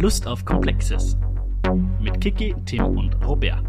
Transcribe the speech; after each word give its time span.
Lust 0.00 0.26
auf 0.26 0.44
Komplexes 0.44 1.16
mit 2.02 2.20
Kiki, 2.20 2.52
Tim 2.66 2.98
und 2.98 3.14
Robert. 3.24 3.62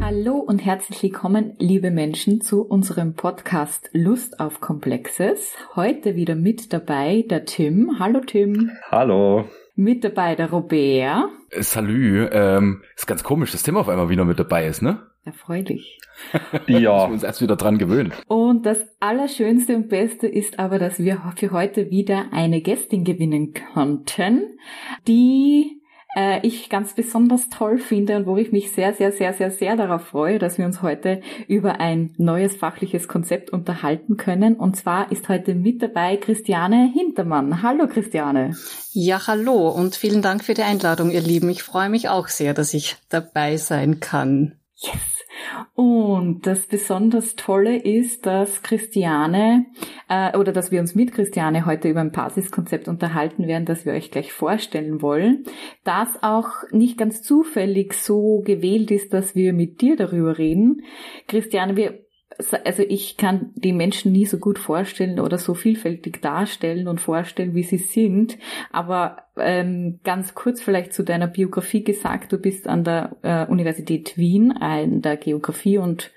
Hallo 0.00 0.38
und 0.38 0.58
herzlich 0.58 1.04
willkommen, 1.04 1.54
liebe 1.60 1.92
Menschen, 1.92 2.40
zu 2.40 2.62
unserem 2.62 3.14
Podcast 3.14 3.90
Lust 3.92 4.40
auf 4.40 4.60
Komplexes. 4.60 5.54
Heute 5.76 6.16
wieder 6.16 6.34
mit 6.34 6.72
dabei 6.72 7.24
der 7.30 7.44
Tim. 7.44 8.00
Hallo 8.00 8.20
Tim. 8.26 8.72
Hallo. 8.90 9.44
Mit 9.76 10.02
dabei 10.02 10.34
der 10.34 10.50
Robert. 10.50 11.28
Salü. 11.60 12.28
Ähm, 12.32 12.82
ist 12.96 13.06
ganz 13.06 13.22
komisch, 13.22 13.52
dass 13.52 13.62
Tim 13.62 13.76
auf 13.76 13.88
einmal 13.88 14.08
wieder 14.08 14.24
mit 14.24 14.40
dabei 14.40 14.66
ist, 14.66 14.82
ne? 14.82 15.00
Erfreulich. 15.24 16.00
ja. 16.66 16.80
wir 16.80 17.12
uns 17.12 17.22
erst 17.22 17.40
wieder 17.42 17.56
dran 17.56 17.78
gewöhnen. 17.78 18.12
Und 18.26 18.66
das 18.66 18.78
Allerschönste 18.98 19.76
und 19.76 19.88
Beste 19.88 20.26
ist 20.26 20.58
aber, 20.58 20.78
dass 20.78 20.98
wir 20.98 21.22
für 21.36 21.52
heute 21.52 21.90
wieder 21.90 22.26
eine 22.32 22.60
Gästin 22.60 23.04
gewinnen 23.04 23.54
konnten, 23.72 24.58
die 25.06 25.82
äh, 26.16 26.46
ich 26.46 26.68
ganz 26.68 26.94
besonders 26.94 27.48
toll 27.48 27.78
finde 27.78 28.16
und 28.16 28.26
wo 28.26 28.36
ich 28.36 28.52
mich 28.52 28.72
sehr, 28.72 28.94
sehr, 28.94 29.12
sehr, 29.12 29.32
sehr, 29.32 29.50
sehr 29.50 29.76
darauf 29.76 30.02
freue, 30.02 30.38
dass 30.38 30.58
wir 30.58 30.66
uns 30.66 30.82
heute 30.82 31.20
über 31.48 31.80
ein 31.80 32.14
neues 32.18 32.56
fachliches 32.56 33.08
Konzept 33.08 33.50
unterhalten 33.50 34.16
können. 34.16 34.56
Und 34.56 34.76
zwar 34.76 35.10
ist 35.12 35.28
heute 35.28 35.54
mit 35.54 35.82
dabei 35.82 36.16
Christiane 36.16 36.90
Hintermann. 36.92 37.62
Hallo 37.62 37.86
Christiane. 37.86 38.56
Ja, 38.92 39.26
hallo 39.26 39.68
und 39.68 39.94
vielen 39.94 40.22
Dank 40.22 40.44
für 40.44 40.54
die 40.54 40.62
Einladung, 40.62 41.10
ihr 41.10 41.22
Lieben. 41.22 41.48
Ich 41.48 41.62
freue 41.62 41.88
mich 41.88 42.08
auch 42.08 42.28
sehr, 42.28 42.54
dass 42.54 42.74
ich 42.74 42.96
dabei 43.08 43.56
sein 43.56 44.00
kann. 44.00 44.56
Yes. 44.76 45.21
Und 45.74 46.46
das 46.46 46.66
besonders 46.66 47.36
Tolle 47.36 47.76
ist, 47.76 48.26
dass 48.26 48.62
Christiane 48.62 49.66
äh, 50.08 50.36
oder 50.36 50.52
dass 50.52 50.70
wir 50.70 50.80
uns 50.80 50.94
mit 50.94 51.12
Christiane 51.12 51.66
heute 51.66 51.88
über 51.88 52.00
ein 52.00 52.12
Basiskonzept 52.12 52.88
unterhalten 52.88 53.46
werden, 53.46 53.64
das 53.64 53.84
wir 53.84 53.92
euch 53.92 54.10
gleich 54.10 54.32
vorstellen 54.32 55.02
wollen, 55.02 55.44
das 55.84 56.08
auch 56.22 56.48
nicht 56.70 56.98
ganz 56.98 57.22
zufällig 57.22 57.94
so 57.94 58.42
gewählt 58.44 58.90
ist, 58.90 59.12
dass 59.12 59.34
wir 59.34 59.52
mit 59.52 59.80
dir 59.80 59.96
darüber 59.96 60.38
reden. 60.38 60.82
Christiane, 61.26 61.76
wir 61.76 62.01
also 62.64 62.82
ich 62.82 63.16
kann 63.16 63.50
die 63.54 63.72
Menschen 63.72 64.12
nie 64.12 64.26
so 64.26 64.38
gut 64.38 64.58
vorstellen 64.58 65.20
oder 65.20 65.38
so 65.38 65.54
vielfältig 65.54 66.20
darstellen 66.22 66.88
und 66.88 67.00
vorstellen, 67.00 67.54
wie 67.54 67.62
sie 67.62 67.78
sind. 67.78 68.38
Aber 68.70 69.18
ähm, 69.36 70.00
ganz 70.04 70.34
kurz 70.34 70.60
vielleicht 70.60 70.92
zu 70.92 71.02
deiner 71.02 71.26
Biografie 71.26 71.84
gesagt, 71.84 72.32
du 72.32 72.38
bist 72.38 72.68
an 72.68 72.84
der 72.84 73.16
äh, 73.22 73.46
Universität 73.50 74.16
Wien 74.16 74.52
in 74.82 75.02
der 75.02 75.16
Geografie 75.16 75.78
und 75.78 76.10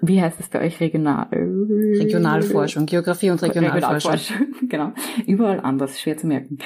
wie 0.00 0.22
heißt 0.22 0.38
das 0.38 0.48
bei 0.48 0.60
euch 0.62 0.80
regional? 0.80 1.28
Regionalforschung, 1.30 2.86
Geografie 2.86 3.30
und 3.30 3.42
Regionalforschung. 3.42 4.12
Regionalforschung. 4.12 4.68
genau. 4.68 4.92
Überall 5.26 5.60
anders, 5.60 6.00
schwer 6.00 6.16
zu 6.16 6.26
merken. 6.26 6.58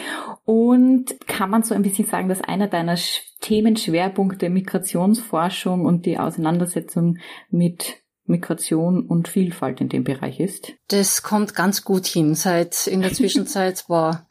Und 0.45 1.17
kann 1.27 1.51
man 1.51 1.63
so 1.65 1.75
ein 1.75 1.83
bisschen 1.83 2.07
sagen, 2.07 2.29
dass 2.29 2.41
einer 2.41 2.69
deiner 2.69 2.97
Themenschwerpunkte 3.41 4.49
Migrationsforschung 4.49 5.85
und 5.85 6.07
die 6.07 6.19
Auseinandersetzung 6.19 7.19
mit 7.51 7.97
Migration 8.29 9.07
und 9.07 9.29
Vielfalt 9.29 9.81
in 9.81 9.89
dem 9.89 10.05
Bereich 10.05 10.41
ist? 10.41 10.73
Das 10.89 11.23
kommt 11.23 11.55
ganz 11.55 11.85
gut 11.85 12.07
hin. 12.07 12.35
Seit 12.35 12.87
in 12.87 13.03
der 13.03 13.13
Zwischenzeit 13.13 13.89
war 13.89 14.27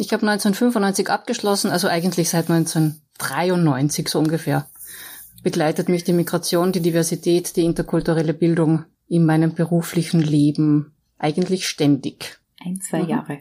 ich 0.00 0.14
habe 0.14 0.26
1995 0.26 1.10
abgeschlossen, 1.10 1.70
also 1.70 1.86
eigentlich 1.86 2.30
seit 2.30 2.50
1993 2.50 4.08
so 4.08 4.18
ungefähr. 4.18 4.66
Begleitet 5.42 5.90
mich 5.90 6.04
die 6.04 6.14
Migration, 6.14 6.72
die 6.72 6.80
Diversität, 6.80 7.54
die 7.56 7.66
interkulturelle 7.66 8.32
Bildung 8.32 8.86
in 9.08 9.26
meinem 9.26 9.54
beruflichen 9.54 10.22
Leben 10.22 10.94
eigentlich 11.18 11.68
ständig. 11.68 12.40
Ein, 12.64 12.80
zwei 12.80 13.02
mhm. 13.02 13.08
Jahre. 13.10 13.38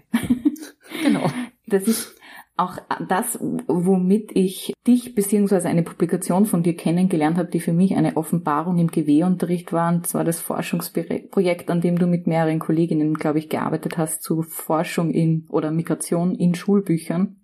genau. 1.02 1.32
Das 1.66 1.84
ist 1.84 2.16
auch 2.60 2.78
das, 3.08 3.40
womit 3.68 4.32
ich 4.36 4.74
dich 4.86 5.16
beziehungsweise 5.16 5.70
eine 5.70 5.84
Publikation 5.84 6.46
von 6.46 6.62
dir 6.62 6.76
kennengelernt 6.76 7.38
habe, 7.38 7.50
die 7.50 7.60
für 7.60 7.74
mich 7.74 7.96
eine 7.96 8.18
Offenbarung 8.18 8.78
im 8.78 8.88
GW-Unterricht 8.88 9.72
war. 9.72 9.94
Und 9.94 10.08
zwar 10.08 10.24
das 10.24 10.40
Forschungsprojekt, 10.42 11.70
an 11.70 11.82
dem 11.82 11.98
du 11.98 12.06
mit 12.06 12.28
mehreren 12.28 12.60
Kolleginnen, 12.60 13.14
glaube 13.14 13.40
ich, 13.40 13.50
gearbeitet 13.50 13.98
hast 13.98 14.24
zu 14.24 14.42
Forschung 14.42 15.12
in 15.12 15.46
oder 15.50 15.72
Migration 15.72 16.36
in 16.36 16.54
Schulbüchern. 16.54 17.38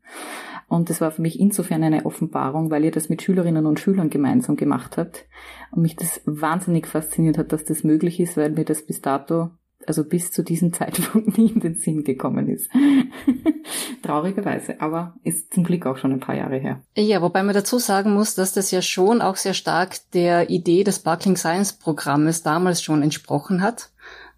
Und 0.68 0.90
das 0.90 1.00
war 1.00 1.12
für 1.12 1.22
mich 1.22 1.40
insofern 1.40 1.84
eine 1.84 2.06
Offenbarung, 2.06 2.72
weil 2.72 2.84
ihr 2.84 2.92
das 2.92 3.08
mit 3.08 3.22
Schülerinnen 3.22 3.66
und 3.66 3.80
Schülern 3.80 4.10
gemeinsam 4.10 4.56
gemacht 4.56 4.98
habt. 4.98 5.26
Und 5.72 5.84
mich 5.84 5.96
das 5.96 6.22
wahnsinnig 6.26 6.88
fasziniert 6.88 7.38
hat, 7.38 7.52
dass 7.52 7.64
das 7.64 7.84
möglich 7.84 8.20
ist, 8.20 8.36
weil 8.36 8.52
mir 8.52 8.66
das 8.66 8.86
bis 8.86 9.02
dato 9.02 9.52
also 9.88 10.04
bis 10.04 10.32
zu 10.32 10.44
diesem 10.44 10.74
Zeitpunkt 10.74 11.38
nie 11.38 11.52
in 11.52 11.60
den 11.60 11.76
Sinn 11.76 12.04
gekommen 12.04 12.48
ist. 12.50 12.70
Traurigerweise, 14.04 14.80
aber 14.82 15.16
ist 15.24 15.54
zum 15.54 15.64
Glück 15.64 15.86
auch 15.86 15.98
schon 15.98 16.12
ein 16.12 16.20
paar 16.20 16.36
Jahre 16.36 16.58
her. 16.58 16.82
Ja, 16.96 17.22
wobei 17.22 17.44
man 17.44 17.56
dazu 17.56 17.80
sagen 17.80 18.14
muss, 18.14 18.36
dass 18.36 18.54
das 18.54 18.72
ja 18.72 18.82
schon 18.82 19.22
auch 19.22 19.36
sehr 19.36 19.54
stark 19.54 19.98
der 20.14 20.50
Idee 20.50 20.84
des 20.84 20.98
Sparkling 20.98 21.38
Science 21.38 21.74
Programmes 21.74 22.44
damals 22.44 22.82
schon 22.82 23.02
entsprochen 23.02 23.62
hat, 23.62 23.90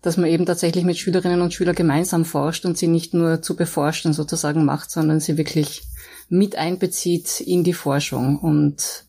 dass 0.02 0.18
man 0.18 0.30
eben 0.30 0.46
tatsächlich 0.46 0.86
mit 0.86 0.98
Schülerinnen 0.98 1.42
und 1.42 1.54
Schülern 1.54 1.76
gemeinsam 1.76 2.24
forscht 2.24 2.66
und 2.66 2.78
sie 2.78 2.88
nicht 2.88 3.14
nur 3.14 3.42
zu 3.42 3.56
beforschen 3.56 4.14
sozusagen 4.14 4.64
macht, 4.64 4.92
sondern 4.92 5.20
sie 5.20 5.38
wirklich 5.38 5.84
mit 6.30 6.56
einbezieht 6.56 7.42
in 7.42 7.64
die 7.64 7.74
Forschung. 7.74 8.40
Und 8.40 9.06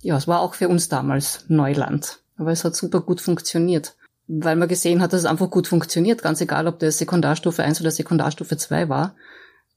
ja, 0.00 0.16
es 0.16 0.28
war 0.28 0.40
auch 0.40 0.54
für 0.54 0.68
uns 0.68 0.88
damals 0.88 1.44
Neuland. 1.48 2.20
Aber 2.36 2.52
es 2.52 2.64
hat 2.64 2.74
super 2.74 3.00
gut 3.00 3.20
funktioniert 3.20 3.96
weil 4.32 4.56
man 4.56 4.68
gesehen 4.68 5.02
hat, 5.02 5.12
dass 5.12 5.20
es 5.20 5.26
einfach 5.26 5.50
gut 5.50 5.66
funktioniert, 5.66 6.22
ganz 6.22 6.40
egal, 6.40 6.68
ob 6.68 6.78
das 6.78 6.98
Sekundarstufe 6.98 7.64
1 7.64 7.80
oder 7.80 7.90
Sekundarstufe 7.90 8.56
2 8.56 8.88
war. 8.88 9.16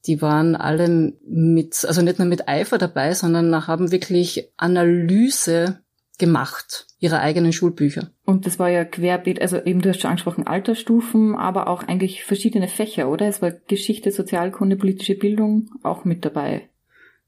Die 0.06 0.22
waren 0.22 0.54
alle 0.54 1.14
mit, 1.26 1.84
also 1.84 2.02
nicht 2.02 2.18
nur 2.18 2.28
mit 2.28 2.46
Eifer 2.46 2.78
dabei, 2.78 3.14
sondern 3.14 3.66
haben 3.66 3.90
wirklich 3.90 4.50
Analyse 4.56 5.80
gemacht 6.18 6.86
ihrer 6.98 7.20
eigenen 7.20 7.52
Schulbücher. 7.52 8.10
Und 8.24 8.46
das 8.46 8.58
war 8.58 8.68
ja 8.68 8.84
querbeet, 8.84 9.40
also 9.40 9.60
eben 9.62 9.80
du 9.80 9.88
hast 9.88 10.00
schon 10.00 10.10
angesprochen, 10.10 10.46
Altersstufen, 10.46 11.34
aber 11.34 11.66
auch 11.66 11.82
eigentlich 11.82 12.24
verschiedene 12.24 12.68
Fächer, 12.68 13.08
oder? 13.08 13.26
Es 13.26 13.42
war 13.42 13.50
Geschichte, 13.50 14.12
Sozialkunde, 14.12 14.76
politische 14.76 15.16
Bildung 15.16 15.70
auch 15.82 16.04
mit 16.04 16.24
dabei. 16.24 16.68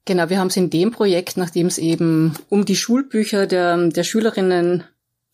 Genau, 0.05 0.29
wir 0.29 0.39
haben 0.39 0.47
es 0.47 0.55
in 0.55 0.69
dem 0.69 0.91
Projekt, 0.91 1.35
nachdem 1.35 1.67
es 1.67 1.77
eben 1.77 2.33
um 2.47 2.63
die 2.63 2.77
Schulbücher 2.77 3.45
der, 3.45 3.89
der 3.89 4.03
Schülerinnen 4.03 4.85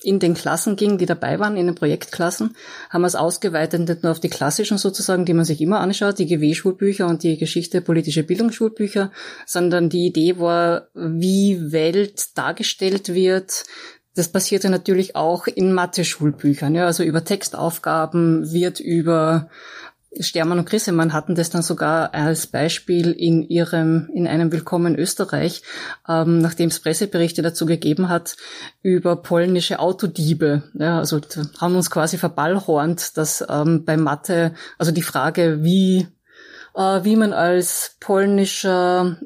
in 0.02 0.20
den 0.20 0.34
Klassen 0.34 0.76
ging, 0.76 0.98
die 0.98 1.06
dabei 1.06 1.40
waren, 1.40 1.56
in 1.56 1.66
den 1.66 1.76
Projektklassen, 1.76 2.56
haben 2.90 3.02
wir 3.02 3.08
es 3.08 3.16
ausgeweitet 3.16 3.88
nicht 3.88 4.04
nur 4.04 4.12
auf 4.12 4.20
die 4.20 4.30
klassischen 4.30 4.78
sozusagen, 4.78 5.26
die 5.26 5.34
man 5.34 5.46
sich 5.46 5.62
immer 5.62 5.80
anschaut, 5.80 6.20
die 6.20 6.28
GW-Schulbücher 6.28 7.08
und 7.08 7.24
die 7.24 7.38
Geschichte 7.38 7.82
politische 7.82 8.24
Bildungsschulbücher, 8.24 9.12
sondern 9.46 9.90
die 9.90 10.06
Idee 10.06 10.40
war, 10.40 10.88
wie 10.94 11.72
Welt 11.72 12.38
dargestellt 12.38 13.14
wird. 13.14 13.64
Das 14.16 14.28
passierte 14.28 14.70
natürlich 14.70 15.16
auch 15.16 15.48
in 15.48 15.74
Mathe-Schulbüchern, 15.74 16.76
ja, 16.76 16.86
also 16.86 17.04
über 17.04 17.24
Textaufgaben 17.24 18.52
wird 18.52 18.80
über 18.80 19.50
Stermann 20.20 20.60
und 20.60 20.70
Grissemann 20.70 21.14
hatten 21.14 21.36
das 21.36 21.50
dann 21.50 21.62
sogar 21.62 22.14
als 22.14 22.48
Beispiel 22.48 23.12
in 23.12 23.44
ihrem, 23.44 24.10
in 24.14 24.28
einem 24.28 24.52
Willkommen 24.52 24.96
Österreich, 24.96 25.64
ähm, 26.08 26.40
nachdem 26.40 26.70
es 26.70 26.80
Presseberichte 26.80 27.42
dazu 27.42 27.66
gegeben 27.66 28.10
hat, 28.10 28.36
über 28.82 29.16
polnische 29.16 29.80
Autodiebe. 29.80 30.64
Ja, 30.74 31.00
also 31.00 31.20
haben 31.60 31.76
uns 31.76 31.90
quasi 31.90 32.18
verballhornt, 32.18 33.18
dass 33.18 33.44
ähm, 33.50 33.86
bei 33.86 33.98
Mathe, 33.98 34.54
also 34.78 34.92
die 34.92 35.02
Frage, 35.02 35.64
wie, 35.64 36.08
äh, 36.76 37.04
wie 37.04 37.16
man 37.16 37.34
als 37.34 37.98
polnischer 38.00 39.18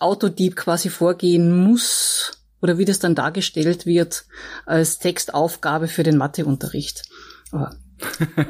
Autodieb 0.00 0.56
quasi 0.56 0.88
vorgehen 0.88 1.52
muss, 1.52 2.32
oder 2.60 2.78
wie 2.78 2.84
das 2.84 2.98
dann 2.98 3.14
dargestellt 3.14 3.86
wird 3.86 4.24
als 4.66 4.98
Textaufgabe 4.98 5.88
für 5.88 6.02
den 6.02 6.16
Matheunterricht. 6.16 7.04
Aber 7.52 7.76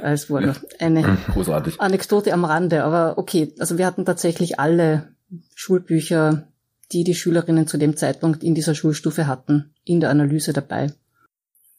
es 0.02 0.30
war 0.30 0.54
eine 0.78 1.18
Großartig. 1.32 1.80
Anekdote 1.80 2.32
am 2.32 2.44
Rande, 2.44 2.84
aber 2.84 3.18
okay. 3.18 3.52
Also 3.58 3.78
wir 3.78 3.86
hatten 3.86 4.04
tatsächlich 4.04 4.58
alle 4.60 5.08
Schulbücher, 5.54 6.48
die 6.92 7.04
die 7.04 7.14
Schülerinnen 7.14 7.66
zu 7.66 7.78
dem 7.78 7.96
Zeitpunkt 7.96 8.42
in 8.42 8.54
dieser 8.54 8.74
Schulstufe 8.74 9.26
hatten, 9.26 9.74
in 9.84 10.00
der 10.00 10.10
Analyse 10.10 10.52
dabei. 10.52 10.92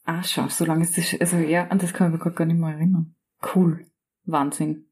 Ah, 0.05 0.23
schau, 0.23 0.47
so 0.47 0.65
lange 0.65 0.83
ist 0.83 0.97
das, 0.97 1.19
also 1.19 1.37
ja, 1.37 1.67
an 1.67 1.79
das 1.79 1.93
kann 1.93 2.13
ich 2.13 2.23
mich 2.23 2.35
gar 2.35 2.45
nicht 2.45 2.59
mehr 2.59 2.71
erinnern. 2.71 3.13
Cool. 3.53 3.85
Wahnsinn. 4.25 4.85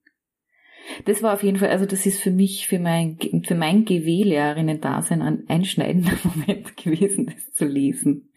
Das 1.06 1.22
war 1.22 1.34
auf 1.34 1.44
jeden 1.44 1.58
Fall, 1.58 1.70
also 1.70 1.86
das 1.86 2.06
ist 2.06 2.22
für 2.22 2.32
mich, 2.32 2.68
für 2.68 2.80
mein, 2.80 3.18
für 3.46 3.56
mein 3.56 3.84
GW-Lehrerinnen-Dasein 3.86 5.22
ein 5.22 5.44
einschneidender 5.48 6.14
Moment 6.24 6.78
gewesen, 6.78 7.26
das 7.28 7.54
zu 7.54 7.66
lesen. 7.66 8.30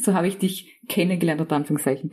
So 0.00 0.14
habe 0.14 0.28
ich 0.28 0.38
dich 0.38 0.75
kennengelernt, 0.88 1.40
unter 1.40 1.56
Anführungszeichen. 1.56 2.10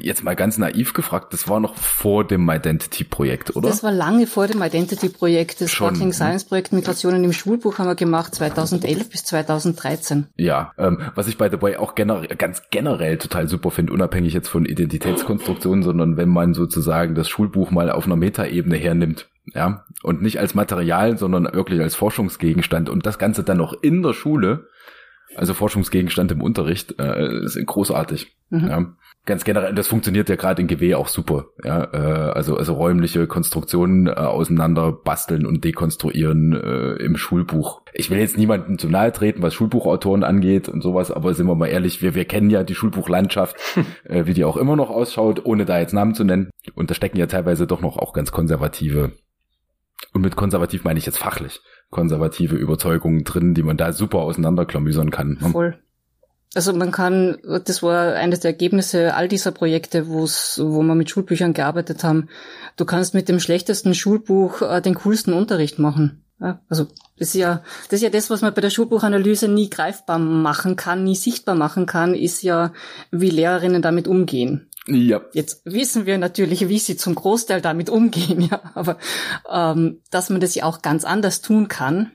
Jetzt 0.00 0.24
mal 0.24 0.36
ganz 0.36 0.58
naiv 0.58 0.92
gefragt, 0.92 1.32
das 1.32 1.48
war 1.48 1.60
noch 1.60 1.76
vor 1.76 2.26
dem 2.26 2.48
Identity-Projekt, 2.48 3.56
oder? 3.56 3.68
Das 3.68 3.82
war 3.82 3.92
lange 3.92 4.26
vor 4.26 4.46
dem 4.46 4.62
Identity-Projekt. 4.62 5.60
Das 5.60 5.72
Fucking 5.72 6.08
ne? 6.08 6.12
Science-Projekt 6.12 6.72
Migrationen 6.72 7.24
im 7.24 7.32
Schulbuch 7.32 7.78
haben 7.78 7.86
wir 7.86 7.94
gemacht 7.94 8.34
2011 8.34 9.10
bis 9.10 9.24
2013. 9.24 10.26
Ja, 10.36 10.72
ähm, 10.78 11.00
was 11.14 11.28
ich 11.28 11.38
by 11.38 11.48
the 11.50 11.60
way 11.60 11.76
auch 11.76 11.94
generell, 11.94 12.28
ganz 12.36 12.62
generell 12.70 13.18
total 13.18 13.48
super 13.48 13.70
finde, 13.70 13.92
unabhängig 13.92 14.32
jetzt 14.32 14.48
von 14.48 14.64
Identitätskonstruktionen, 14.64 15.82
sondern 15.82 16.16
wenn 16.16 16.28
man 16.28 16.54
sozusagen 16.54 17.14
das 17.14 17.28
Schulbuch 17.28 17.70
mal 17.70 17.90
auf 17.90 18.06
einer 18.06 18.16
Metaebene 18.16 18.76
hernimmt, 18.76 19.28
ja, 19.54 19.84
und 20.02 20.22
nicht 20.22 20.38
als 20.38 20.54
Material, 20.54 21.18
sondern 21.18 21.52
wirklich 21.52 21.80
als 21.80 21.94
Forschungsgegenstand 21.94 22.88
und 22.88 23.06
das 23.06 23.18
Ganze 23.18 23.42
dann 23.42 23.58
noch 23.58 23.74
in 23.82 24.02
der 24.02 24.12
Schule, 24.12 24.68
also 25.36 25.54
Forschungsgegenstand 25.54 26.32
im 26.32 26.42
Unterricht, 26.42 26.98
äh, 26.98 27.44
ist 27.44 27.58
großartig. 27.64 28.36
Mhm. 28.50 28.68
Ja. 28.68 28.92
Ganz 29.24 29.44
generell, 29.44 29.72
das 29.72 29.86
funktioniert 29.86 30.28
ja 30.28 30.34
gerade 30.34 30.60
in 30.60 30.66
GW 30.66 30.96
auch 30.96 31.06
super. 31.06 31.46
Ja, 31.62 31.84
äh, 31.92 32.32
also 32.32 32.56
also 32.56 32.74
räumliche 32.74 33.28
Konstruktionen 33.28 34.08
äh, 34.08 34.10
auseinander 34.10 34.90
basteln 34.90 35.46
und 35.46 35.62
dekonstruieren 35.62 36.52
äh, 36.52 36.94
im 36.94 37.16
Schulbuch. 37.16 37.82
Ich 37.94 38.10
will 38.10 38.18
jetzt 38.18 38.36
niemandem 38.36 38.78
zu 38.78 38.88
nahe 38.88 39.12
treten, 39.12 39.40
was 39.40 39.54
Schulbuchautoren 39.54 40.24
angeht 40.24 40.68
und 40.68 40.82
sowas, 40.82 41.12
aber 41.12 41.34
sind 41.34 41.46
wir 41.46 41.54
mal 41.54 41.68
ehrlich, 41.68 42.02
wir 42.02 42.16
wir 42.16 42.24
kennen 42.24 42.50
ja 42.50 42.64
die 42.64 42.74
Schulbuchlandschaft, 42.74 43.56
äh, 44.04 44.26
wie 44.26 44.34
die 44.34 44.44
auch 44.44 44.56
immer 44.56 44.74
noch 44.74 44.90
ausschaut, 44.90 45.44
ohne 45.44 45.66
da 45.66 45.78
jetzt 45.78 45.94
Namen 45.94 46.14
zu 46.14 46.24
nennen. 46.24 46.50
Und 46.74 46.90
da 46.90 46.94
stecken 46.94 47.18
ja 47.18 47.26
teilweise 47.26 47.68
doch 47.68 47.80
noch 47.80 47.98
auch 47.98 48.14
ganz 48.14 48.32
konservative 48.32 49.12
und 50.12 50.22
mit 50.22 50.34
konservativ 50.34 50.82
meine 50.82 50.98
ich 50.98 51.06
jetzt 51.06 51.18
fachlich 51.18 51.60
konservative 51.92 52.56
Überzeugungen 52.56 53.22
drin, 53.22 53.54
die 53.54 53.62
man 53.62 53.76
da 53.76 53.92
super 53.92 54.18
auseinanderklamüsern 54.18 55.10
kann. 55.10 55.36
Voll. 55.36 55.78
Also 56.54 56.72
man 56.72 56.90
kann, 56.90 57.38
das 57.64 57.82
war 57.82 58.14
eines 58.14 58.40
der 58.40 58.50
Ergebnisse 58.50 59.14
all 59.14 59.28
dieser 59.28 59.52
Projekte, 59.52 60.08
wo 60.08 60.26
wir 60.26 60.94
mit 60.94 61.08
Schulbüchern 61.08 61.54
gearbeitet 61.54 62.02
haben. 62.02 62.28
Du 62.76 62.84
kannst 62.84 63.14
mit 63.14 63.28
dem 63.28 63.40
schlechtesten 63.40 63.94
Schulbuch 63.94 64.60
äh, 64.60 64.82
den 64.82 64.94
coolsten 64.96 65.32
Unterricht 65.32 65.78
machen. 65.78 66.24
Ja, 66.40 66.60
also 66.68 66.88
das 67.18 67.28
ist 67.28 67.34
ja, 67.34 67.62
das 67.88 67.98
ist 67.98 68.02
ja 68.02 68.10
das, 68.10 68.28
was 68.28 68.42
man 68.42 68.52
bei 68.52 68.60
der 68.60 68.70
Schulbuchanalyse 68.70 69.46
nie 69.46 69.70
greifbar 69.70 70.18
machen 70.18 70.74
kann, 70.74 71.04
nie 71.04 71.14
sichtbar 71.14 71.54
machen 71.54 71.86
kann, 71.86 72.14
ist 72.14 72.42
ja, 72.42 72.72
wie 73.12 73.30
Lehrerinnen 73.30 73.80
damit 73.80 74.08
umgehen. 74.08 74.68
Ja, 74.86 75.22
Jetzt 75.32 75.62
wissen 75.64 76.06
wir 76.06 76.18
natürlich, 76.18 76.68
wie 76.68 76.78
sie 76.78 76.96
zum 76.96 77.14
Großteil 77.14 77.60
damit 77.60 77.88
umgehen, 77.88 78.40
ja, 78.50 78.60
aber 78.74 78.98
ähm, 79.50 80.00
dass 80.10 80.30
man 80.30 80.40
das 80.40 80.54
ja 80.54 80.64
auch 80.64 80.82
ganz 80.82 81.04
anders 81.04 81.40
tun 81.40 81.68
kann, 81.68 82.10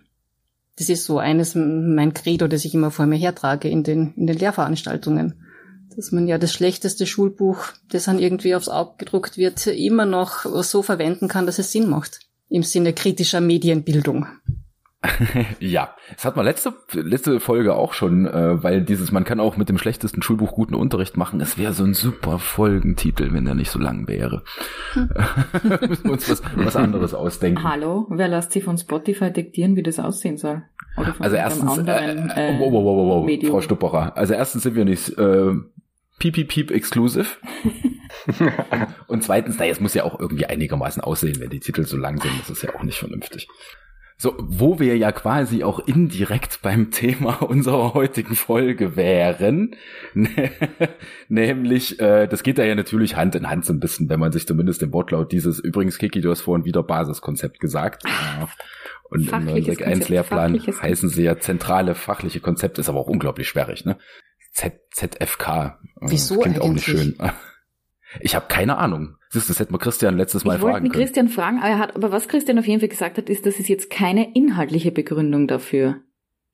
das 0.77 0.89
ist 0.89 1.05
so 1.05 1.17
eines 1.17 1.55
mein 1.55 2.13
Credo, 2.13 2.47
das 2.47 2.63
ich 2.63 2.73
immer 2.73 2.91
vor 2.91 3.07
mir 3.07 3.17
hertrage 3.17 3.67
in 3.67 3.83
den, 3.83 4.13
in 4.15 4.27
den 4.27 4.37
Lehrveranstaltungen. 4.37 5.41
Dass 5.95 6.11
man 6.11 6.27
ja 6.27 6.37
das 6.37 6.53
schlechteste 6.53 7.07
Schulbuch, 7.07 7.69
das 7.89 8.03
dann 8.03 8.19
irgendwie 8.19 8.53
aufs 8.53 8.69
Auge 8.69 8.93
gedruckt 8.99 9.37
wird, 9.37 9.65
immer 9.65 10.05
noch 10.05 10.45
so 10.63 10.83
verwenden 10.83 11.27
kann, 11.27 11.47
dass 11.47 11.57
es 11.57 11.71
Sinn 11.71 11.89
macht. 11.89 12.19
Im 12.49 12.61
Sinne 12.61 12.93
kritischer 12.93 13.41
Medienbildung. 13.41 14.27
Ja, 15.59 15.95
das 16.13 16.25
hat 16.25 16.35
man 16.35 16.45
letzte, 16.45 16.73
letzte 16.93 17.39
Folge 17.39 17.75
auch 17.75 17.93
schon, 17.93 18.25
äh, 18.25 18.63
weil 18.63 18.81
dieses, 18.81 19.11
man 19.11 19.23
kann 19.23 19.39
auch 19.39 19.57
mit 19.57 19.69
dem 19.69 19.77
schlechtesten 19.77 20.21
Schulbuch 20.21 20.53
guten 20.53 20.75
Unterricht 20.75 21.17
machen, 21.17 21.39
es 21.39 21.57
wäre 21.57 21.73
so 21.73 21.83
ein 21.83 21.93
super 21.93 22.39
Folgentitel, 22.39 23.33
wenn 23.33 23.45
der 23.45 23.55
nicht 23.55 23.69
so 23.69 23.79
lang 23.79 24.07
wäre. 24.07 24.43
Müssen 24.93 26.03
wir 26.03 26.11
uns 26.11 26.29
was, 26.29 26.41
was 26.55 26.75
anderes 26.75 27.13
ausdenken. 27.13 27.63
Hallo, 27.63 28.07
wer 28.09 28.27
lässt 28.27 28.51
sich 28.51 28.63
von 28.63 28.77
Spotify 28.77 29.31
diktieren, 29.31 29.75
wie 29.75 29.83
das 29.83 29.99
aussehen 29.99 30.37
soll? 30.37 30.63
Oder 30.97 31.13
von 31.13 31.23
Also 31.23 31.35
erstens, 31.35 31.77
anderen, 31.77 32.29
äh, 32.31 32.55
äh, 32.55 32.59
wow, 32.59 32.71
wow, 32.71 32.83
wow, 32.83 32.97
wow, 32.97 33.07
wow, 33.17 33.25
Medium. 33.25 33.51
Frau 33.51 33.61
Stupperer. 33.61 34.17
Also 34.17 34.33
erstens 34.33 34.63
sind 34.63 34.75
wir 34.75 34.85
nicht 34.85 35.17
äh, 35.17 35.51
piep, 36.17 36.33
piep, 36.33 36.47
piep 36.47 36.71
exclusive. 36.71 37.27
Und 39.07 39.23
zweitens, 39.23 39.59
naja, 39.59 39.71
es 39.71 39.79
muss 39.79 39.93
ja 39.93 40.03
auch 40.03 40.19
irgendwie 40.19 40.47
einigermaßen 40.47 41.03
aussehen, 41.03 41.39
wenn 41.39 41.51
die 41.51 41.59
Titel 41.59 41.85
so 41.85 41.97
lang 41.97 42.19
sind. 42.19 42.31
Das 42.39 42.49
ist 42.49 42.63
ja 42.63 42.75
auch 42.75 42.83
nicht 42.83 42.97
vernünftig. 42.97 43.47
So, 44.19 44.33
wo 44.39 44.79
wir 44.79 44.97
ja 44.97 45.11
quasi 45.11 45.63
auch 45.63 45.79
indirekt 45.79 46.63
beim 46.63 46.89
Thema 46.89 47.41
unserer 47.43 47.93
heutigen 47.93 48.35
Folge 48.35 48.95
wären, 48.95 49.75
nämlich, 51.27 51.99
äh, 51.99 52.27
das 52.27 52.41
geht 52.41 52.57
da 52.57 52.63
ja 52.63 52.73
natürlich 52.73 53.15
Hand 53.15 53.35
in 53.35 53.47
Hand 53.47 53.65
so 53.65 53.73
ein 53.73 53.79
bisschen, 53.79 54.09
wenn 54.09 54.19
man 54.19 54.31
sich 54.31 54.47
zumindest 54.47 54.81
im 54.81 54.91
Wortlaut 54.91 55.31
dieses, 55.31 55.59
übrigens 55.59 55.99
Kiki, 55.99 56.21
du 56.21 56.31
hast 56.31 56.41
vorhin 56.41 56.65
wieder 56.65 56.81
Basiskonzept 56.81 57.59
gesagt. 57.59 58.03
Ja. 58.05 58.49
Und 59.09 59.21
im 59.21 59.27
Fachliches 59.27 59.77
961 59.77 59.85
Konzept, 59.85 60.09
Lehrplan 60.09 60.51
fachliches 60.55 60.81
heißen 60.81 61.09
sie 61.09 61.23
ja 61.23 61.39
zentrale 61.39 61.93
fachliche 61.93 62.39
Konzepte, 62.39 62.81
ist 62.81 62.89
aber 62.89 62.99
auch 62.99 63.07
unglaublich 63.07 63.47
sperrig, 63.47 63.85
ne? 63.85 63.97
Z 64.51 64.73
ZFK. 64.91 65.47
äh, 66.01 66.07
Wieso 66.09 66.39
Klingt 66.39 66.59
auch 66.59 66.69
nicht 66.69 66.89
eigentlich? 66.89 67.15
schön. 67.15 67.17
Ich 68.21 68.35
habe 68.35 68.47
keine 68.47 68.77
Ahnung. 68.77 69.15
Siehst 69.29 69.49
das 69.49 69.59
hätte 69.59 69.71
man 69.71 69.81
Christian 69.81 70.17
letztes 70.17 70.45
Mal 70.45 70.55
ich 70.55 70.61
wollte 70.61 70.73
fragen 70.73 70.83
mit 70.83 70.93
können. 70.93 71.03
Christian 71.03 71.29
fragen, 71.29 71.57
aber, 71.59 71.67
er 71.67 71.79
hat, 71.79 71.95
aber 71.95 72.11
was 72.11 72.27
Christian 72.27 72.59
auf 72.59 72.67
jeden 72.67 72.79
Fall 72.79 72.89
gesagt 72.89 73.17
hat, 73.17 73.29
ist, 73.29 73.45
dass 73.45 73.59
es 73.59 73.67
jetzt 73.67 73.89
keine 73.89 74.33
inhaltliche 74.33 74.91
Begründung 74.91 75.47
dafür 75.47 76.01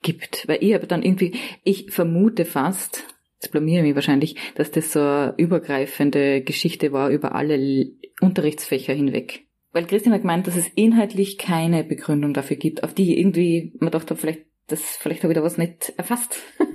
gibt. 0.01 0.47
Weil 0.47 0.57
ich 0.61 0.73
habe 0.73 0.87
dann 0.87 1.03
irgendwie, 1.03 1.35
ich 1.63 1.91
vermute 1.91 2.45
fast, 2.45 3.03
jetzt 3.35 3.51
blamiere 3.51 3.81
ich 3.81 3.87
mich 3.89 3.95
wahrscheinlich, 3.95 4.35
dass 4.55 4.71
das 4.71 4.91
so 4.91 4.99
eine 4.99 5.33
übergreifende 5.37 6.41
Geschichte 6.41 6.91
war 6.91 7.09
über 7.09 7.35
alle 7.35 7.87
Unterrichtsfächer 8.21 8.93
hinweg. 8.93 9.47
Weil 9.71 9.85
Christian 9.85 10.13
hat 10.13 10.21
gemeint, 10.21 10.47
dass 10.47 10.55
es 10.55 10.69
inhaltlich 10.69 11.37
keine 11.37 11.83
Begründung 11.83 12.33
dafür 12.33 12.57
gibt, 12.57 12.83
auf 12.83 12.93
die 12.93 13.19
irgendwie, 13.19 13.73
man 13.79 13.91
dachte, 13.91 14.15
vielleicht, 14.15 14.45
das, 14.67 14.81
vielleicht 14.81 15.23
habe 15.23 15.33
ich 15.33 15.37
da 15.37 15.43
was 15.43 15.57
nicht 15.57 15.93
erfasst. 15.97 16.37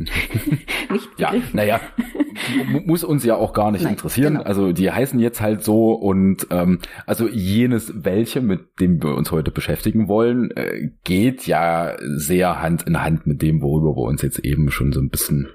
nicht 0.92 1.08
Ja, 1.18 1.34
naja, 1.52 1.80
mu- 2.70 2.80
muss 2.80 3.04
uns 3.04 3.24
ja 3.24 3.36
auch 3.36 3.52
gar 3.52 3.70
nicht 3.70 3.82
Nein, 3.84 3.94
interessieren. 3.94 4.34
genau. 4.34 4.44
Also 4.44 4.72
die 4.72 4.90
heißen 4.90 5.18
jetzt 5.20 5.40
halt 5.40 5.62
so 5.64 5.92
und 5.92 6.46
ähm, 6.50 6.80
also 7.06 7.28
jenes 7.28 7.92
welche, 8.04 8.40
mit 8.40 8.80
dem 8.80 9.02
wir 9.02 9.14
uns 9.14 9.30
heute 9.32 9.50
beschäftigen 9.50 10.08
wollen, 10.08 10.50
äh, 10.52 10.90
geht 11.04 11.46
ja 11.46 11.96
sehr 12.00 12.60
Hand 12.60 12.82
in 12.84 13.02
Hand 13.02 13.26
mit 13.26 13.42
dem, 13.42 13.62
worüber 13.62 13.96
wir 13.96 14.02
uns 14.08 14.22
jetzt 14.22 14.38
eben 14.40 14.70
schon 14.70 14.92
so 14.92 15.00
ein 15.00 15.08
bisschen 15.08 15.48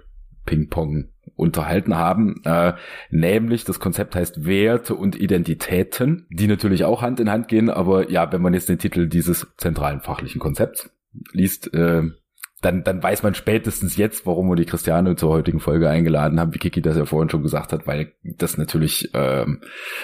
Ping-Pong 0.46 1.10
unterhalten 1.36 1.96
haben. 1.96 2.42
Äh, 2.46 2.74
nämlich 3.10 3.64
das 3.64 3.80
Konzept 3.80 4.16
heißt 4.16 4.46
Werte 4.46 4.96
und 4.96 5.16
Identitäten, 5.20 6.28
die 6.30 6.48
natürlich 6.48 6.84
auch 6.84 7.02
Hand 7.02 7.20
in 7.20 7.30
Hand 7.32 7.48
gehen, 7.48 7.70
aber 7.70 8.10
ja, 8.12 8.32
wenn 8.32 8.42
man 8.42 8.54
jetzt 8.54 8.70
den 8.70 8.78
Titel 8.80 9.08
dieses 9.08 9.48
zentralen 9.58 10.02
fachlichen 10.02 10.40
Konzepts 10.42 10.90
liest, 11.32 11.74
äh, 11.74 12.04
dann, 12.64 12.84
dann 12.84 13.04
weiß 13.04 13.24
man 13.24 13.36
spätestens 13.36 13.98
jetzt, 13.98 14.26
warum 14.26 14.50
wir 14.50 14.56
die 14.56 14.66
Christiane 14.66 15.16
zur 15.16 15.30
heutigen 15.30 15.60
Folge 15.60 15.90
eingeladen 15.90 16.40
haben, 16.40 16.54
wie 16.54 16.60
Kiki 16.60 16.82
das 16.82 16.98
ja 16.98 17.06
vorhin 17.06 17.30
schon 17.30 17.44
gesagt 17.44 17.74
hat, 17.74 17.86
weil 17.88 18.14
das 18.24 18.58
natürlich 18.58 19.10
ähm, 19.14 19.62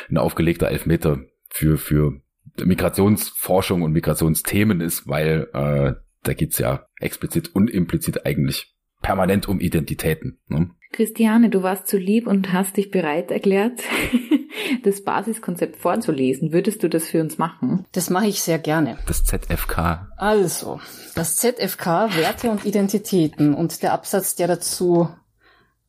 ein 0.10 0.18
aufgelegter 0.18 0.70
Elfmeter 0.70 1.20
für, 1.50 1.78
für 1.78 2.22
Migrationsforschung 2.64 3.82
und 3.82 3.94
Migrationsthemen 3.94 4.82
ist, 4.82 5.08
weil 5.08 5.48
äh, 5.54 5.94
da 6.24 6.34
geht's 6.34 6.60
ja 6.60 6.86
explizit 7.00 7.56
und 7.56 7.70
implizit 7.70 8.26
eigentlich 8.26 8.76
permanent 9.02 9.48
um 9.48 9.60
Identitäten. 9.60 10.40
Ne? 10.48 10.72
Christiane, 10.92 11.50
du 11.50 11.64
warst 11.64 11.88
so 11.88 11.98
lieb 11.98 12.28
und 12.28 12.52
hast 12.52 12.78
dich 12.78 12.92
bereit 12.92 13.32
erklärt, 13.32 13.82
das 14.84 15.04
Basiskonzept 15.04 15.78
vorzulesen. 15.78 16.52
Würdest 16.54 16.84
du 16.84 16.90
das 16.90 17.06
für 17.06 17.22
uns 17.22 17.38
machen? 17.38 17.86
Das 17.92 18.10
mache 18.10 18.28
ich 18.28 18.42
sehr 18.42 18.60
gerne. 18.60 18.98
Das 19.08 19.24
ZFK. 19.24 20.08
Also, 20.18 20.80
das 21.16 21.36
ZFK 21.38 22.16
Werte 22.16 22.50
und 22.50 22.66
Identitäten 22.66 23.54
und 23.54 23.82
der 23.84 23.94
Absatz, 23.94 24.36
der 24.36 24.48
dazu 24.48 25.10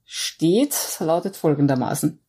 steht, 0.05 0.75
lautet 1.01 1.37
folgendermaßen. 1.37 2.21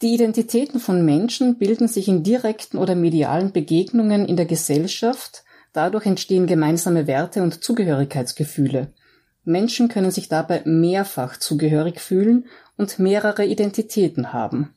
Die 0.00 0.14
Identitäten 0.14 0.78
von 0.78 1.04
Menschen 1.04 1.58
bilden 1.58 1.88
sich 1.88 2.06
in 2.06 2.22
direkten 2.22 2.78
oder 2.78 2.94
medialen 2.94 3.52
Begegnungen 3.52 4.26
in 4.26 4.36
der 4.36 4.46
Gesellschaft, 4.46 5.42
dadurch 5.72 6.06
entstehen 6.06 6.46
gemeinsame 6.46 7.08
Werte 7.08 7.42
und 7.42 7.64
Zugehörigkeitsgefühle. 7.64 8.92
Menschen 9.44 9.88
können 9.88 10.12
sich 10.12 10.28
dabei 10.28 10.62
mehrfach 10.64 11.36
zugehörig 11.38 12.00
fühlen 12.00 12.46
und 12.76 12.98
mehrere 12.98 13.44
Identitäten 13.44 14.32
haben. 14.32 14.74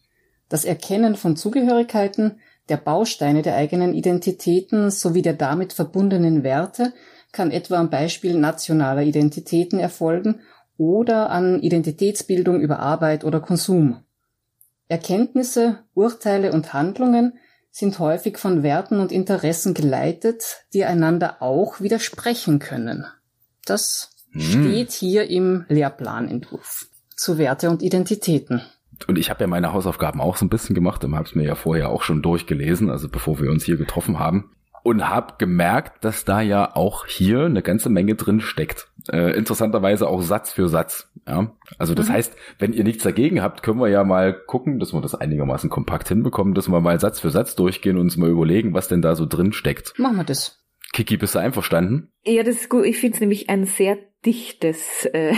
Das 0.51 0.65
Erkennen 0.65 1.15
von 1.15 1.37
Zugehörigkeiten, 1.37 2.41
der 2.67 2.75
Bausteine 2.75 3.41
der 3.41 3.55
eigenen 3.55 3.93
Identitäten 3.93 4.91
sowie 4.91 5.21
der 5.21 5.31
damit 5.31 5.71
verbundenen 5.71 6.43
Werte 6.43 6.91
kann 7.31 7.51
etwa 7.51 7.77
am 7.77 7.89
Beispiel 7.89 8.37
nationaler 8.37 9.03
Identitäten 9.03 9.79
erfolgen 9.79 10.41
oder 10.77 11.29
an 11.29 11.61
Identitätsbildung 11.61 12.59
über 12.59 12.79
Arbeit 12.79 13.23
oder 13.23 13.39
Konsum. 13.39 14.03
Erkenntnisse, 14.89 15.85
Urteile 15.93 16.51
und 16.51 16.73
Handlungen 16.73 17.39
sind 17.71 17.97
häufig 17.99 18.37
von 18.37 18.61
Werten 18.61 18.99
und 18.99 19.13
Interessen 19.13 19.73
geleitet, 19.73 20.65
die 20.73 20.83
einander 20.83 21.41
auch 21.41 21.79
widersprechen 21.79 22.59
können. 22.59 23.05
Das 23.63 24.13
Hm. 24.31 24.41
steht 24.41 24.91
hier 24.91 25.29
im 25.29 25.63
Lehrplanentwurf 25.69 26.89
zu 27.15 27.37
Werte 27.37 27.69
und 27.69 27.81
Identitäten. 27.81 28.61
Und 29.07 29.17
ich 29.17 29.29
habe 29.29 29.41
ja 29.41 29.47
meine 29.47 29.73
Hausaufgaben 29.73 30.21
auch 30.21 30.37
so 30.37 30.45
ein 30.45 30.49
bisschen 30.49 30.75
gemacht 30.75 31.03
und 31.03 31.15
habe 31.15 31.25
es 31.25 31.35
mir 31.35 31.45
ja 31.45 31.55
vorher 31.55 31.89
auch 31.89 32.03
schon 32.03 32.21
durchgelesen, 32.21 32.89
also 32.89 33.09
bevor 33.09 33.39
wir 33.39 33.49
uns 33.51 33.63
hier 33.65 33.77
getroffen 33.77 34.19
haben. 34.19 34.51
Und 34.83 35.07
habe 35.09 35.35
gemerkt, 35.37 36.03
dass 36.03 36.25
da 36.25 36.41
ja 36.41 36.75
auch 36.75 37.05
hier 37.05 37.41
eine 37.45 37.61
ganze 37.61 37.89
Menge 37.89 38.15
drin 38.15 38.39
steckt. 38.39 38.87
Äh, 39.11 39.37
interessanterweise 39.37 40.07
auch 40.07 40.23
Satz 40.23 40.51
für 40.51 40.69
Satz. 40.69 41.11
Ja? 41.27 41.51
Also 41.77 41.93
das 41.93 42.09
Mhm. 42.09 42.13
heißt, 42.13 42.35
wenn 42.57 42.73
ihr 42.73 42.83
nichts 42.83 43.03
dagegen 43.03 43.43
habt, 43.43 43.61
können 43.61 43.79
wir 43.79 43.89
ja 43.89 44.03
mal 44.03 44.33
gucken, 44.33 44.79
dass 44.79 44.91
wir 44.91 44.99
das 45.01 45.13
einigermaßen 45.13 45.69
kompakt 45.69 46.07
hinbekommen, 46.07 46.55
dass 46.55 46.67
wir 46.67 46.79
mal 46.81 46.99
Satz 46.99 47.19
für 47.19 47.29
Satz 47.29 47.55
durchgehen 47.55 47.95
und 47.97 48.01
uns 48.05 48.17
mal 48.17 48.29
überlegen, 48.31 48.73
was 48.73 48.87
denn 48.87 49.03
da 49.03 49.13
so 49.15 49.27
drin 49.27 49.53
steckt. 49.53 49.93
Machen 49.99 50.17
wir 50.17 50.23
das. 50.23 50.63
Kiki, 50.93 51.15
bist 51.17 51.35
du 51.35 51.39
einverstanden? 51.39 52.09
Ja, 52.25 52.41
das 52.41 52.55
ist 52.55 52.69
gut. 52.69 52.85
Ich 52.85 52.97
finde 52.97 53.13
es 53.15 53.21
nämlich 53.21 53.51
ein 53.51 53.65
sehr 53.65 53.99
dichtes, 54.25 55.05
äh, 55.13 55.33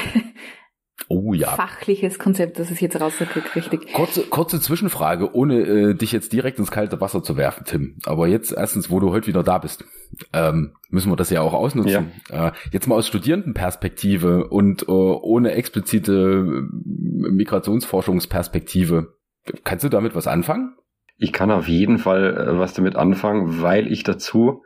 Oh 1.08 1.34
ja. 1.34 1.50
fachliches 1.50 2.20
Konzept, 2.20 2.60
das 2.60 2.72
es 2.72 2.80
jetzt 2.80 3.00
rausgekriegt, 3.00 3.56
richtig. 3.56 3.94
Kurze, 3.94 4.22
kurze 4.24 4.62
Zwischenfrage, 4.62 5.36
ohne 5.36 5.60
äh, 5.62 5.94
dich 5.96 6.12
jetzt 6.12 6.32
direkt 6.34 6.60
ins 6.60 6.72
kalte 6.72 7.02
Wasser 7.02 7.24
zu 7.24 7.36
werfen, 7.36 7.66
Tim. 7.66 7.98
Aber 8.06 8.28
jetzt 8.28 8.52
erstens, 8.52 8.90
wo 8.90 9.00
du 9.00 9.12
heute 9.12 9.28
wieder 9.28 9.44
da 9.44 9.58
bist, 9.58 9.86
ähm, 10.34 10.76
müssen 10.90 11.12
wir 11.12 11.16
das 11.16 11.30
ja 11.30 11.42
auch 11.42 11.54
ausnutzen. 11.54 12.12
Äh, 12.30 12.52
jetzt 12.72 12.88
mal 12.88 12.96
aus 12.96 13.08
Studierendenperspektive 13.08 14.48
und 14.48 14.84
äh, 14.84 14.92
ohne 14.92 15.54
explizite 15.54 16.14
äh, 16.14 17.32
Migrationsforschungsperspektive. 17.32 19.16
Kannst 19.64 19.84
du 19.84 19.90
damit 19.90 20.16
was 20.16 20.28
anfangen? 20.28 20.76
Ich 21.18 21.34
kann 21.34 21.52
auf 21.52 21.68
jeden 21.68 21.98
Fall 21.98 22.38
äh, 22.38 22.60
was 22.60 22.74
damit 22.74 22.96
anfangen, 22.96 23.62
weil 23.62 23.92
ich 23.92 24.04
dazu 24.04 24.64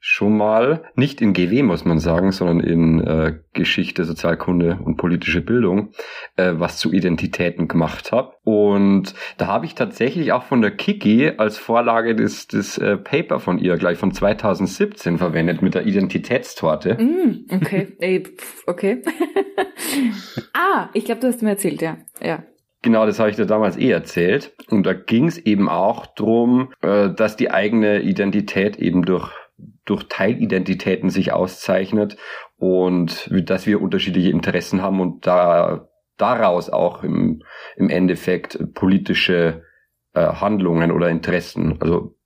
schon 0.00 0.36
mal, 0.36 0.84
nicht 0.94 1.20
in 1.20 1.32
GW 1.32 1.62
muss 1.62 1.84
man 1.84 1.98
sagen, 1.98 2.30
sondern 2.30 2.60
in 2.60 3.00
äh, 3.00 3.38
Geschichte, 3.52 4.04
Sozialkunde 4.04 4.78
und 4.84 4.96
politische 4.96 5.40
Bildung, 5.40 5.90
äh, 6.36 6.52
was 6.54 6.78
zu 6.78 6.92
Identitäten 6.92 7.66
gemacht 7.66 8.12
habe. 8.12 8.34
Und 8.44 9.14
da 9.38 9.48
habe 9.48 9.66
ich 9.66 9.74
tatsächlich 9.74 10.32
auch 10.32 10.44
von 10.44 10.62
der 10.62 10.70
Kiki 10.70 11.32
als 11.36 11.58
Vorlage 11.58 12.14
das, 12.14 12.46
das 12.46 12.78
äh, 12.78 12.96
Paper 12.96 13.40
von 13.40 13.58
ihr 13.58 13.76
gleich 13.76 13.98
von 13.98 14.12
2017 14.12 15.18
verwendet 15.18 15.62
mit 15.62 15.74
der 15.74 15.86
Identitätstorte. 15.86 16.94
Mm, 16.94 17.46
okay, 17.54 17.88
Ey, 17.98 18.22
pf, 18.22 18.64
okay. 18.66 19.02
ah, 20.52 20.88
ich 20.94 21.04
glaube, 21.04 21.20
du 21.20 21.26
hast 21.26 21.42
mir 21.42 21.50
erzählt, 21.50 21.82
ja. 21.82 21.98
Ja. 22.22 22.44
Genau, 22.82 23.06
das 23.06 23.18
habe 23.18 23.30
ich 23.30 23.36
dir 23.36 23.46
damals 23.46 23.76
eh 23.76 23.90
erzählt. 23.90 24.52
Und 24.70 24.84
da 24.86 24.92
ging 24.92 25.26
es 25.26 25.38
eben 25.38 25.68
auch 25.68 26.06
drum, 26.06 26.72
äh, 26.80 27.10
dass 27.10 27.36
die 27.36 27.50
eigene 27.50 28.02
Identität 28.02 28.76
eben 28.76 29.04
durch, 29.04 29.32
durch 29.88 30.08
Teilidentitäten 30.08 31.10
sich 31.10 31.32
auszeichnet 31.32 32.16
und 32.56 33.30
dass 33.48 33.66
wir 33.66 33.80
unterschiedliche 33.80 34.30
Interessen 34.30 34.82
haben 34.82 35.00
und 35.00 35.26
da 35.26 35.88
daraus 36.16 36.68
auch 36.68 37.02
im, 37.02 37.42
im 37.76 37.88
Endeffekt 37.88 38.74
politische 38.74 39.62
äh, 40.14 40.20
Handlungen 40.20 40.90
oder 40.90 41.08
Interessen, 41.08 41.80
also 41.80 42.16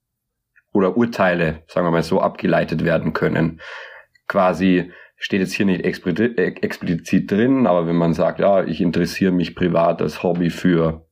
oder 0.73 0.97
Urteile, 0.97 1.63
sagen 1.67 1.85
wir 1.85 1.91
mal 1.91 2.03
so, 2.03 2.19
abgeleitet 2.19 2.83
werden 2.83 3.13
können. 3.13 3.61
Quasi 4.27 4.91
steht 5.15 5.41
jetzt 5.41 5.53
hier 5.53 5.67
nicht 5.67 5.85
äh, 5.85 6.47
explizit 6.61 7.31
drin, 7.31 7.67
aber 7.67 7.87
wenn 7.87 7.95
man 7.95 8.13
sagt, 8.13 8.39
ja, 8.39 8.63
ich 8.63 8.81
interessiere 8.81 9.31
mich 9.31 9.55
privat 9.55 10.01
als 10.01 10.23
Hobby 10.23 10.49
für 10.49 11.07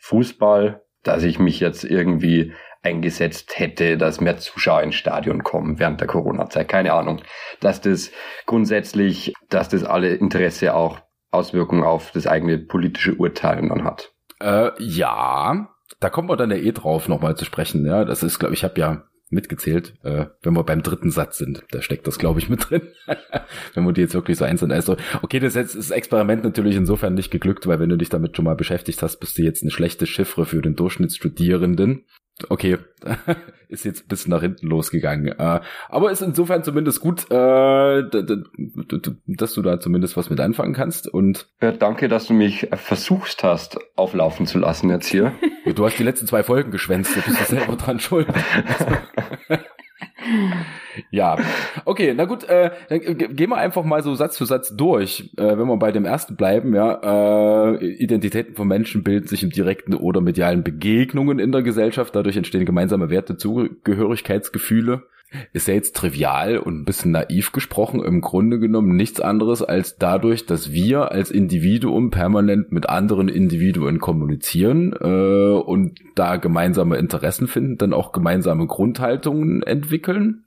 Fußball, 0.00 0.82
dass 1.04 1.22
ich 1.22 1.38
mich 1.38 1.60
jetzt 1.60 1.84
irgendwie 1.84 2.52
eingesetzt 2.84 3.58
hätte, 3.58 3.96
dass 3.96 4.20
mehr 4.20 4.38
Zuschauer 4.38 4.82
ins 4.82 4.94
Stadion 4.94 5.42
kommen 5.42 5.78
während 5.78 6.00
der 6.00 6.08
Corona-Zeit. 6.08 6.68
Keine 6.68 6.92
Ahnung. 6.92 7.22
Dass 7.60 7.80
das 7.80 8.10
grundsätzlich, 8.46 9.32
dass 9.48 9.68
das 9.68 9.84
alle 9.84 10.14
Interesse 10.14 10.74
auch 10.74 11.00
Auswirkungen 11.30 11.82
auf 11.82 12.12
das 12.12 12.26
eigene 12.26 12.58
politische 12.58 13.14
Urteilen 13.14 13.68
dann 13.68 13.84
hat. 13.84 14.12
Äh, 14.40 14.70
ja, 14.78 15.68
da 16.00 16.10
kommen 16.10 16.28
wir 16.28 16.36
dann 16.36 16.50
ja 16.50 16.56
eh 16.56 16.72
drauf 16.72 17.08
nochmal 17.08 17.36
zu 17.36 17.44
sprechen. 17.44 17.84
Ja, 17.84 18.04
das 18.04 18.22
ist, 18.22 18.38
glaube 18.38 18.54
ich, 18.54 18.64
habe 18.64 18.80
ja 18.80 19.04
mitgezählt, 19.30 19.94
äh, 20.02 20.26
wenn 20.42 20.54
wir 20.54 20.64
beim 20.64 20.82
dritten 20.82 21.10
Satz 21.10 21.38
sind. 21.38 21.64
Da 21.70 21.82
steckt 21.82 22.06
das, 22.06 22.18
glaube 22.18 22.38
ich, 22.38 22.48
mit 22.48 22.70
drin. 22.70 22.82
wenn 23.74 23.84
wir 23.84 23.92
die 23.92 24.02
jetzt 24.02 24.14
wirklich 24.14 24.38
so 24.38 24.44
einzeln. 24.44 24.70
Also, 24.70 24.96
okay, 25.22 25.40
das 25.40 25.56
ist 25.56 25.74
das 25.74 25.90
Experiment 25.90 26.44
natürlich 26.44 26.76
insofern 26.76 27.14
nicht 27.14 27.30
geglückt, 27.30 27.66
weil 27.66 27.80
wenn 27.80 27.88
du 27.88 27.96
dich 27.96 28.10
damit 28.10 28.36
schon 28.36 28.44
mal 28.44 28.54
beschäftigt 28.54 29.02
hast, 29.02 29.18
bist 29.18 29.36
du 29.36 29.42
jetzt 29.42 29.62
eine 29.62 29.70
schlechte 29.70 30.06
Chiffre 30.06 30.46
für 30.46 30.62
den 30.62 30.76
Durchschnittsstudierenden. 30.76 32.04
Okay, 32.48 32.78
ist 33.68 33.84
jetzt 33.84 34.04
ein 34.04 34.08
bisschen 34.08 34.30
nach 34.30 34.40
hinten 34.40 34.66
losgegangen. 34.66 35.28
Äh, 35.28 35.60
aber 35.88 36.10
ist 36.10 36.20
insofern 36.20 36.64
zumindest 36.64 37.00
gut, 37.00 37.30
äh, 37.30 38.02
dass 39.26 39.54
du 39.54 39.62
da 39.62 39.78
zumindest 39.78 40.16
was 40.16 40.30
mit 40.30 40.40
anfangen 40.40 40.74
kannst. 40.74 41.06
Und 41.06 41.48
Ja, 41.60 41.70
danke, 41.72 42.08
dass 42.08 42.26
du 42.26 42.34
mich 42.34 42.68
versuchst 42.72 43.44
hast, 43.44 43.78
auflaufen 43.96 44.46
zu 44.46 44.58
lassen 44.58 44.90
jetzt 44.90 45.06
hier. 45.06 45.32
du 45.74 45.84
hast 45.84 45.98
die 45.98 46.02
letzten 46.02 46.26
zwei 46.26 46.42
Folgen 46.42 46.70
geschwänzt, 46.70 47.16
du 47.16 47.20
bist 47.20 47.46
selber 47.46 47.76
dran 47.76 48.00
schuld. 48.00 48.26
ja, 51.14 51.36
okay, 51.84 52.12
na 52.16 52.24
gut, 52.24 52.44
äh, 52.44 52.70
dann 52.88 53.00
ge- 53.00 53.14
gehen 53.32 53.50
wir 53.50 53.56
einfach 53.56 53.84
mal 53.84 54.02
so 54.02 54.14
Satz 54.14 54.36
für 54.36 54.46
Satz 54.46 54.74
durch. 54.76 55.30
Äh, 55.36 55.56
wenn 55.56 55.68
wir 55.68 55.76
bei 55.76 55.92
dem 55.92 56.04
ersten 56.04 56.36
bleiben, 56.36 56.74
ja, 56.74 57.72
äh, 57.72 57.86
Identitäten 57.86 58.54
von 58.54 58.66
Menschen 58.66 59.04
bilden 59.04 59.28
sich 59.28 59.42
in 59.42 59.50
direkten 59.50 59.94
oder 59.94 60.20
medialen 60.20 60.64
Begegnungen 60.64 61.38
in 61.38 61.52
der 61.52 61.62
Gesellschaft, 61.62 62.16
dadurch 62.16 62.36
entstehen 62.36 62.66
gemeinsame 62.66 63.10
Werte, 63.10 63.36
Zugehörigkeitsgefühle. 63.36 65.04
Ist 65.52 65.66
ja 65.66 65.74
jetzt 65.74 65.96
trivial 65.96 66.58
und 66.58 66.80
ein 66.80 66.84
bisschen 66.84 67.10
naiv 67.10 67.50
gesprochen, 67.50 68.04
im 68.04 68.20
Grunde 68.20 68.60
genommen 68.60 68.94
nichts 68.94 69.20
anderes 69.20 69.62
als 69.62 69.96
dadurch, 69.96 70.46
dass 70.46 70.72
wir 70.72 71.10
als 71.10 71.32
Individuum 71.32 72.10
permanent 72.10 72.70
mit 72.70 72.88
anderen 72.88 73.28
Individuen 73.28 73.98
kommunizieren 73.98 74.92
äh, 74.92 75.60
und 75.60 75.98
da 76.14 76.36
gemeinsame 76.36 76.98
Interessen 76.98 77.48
finden, 77.48 77.78
dann 77.78 77.92
auch 77.92 78.12
gemeinsame 78.12 78.66
Grundhaltungen 78.68 79.64
entwickeln. 79.64 80.44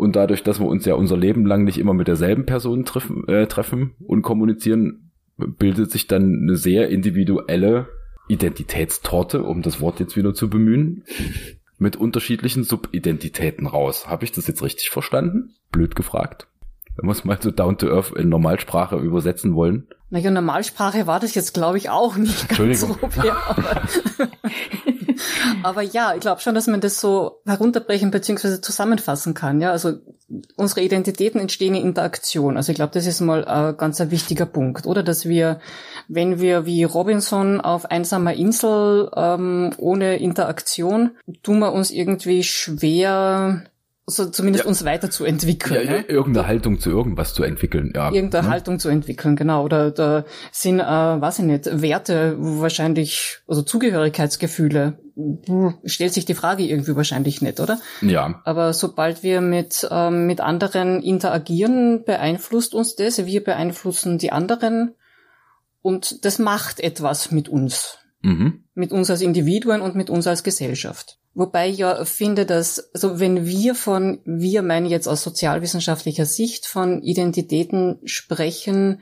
Und 0.00 0.16
dadurch, 0.16 0.42
dass 0.42 0.58
wir 0.58 0.66
uns 0.66 0.86
ja 0.86 0.94
unser 0.94 1.18
Leben 1.18 1.44
lang 1.44 1.64
nicht 1.64 1.76
immer 1.76 1.92
mit 1.92 2.08
derselben 2.08 2.46
Person 2.46 2.86
treffen, 2.86 3.28
äh, 3.28 3.46
treffen 3.46 3.92
und 4.00 4.22
kommunizieren, 4.22 5.10
bildet 5.36 5.90
sich 5.90 6.06
dann 6.06 6.40
eine 6.40 6.56
sehr 6.56 6.88
individuelle 6.88 7.86
Identitätstorte, 8.26 9.42
um 9.42 9.60
das 9.60 9.82
Wort 9.82 10.00
jetzt 10.00 10.16
wieder 10.16 10.32
zu 10.32 10.48
bemühen, 10.48 11.04
mit 11.78 11.96
unterschiedlichen 11.96 12.64
Subidentitäten 12.64 13.66
raus. 13.66 14.08
Habe 14.08 14.24
ich 14.24 14.32
das 14.32 14.46
jetzt 14.46 14.62
richtig 14.62 14.88
verstanden? 14.88 15.52
Blöd 15.70 15.94
gefragt. 15.94 16.46
Wenn 16.96 17.06
wir 17.06 17.12
es 17.12 17.26
mal 17.26 17.36
so 17.38 17.50
down 17.50 17.76
to 17.76 17.88
earth 17.88 18.10
in 18.16 18.30
Normalsprache 18.30 18.96
übersetzen 18.96 19.54
wollen. 19.54 19.86
Naja, 20.08 20.30
Normalsprache 20.30 21.06
war 21.06 21.20
das 21.20 21.34
jetzt, 21.34 21.52
glaube 21.52 21.76
ich, 21.76 21.90
auch 21.90 22.16
nicht 22.16 22.48
ganz 22.48 22.58
Entschuldigung. 22.58 22.96
so. 23.10 23.22
Ja, 23.22 23.54
aber, 25.62 25.82
ja, 25.82 26.14
ich 26.14 26.20
glaube 26.20 26.40
schon, 26.40 26.54
dass 26.54 26.66
man 26.66 26.80
das 26.80 27.00
so 27.00 27.40
herunterbrechen 27.46 28.10
bzw. 28.10 28.60
zusammenfassen 28.60 29.34
kann. 29.34 29.60
Ja, 29.60 29.70
also 29.72 29.94
unsere 30.56 30.82
Identitäten 30.82 31.40
entstehen 31.40 31.74
in 31.74 31.86
Interaktion. 31.86 32.56
Also 32.56 32.70
ich 32.70 32.76
glaube, 32.76 32.92
das 32.92 33.06
ist 33.06 33.20
mal 33.20 33.44
ein 33.44 33.76
ganz 33.76 34.00
ein 34.00 34.10
wichtiger 34.10 34.46
Punkt, 34.46 34.86
oder? 34.86 35.02
Dass 35.02 35.28
wir, 35.28 35.60
wenn 36.08 36.40
wir 36.40 36.66
wie 36.66 36.84
Robinson 36.84 37.60
auf 37.60 37.90
einsamer 37.90 38.34
Insel 38.34 39.10
ähm, 39.14 39.72
ohne 39.78 40.18
Interaktion, 40.18 41.12
tun 41.42 41.58
wir 41.58 41.72
uns 41.72 41.90
irgendwie 41.90 42.44
schwer, 42.44 43.64
so 44.10 44.26
zumindest 44.30 44.64
Ja. 44.64 44.68
uns 44.68 44.84
weiterzuentwickeln. 44.84 45.86
Ja, 45.86 46.02
irgendeine 46.08 46.46
Haltung 46.46 46.78
zu 46.80 46.90
irgendwas 46.90 47.34
zu 47.34 47.42
entwickeln, 47.42 47.92
ja. 47.94 48.12
irgendeine 48.12 48.46
Ne? 48.46 48.52
Haltung 48.52 48.78
zu 48.78 48.88
entwickeln, 48.88 49.36
genau. 49.36 49.64
Oder 49.64 49.90
da 49.90 50.24
sind, 50.52 50.80
äh, 50.80 50.84
weiß 50.84 51.38
ich 51.40 51.44
nicht, 51.44 51.80
Werte 51.80 52.36
wahrscheinlich, 52.38 53.38
also 53.46 53.62
Zugehörigkeitsgefühle, 53.62 54.98
hm, 55.14 55.74
stellt 55.84 56.12
sich 56.12 56.24
die 56.24 56.34
Frage 56.34 56.64
irgendwie 56.64 56.96
wahrscheinlich 56.96 57.40
nicht, 57.42 57.60
oder? 57.60 57.78
Ja, 58.00 58.40
Aber 58.44 58.72
sobald 58.72 59.22
wir 59.22 59.40
mit, 59.40 59.88
ähm, 59.90 60.26
mit 60.26 60.40
anderen 60.40 61.02
interagieren, 61.02 62.04
beeinflusst 62.04 62.74
uns 62.74 62.96
das, 62.96 63.24
wir 63.24 63.44
beeinflussen 63.44 64.18
die 64.18 64.32
anderen 64.32 64.94
und 65.82 66.24
das 66.24 66.38
macht 66.38 66.80
etwas 66.80 67.30
mit 67.30 67.48
uns 67.48 68.00
mhm. 68.22 68.64
mit 68.74 68.92
uns 68.92 69.10
als 69.10 69.22
Individuen 69.22 69.80
und 69.80 69.94
mit 69.94 70.10
uns 70.10 70.26
als 70.26 70.42
Gesellschaft. 70.42 71.18
Wobei 71.34 71.70
ich 71.70 71.78
ja 71.78 72.04
finde, 72.04 72.44
dass, 72.44 72.92
also 72.92 73.20
wenn 73.20 73.46
wir 73.46 73.74
von, 73.74 74.20
wir 74.24 74.62
meinen 74.62 74.86
jetzt 74.86 75.06
aus 75.06 75.22
sozialwissenschaftlicher 75.22 76.26
Sicht 76.26 76.66
von 76.66 77.02
Identitäten 77.02 78.00
sprechen, 78.04 79.00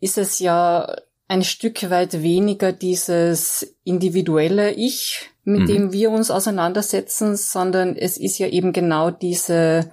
ist 0.00 0.18
es 0.18 0.38
ja 0.38 0.96
ein 1.28 1.44
Stück 1.44 1.90
weit 1.90 2.22
weniger 2.22 2.72
dieses 2.72 3.76
individuelle 3.84 4.72
Ich, 4.72 5.30
mit 5.44 5.62
Mhm. 5.62 5.66
dem 5.66 5.92
wir 5.92 6.10
uns 6.10 6.30
auseinandersetzen, 6.30 7.36
sondern 7.36 7.96
es 7.96 8.16
ist 8.16 8.38
ja 8.38 8.48
eben 8.48 8.72
genau 8.72 9.10
diese 9.10 9.92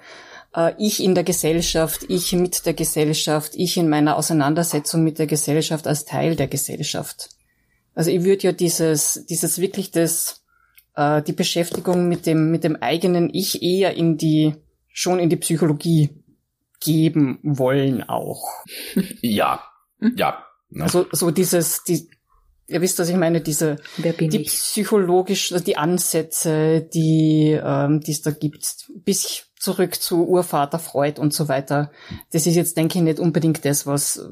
äh, 0.55 0.73
Ich 0.77 1.03
in 1.03 1.15
der 1.15 1.23
Gesellschaft, 1.23 2.05
ich 2.07 2.31
mit 2.33 2.65
der 2.65 2.73
Gesellschaft, 2.73 3.53
ich 3.55 3.77
in 3.77 3.89
meiner 3.89 4.17
Auseinandersetzung 4.17 5.03
mit 5.03 5.19
der 5.19 5.27
Gesellschaft 5.27 5.87
als 5.87 6.05
Teil 6.05 6.35
der 6.35 6.47
Gesellschaft. 6.47 7.29
Also 7.93 8.09
ich 8.11 8.23
würde 8.23 8.43
ja 8.43 8.51
dieses, 8.53 9.25
dieses 9.29 9.59
wirklich 9.59 9.91
das, 9.91 10.40
äh, 10.95 11.21
die 11.21 11.33
Beschäftigung 11.33 12.07
mit 12.07 12.25
dem, 12.25 12.51
mit 12.51 12.63
dem 12.63 12.75
eigenen 12.75 13.29
Ich 13.33 13.61
eher 13.61 13.95
in 13.95 14.17
die, 14.17 14.55
schon 14.87 15.19
in 15.19 15.29
die 15.29 15.37
Psychologie 15.37 16.09
geben 16.79 17.39
wollen 17.43 18.03
auch. 18.03 18.43
ja, 19.21 19.63
ja. 20.15 20.43
Ne? 20.69 20.83
Also 20.83 21.05
so 21.11 21.31
dieses, 21.31 21.83
die, 21.83 22.09
ihr 22.67 22.81
wisst, 22.81 22.99
was 22.99 23.09
ich 23.09 23.15
meine, 23.15 23.41
diese 23.41 23.77
Wer 23.97 24.13
bin 24.13 24.29
die 24.29 24.41
ich? 24.41 24.47
psychologisch, 24.47 25.53
die 25.65 25.77
Ansätze, 25.77 26.81
die 26.81 27.59
ähm, 27.61 28.01
die 28.01 28.11
es 28.11 28.21
da 28.21 28.31
gibt, 28.31 28.87
bis 28.95 29.51
zurück 29.59 29.95
zu 29.95 30.27
Urvater 30.27 30.79
Freud 30.79 31.21
und 31.21 31.33
so 31.33 31.47
weiter. 31.47 31.91
Das 32.31 32.47
ist 32.47 32.55
jetzt, 32.55 32.77
denke 32.77 32.97
ich, 32.97 33.03
nicht 33.03 33.19
unbedingt 33.19 33.63
das, 33.63 33.85
was, 33.85 34.27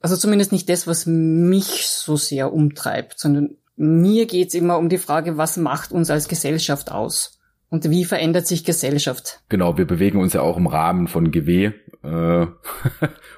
also 0.00 0.16
zumindest 0.16 0.50
nicht 0.50 0.68
das, 0.68 0.86
was 0.86 1.04
mich 1.04 1.86
so 1.88 2.16
sehr 2.16 2.52
umtreibt, 2.52 3.18
sondern 3.18 3.58
mir 3.82 4.26
geht's 4.26 4.54
immer 4.54 4.78
um 4.78 4.88
die 4.88 4.98
Frage, 4.98 5.36
was 5.36 5.56
macht 5.56 5.92
uns 5.92 6.08
als 6.10 6.28
Gesellschaft 6.28 6.90
aus? 6.92 7.38
Und 7.68 7.88
wie 7.88 8.04
verändert 8.04 8.46
sich 8.46 8.64
Gesellschaft? 8.64 9.40
Genau, 9.48 9.78
wir 9.78 9.86
bewegen 9.86 10.20
uns 10.20 10.34
ja 10.34 10.42
auch 10.42 10.58
im 10.58 10.66
Rahmen 10.66 11.08
von 11.08 11.30
GW, 11.30 11.72
äh, 12.04 12.46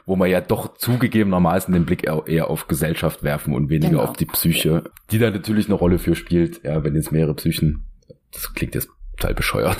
wo 0.06 0.16
wir 0.16 0.26
ja 0.26 0.40
doch 0.40 0.76
zugegebenermaßen 0.76 1.72
den 1.72 1.86
Blick 1.86 2.04
eher 2.04 2.50
auf 2.50 2.66
Gesellschaft 2.66 3.22
werfen 3.22 3.54
und 3.54 3.70
weniger 3.70 3.90
Genau. 3.90 4.02
auf 4.02 4.16
die 4.16 4.26
Psyche, 4.26 4.84
die 5.12 5.18
da 5.18 5.30
natürlich 5.30 5.66
eine 5.66 5.76
Rolle 5.76 5.98
für 6.00 6.16
spielt, 6.16 6.64
ja, 6.64 6.82
wenn 6.82 6.94
jetzt 6.96 7.12
mehrere 7.12 7.34
Psychen, 7.34 7.84
das 8.32 8.52
klingt 8.54 8.74
jetzt 8.74 8.88
total 9.16 9.34
bescheuert, 9.34 9.76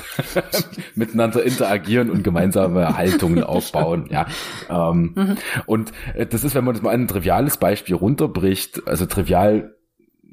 miteinander 0.95 1.43
interagieren 1.43 2.09
und 2.09 2.23
gemeinsame 2.23 2.97
Haltungen 2.97 3.43
aufbauen, 3.43 4.07
ja. 4.11 4.27
Ähm, 4.71 5.37
Und 5.67 5.93
äh, 6.15 6.27
das 6.27 6.45
ist, 6.45 6.55
wenn 6.55 6.65
man 6.65 6.75
das 6.75 6.83
mal 6.83 6.91
ein 6.91 7.09
triviales 7.09 7.57
Beispiel 7.57 7.97
runterbricht, 7.97 8.87
also 8.87 9.07
trivial 9.07 9.74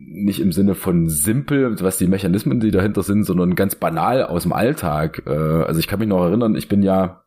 nicht 0.08 0.40
im 0.42 0.52
Sinne 0.52 0.76
von 0.76 1.10
simpel, 1.10 1.76
was 1.82 1.98
die 1.98 2.08
Mechanismen, 2.08 2.60
die 2.60 2.72
dahinter 2.72 3.04
sind, 3.04 3.24
sondern 3.26 3.56
ganz 3.56 3.76
banal 3.76 4.24
aus 4.24 4.44
dem 4.44 4.54
Alltag. 4.54 5.24
Äh, 5.26 5.32
Also 5.32 5.80
ich 5.80 5.88
kann 5.88 6.00
mich 6.00 6.08
noch 6.08 6.24
erinnern, 6.26 6.56
ich 6.56 6.68
bin 6.68 6.84
ja, 6.84 7.24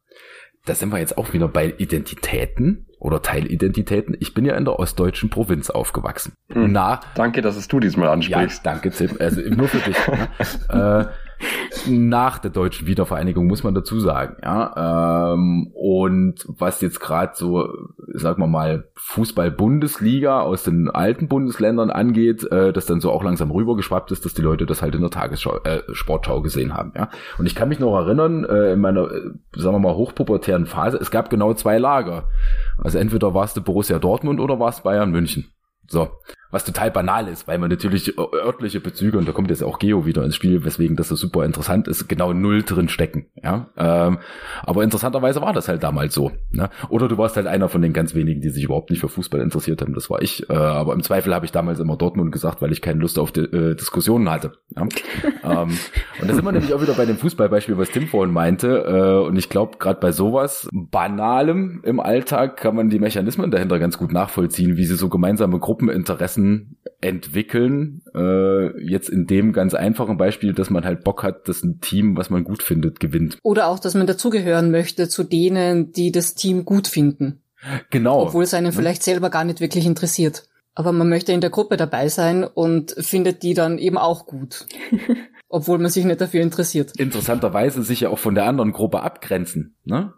da 0.67 0.75
sind 0.75 0.91
wir 0.93 0.99
jetzt 0.99 1.19
auch 1.19 1.33
wieder 1.33 1.49
bei 1.49 1.75
Identitäten 1.77 2.87
oder 2.99 3.21
Teilidentitäten. 3.21 4.17
Ich 4.19 4.33
bin 4.33 4.45
ja 4.47 4.55
in 4.57 4.65
der 4.65 4.79
ostdeutschen 4.79 5.29
Provinz 5.29 5.69
aufgewachsen. 5.71 6.33
Hm. 6.51 6.73
Na, 6.73 7.01
Danke, 7.15 7.43
dass 7.43 7.57
es 7.57 7.69
du 7.69 7.79
diesmal 7.81 8.07
ja, 8.07 8.13
ansprichst. 8.13 8.65
danke, 8.65 8.91
Tim. 8.91 9.11
Also 9.19 9.41
nur 9.43 9.69
für 9.69 9.79
dich. 9.79 9.97
ne? 10.09 10.29
äh, 11.11 11.24
nach 11.87 12.39
der 12.39 12.51
deutschen 12.51 12.87
Wiedervereinigung 12.87 13.47
muss 13.47 13.65
man 13.65 13.75
dazu 13.75 14.01
sagen, 14.01 14.37
ja. 14.43 15.33
Ähm, 15.35 15.71
und 15.75 16.45
was 16.49 16.81
jetzt 16.81 17.01
gerade 17.01 17.33
so, 17.35 17.69
sagen 18.13 18.41
wir 18.41 18.47
mal, 18.47 18.89
Fußball-Bundesliga 18.97 20.41
aus 20.41 20.63
den 20.63 20.89
alten 20.91 21.29
Bundesländern 21.29 21.91
angeht, 21.91 22.51
äh, 22.51 22.73
das 22.73 22.87
dann 22.87 23.01
so 23.01 23.11
auch 23.11 23.23
langsam 23.23 23.51
rübergeschwappt 23.51 24.13
ist, 24.13 24.25
dass 24.25 24.35
die 24.35 24.43
Leute 24.43 24.67
das 24.67 24.83
halt 24.83 24.95
in 24.95 25.03
der 25.03 25.11
Tagesschau, 25.11 25.59
äh, 25.65 25.83
gesehen 26.43 26.75
haben, 26.75 26.93
ja. 26.97 27.11
Und 27.39 27.47
ich 27.47 27.55
kann 27.55 27.69
mich 27.69 27.79
noch 27.79 27.97
erinnern, 27.97 28.45
äh, 28.45 28.73
in 28.73 28.81
meiner, 28.81 29.11
äh, 29.11 29.31
sagen 29.57 29.75
wir 29.75 29.81
mal, 29.81 29.95
hochpubertären 29.95 30.67
Phase, 30.67 30.99
es 30.99 31.11
gab 31.11 31.31
genau 31.31 31.55
zwei 31.55 31.79
Lager. 31.79 32.29
Also 32.79 32.99
entweder 32.99 33.35
warst 33.35 33.57
du 33.57 33.63
Borussia 33.63 33.99
Dortmund 33.99 34.41
oder 34.41 34.59
warst 34.59 34.83
Bayern 34.85 35.11
München. 35.11 35.47
So. 35.87 36.09
Was 36.51 36.65
total 36.65 36.93
banal 36.93 37.27
ist, 37.27 37.49
weil 37.49 37.59
man 37.59 37.69
natürlich 37.69 38.17
örtliche 38.17 38.79
Bezüge, 38.79 39.19
und 39.19 39.27
da 39.27 39.33
kommt 39.33 39.51
jetzt 39.51 39.65
auch 39.65 39.81
Geo 39.81 40.07
wieder 40.07 40.23
ins 40.23 40.37
Spiel, 40.37 40.65
weswegen 40.65 40.95
das 40.95 41.09
so 41.09 41.17
super 41.17 41.45
interessant 41.45 41.89
ist, 41.89 42.09
genau 42.09 42.33
null 42.33 42.63
drin 42.63 42.89
stecken. 42.89 43.27
Ja? 43.43 43.71
Ähm, 43.77 44.19
aber 44.63 44.85
interessanterweise 44.85 45.41
war 45.43 45.53
das 45.53 45.67
halt 45.67 45.83
damals 45.83 46.15
so. 46.15 46.31
Ne? 46.53 46.71
Oder 46.91 47.09
du 47.09 47.19
warst 47.19 47.35
halt 47.35 47.49
einer 47.49 47.69
von 47.69 47.83
den 47.83 47.93
ganz 47.93 48.15
wenigen, 48.15 48.41
die 48.41 48.51
sich 48.51 48.63
überhaupt 48.63 48.91
nicht 48.91 49.01
für 49.01 49.09
Fußball 49.09 49.41
interessiert 49.41 49.83
haben. 49.83 49.95
Das 49.95 50.09
war 50.11 50.23
ich. 50.23 50.49
Äh, 50.49 50.53
aber 50.55 50.93
im 50.93 51.03
Zweifel 51.03 51.35
habe 51.35 51.45
ich 51.45 51.51
damals 51.51 51.81
immer 51.81 51.97
Dortmund 51.97 52.31
gesagt, 52.31 52.63
weil 52.63 52.71
ich 52.71 52.81
keine 52.81 53.01
Lust 53.01 53.19
auf 53.19 53.33
die, 53.33 53.41
äh, 53.41 53.75
Diskussionen 53.75 54.31
hatte. 54.31 54.53
Ja? 54.77 54.83
ähm, 54.83 55.77
und 56.21 56.29
da 56.31 56.35
sind 56.35 56.45
wir 56.45 56.53
nämlich 56.53 56.73
auch 56.73 56.81
wieder 56.81 56.95
bei 56.95 57.05
dem 57.05 57.17
Fußballbeispiel, 57.17 57.77
was 57.79 57.91
Tim 57.91 58.07
vorhin 58.07 58.33
meinte. 58.33 58.85
Äh, 58.87 59.27
und 59.27 59.37
ich 59.37 59.49
glaube, 59.49 59.79
gerade 59.79 59.99
bei 59.99 60.13
sowas 60.13 60.69
Banalem 60.73 61.81
im 61.83 61.99
Alltag 61.99 62.59
kann 62.59 62.77
man 62.77 62.91
die 62.91 63.01
Mechanismen 63.01 63.51
dahinter 63.51 63.81
ganz 63.81 63.99
gut 63.99 64.13
nachvollziehen, 64.13 64.77
wie 64.77 64.85
sie 64.85 64.95
so 64.95 65.09
gemeinsame 65.09 65.59
Gruppeninteressen 65.75 66.77
entwickeln. 67.01 68.03
Äh, 68.15 68.81
jetzt 68.83 69.09
in 69.09 69.27
dem 69.27 69.53
ganz 69.53 69.75
einfachen 69.75 70.17
Beispiel, 70.17 70.53
dass 70.53 70.71
man 70.71 70.85
halt 70.85 71.05
Bock 71.05 71.23
hat, 71.23 71.49
dass 71.49 71.63
ein 71.63 71.81
Team, 71.81 72.17
was 72.17 72.31
man 72.31 72.45
gut 72.45 72.63
findet, 72.63 73.01
gewinnt. 73.01 73.39
Oder 73.43 73.69
auch, 73.69 73.79
dass 73.79 73.95
man 73.95 74.07
dazugehören 74.07 74.71
möchte 74.71 75.09
zu 75.09 75.25
denen, 75.25 75.93
die 75.93 76.13
das 76.13 76.35
Team 76.35 76.65
gut 76.65 76.87
finden, 76.89 77.43
Genau. 77.91 78.23
obwohl 78.23 78.45
es 78.45 78.55
einen 78.55 78.73
vielleicht 78.73 79.03
selber 79.03 79.31
gar 79.31 79.45
nicht 79.45 79.61
wirklich 79.61 79.87
interessiert. 79.87 80.49
Aber 80.77 80.93
man 80.93 81.09
möchte 81.09 81.33
in 81.33 81.41
der 81.41 81.51
Gruppe 81.51 81.77
dabei 81.77 82.09
sein 82.09 82.45
und 82.45 82.95
findet 82.99 83.43
die 83.43 83.55
dann 83.55 83.79
eben 83.79 83.99
auch 83.99 84.27
gut, 84.27 84.67
obwohl 85.49 85.79
man 85.79 85.91
sich 85.91 86.05
nicht 86.05 86.21
dafür 86.21 86.43
interessiert. 86.43 86.93
Interessanterweise 86.99 87.83
sich 87.83 88.01
ja 88.01 88.09
auch 88.09 88.19
von 88.19 88.35
der 88.35 88.47
anderen 88.47 88.73
Gruppe 88.73 89.03
abgrenzen. 89.03 89.77
Ne? 89.85 90.13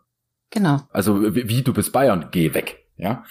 Genau. 0.50 0.80
Also 0.90 1.34
wie, 1.34 1.48
wie 1.48 1.62
du 1.62 1.74
bist 1.74 1.92
Bayern, 1.92 2.28
geh 2.30 2.54
weg. 2.54 2.85
Ja. 2.96 3.24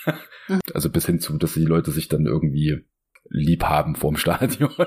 Also 0.73 0.89
bis 0.89 1.05
hin 1.05 1.19
zu, 1.19 1.37
dass 1.37 1.53
die 1.53 1.65
Leute 1.65 1.91
sich 1.91 2.07
dann 2.07 2.25
irgendwie 2.25 2.85
lieb 3.29 3.63
haben 3.63 3.95
vorm 3.95 4.17
Stadion. 4.17 4.71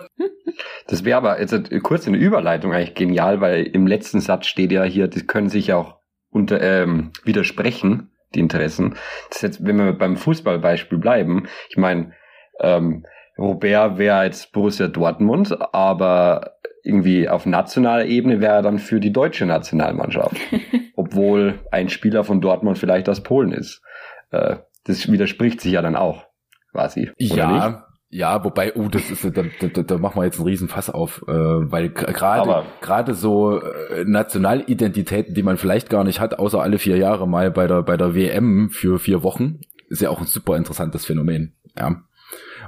Das 0.88 1.04
wäre 1.04 1.18
aber 1.18 1.38
jetzt 1.38 1.52
äh, 1.52 1.80
kurz 1.80 2.06
in 2.06 2.14
der 2.14 2.23
Überleitung 2.23 2.73
eigentlich 2.73 2.94
genial, 2.94 3.40
weil 3.40 3.64
im 3.64 3.87
letzten 3.87 4.20
Satz 4.20 4.47
steht 4.47 4.73
ja 4.73 4.82
hier, 4.85 5.06
die 5.06 5.26
können 5.26 5.50
sich 5.50 5.68
ja 5.68 5.76
auch 5.76 5.99
unter, 6.30 6.61
ähm, 6.61 7.12
widersprechen, 7.25 8.11
die 8.35 8.40
Interessen. 8.40 8.96
Das 9.29 9.37
ist 9.37 9.42
jetzt, 9.42 9.66
wenn 9.66 9.76
wir 9.76 9.92
beim 9.92 10.16
Fußballbeispiel 10.16 10.98
bleiben, 10.98 11.46
ich 11.68 11.76
meine, 11.76 12.12
ähm, 12.61 13.05
Robert 13.38 13.98
wäre 13.98 14.24
jetzt 14.24 14.53
Borussia 14.53 14.88
Dortmund, 14.88 15.57
aber 15.74 16.59
irgendwie 16.83 17.29
auf 17.29 17.46
nationaler 17.46 18.07
Ebene 18.07 18.40
wäre 18.40 18.55
er 18.55 18.62
dann 18.62 18.79
für 18.79 18.98
die 18.98 19.12
deutsche 19.12 19.46
Nationalmannschaft. 19.46 20.37
Obwohl 20.96 21.61
ein 21.70 21.88
Spieler 21.88 22.24
von 22.24 22.40
Dortmund 22.40 22.79
vielleicht 22.79 23.09
aus 23.09 23.22
Polen 23.22 23.53
ist. 23.53 23.83
Äh, 24.31 24.57
das 24.88 25.11
widerspricht 25.11 25.61
sich 25.61 25.72
ja 25.72 25.83
dann 25.83 25.96
auch, 25.96 26.24
quasi. 26.72 27.11
Oder 27.11 27.12
nicht? 27.18 27.37
Ja, 27.37 27.88
ja, 28.11 28.42
wobei, 28.42 28.74
oh, 28.74 28.88
das 28.88 29.11
ist, 29.11 29.22
da, 29.37 29.42
da, 29.61 29.83
da 29.83 29.98
machen 29.98 30.18
wir 30.18 30.24
jetzt 30.24 30.38
einen 30.38 30.48
riesen 30.48 30.68
Fass 30.68 30.88
auf, 30.88 31.22
äh, 31.29 31.31
weil 31.31 31.90
gerade 31.90 32.64
gerade 32.81 33.14
so 33.14 33.61
äh, 33.61 34.05
Nationalidentitäten, 34.07 35.35
die 35.35 35.42
man 35.42 35.59
vielleicht 35.59 35.90
gar 35.90 36.05
nicht 36.05 36.18
hat, 36.18 36.38
außer 36.38 36.62
alle 36.62 36.79
vier 36.79 36.96
Jahre 36.96 37.29
mal 37.29 37.51
bei 37.51 37.66
der 37.66 37.83
bei 37.83 37.98
der 37.98 38.14
WM 38.14 38.70
für 38.70 38.98
vier 38.98 39.22
Wochen, 39.22 39.61
ist 39.90 40.01
ja 40.01 40.09
auch 40.09 40.20
ein 40.20 40.27
super 40.27 40.57
interessantes 40.57 41.05
Phänomen. 41.05 41.55
Ja. 41.79 42.03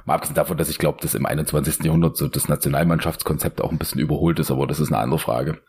Mal 0.05 0.15
abgesehen 0.15 0.35
davon, 0.35 0.57
dass 0.57 0.69
ich 0.69 0.77
glaube, 0.77 0.99
dass 1.01 1.15
im 1.15 1.25
21. 1.25 1.83
Jahrhundert 1.83 2.17
so 2.17 2.27
das 2.27 2.47
Nationalmannschaftskonzept 2.47 3.61
auch 3.61 3.71
ein 3.71 3.77
bisschen 3.79 4.01
überholt 4.01 4.37
ist, 4.39 4.51
aber 4.51 4.67
das 4.67 4.79
ist 4.79 4.91
eine 4.91 5.01
andere 5.01 5.19
Frage. 5.19 5.59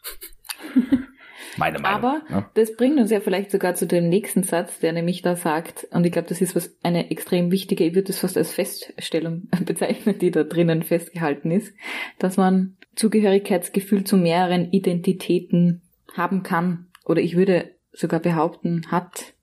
Meine 1.56 1.78
Meinung. 1.78 1.98
Aber 1.98 2.22
ja. 2.30 2.50
das 2.54 2.74
bringt 2.76 2.98
uns 2.98 3.10
ja 3.10 3.20
vielleicht 3.20 3.50
sogar 3.50 3.74
zu 3.74 3.86
dem 3.86 4.08
nächsten 4.08 4.42
Satz, 4.42 4.78
der 4.80 4.92
nämlich 4.92 5.22
da 5.22 5.36
sagt, 5.36 5.86
und 5.90 6.04
ich 6.04 6.12
glaube, 6.12 6.28
das 6.28 6.40
ist 6.40 6.56
was 6.56 6.74
eine 6.82 7.10
extrem 7.10 7.50
wichtige, 7.50 7.84
ich 7.84 7.94
würde 7.94 8.10
es 8.10 8.18
fast 8.18 8.36
als 8.36 8.52
Feststellung 8.52 9.48
bezeichnen, 9.66 10.18
die 10.18 10.30
da 10.30 10.44
drinnen 10.44 10.82
festgehalten 10.82 11.50
ist, 11.50 11.74
dass 12.18 12.36
man 12.36 12.76
Zugehörigkeitsgefühl 12.94 14.04
zu 14.04 14.16
mehreren 14.16 14.70
Identitäten 14.70 15.82
haben 16.14 16.42
kann. 16.42 16.86
Oder 17.04 17.20
ich 17.20 17.36
würde 17.36 17.70
sogar 17.92 18.20
behaupten, 18.20 18.86
hat, 18.90 19.34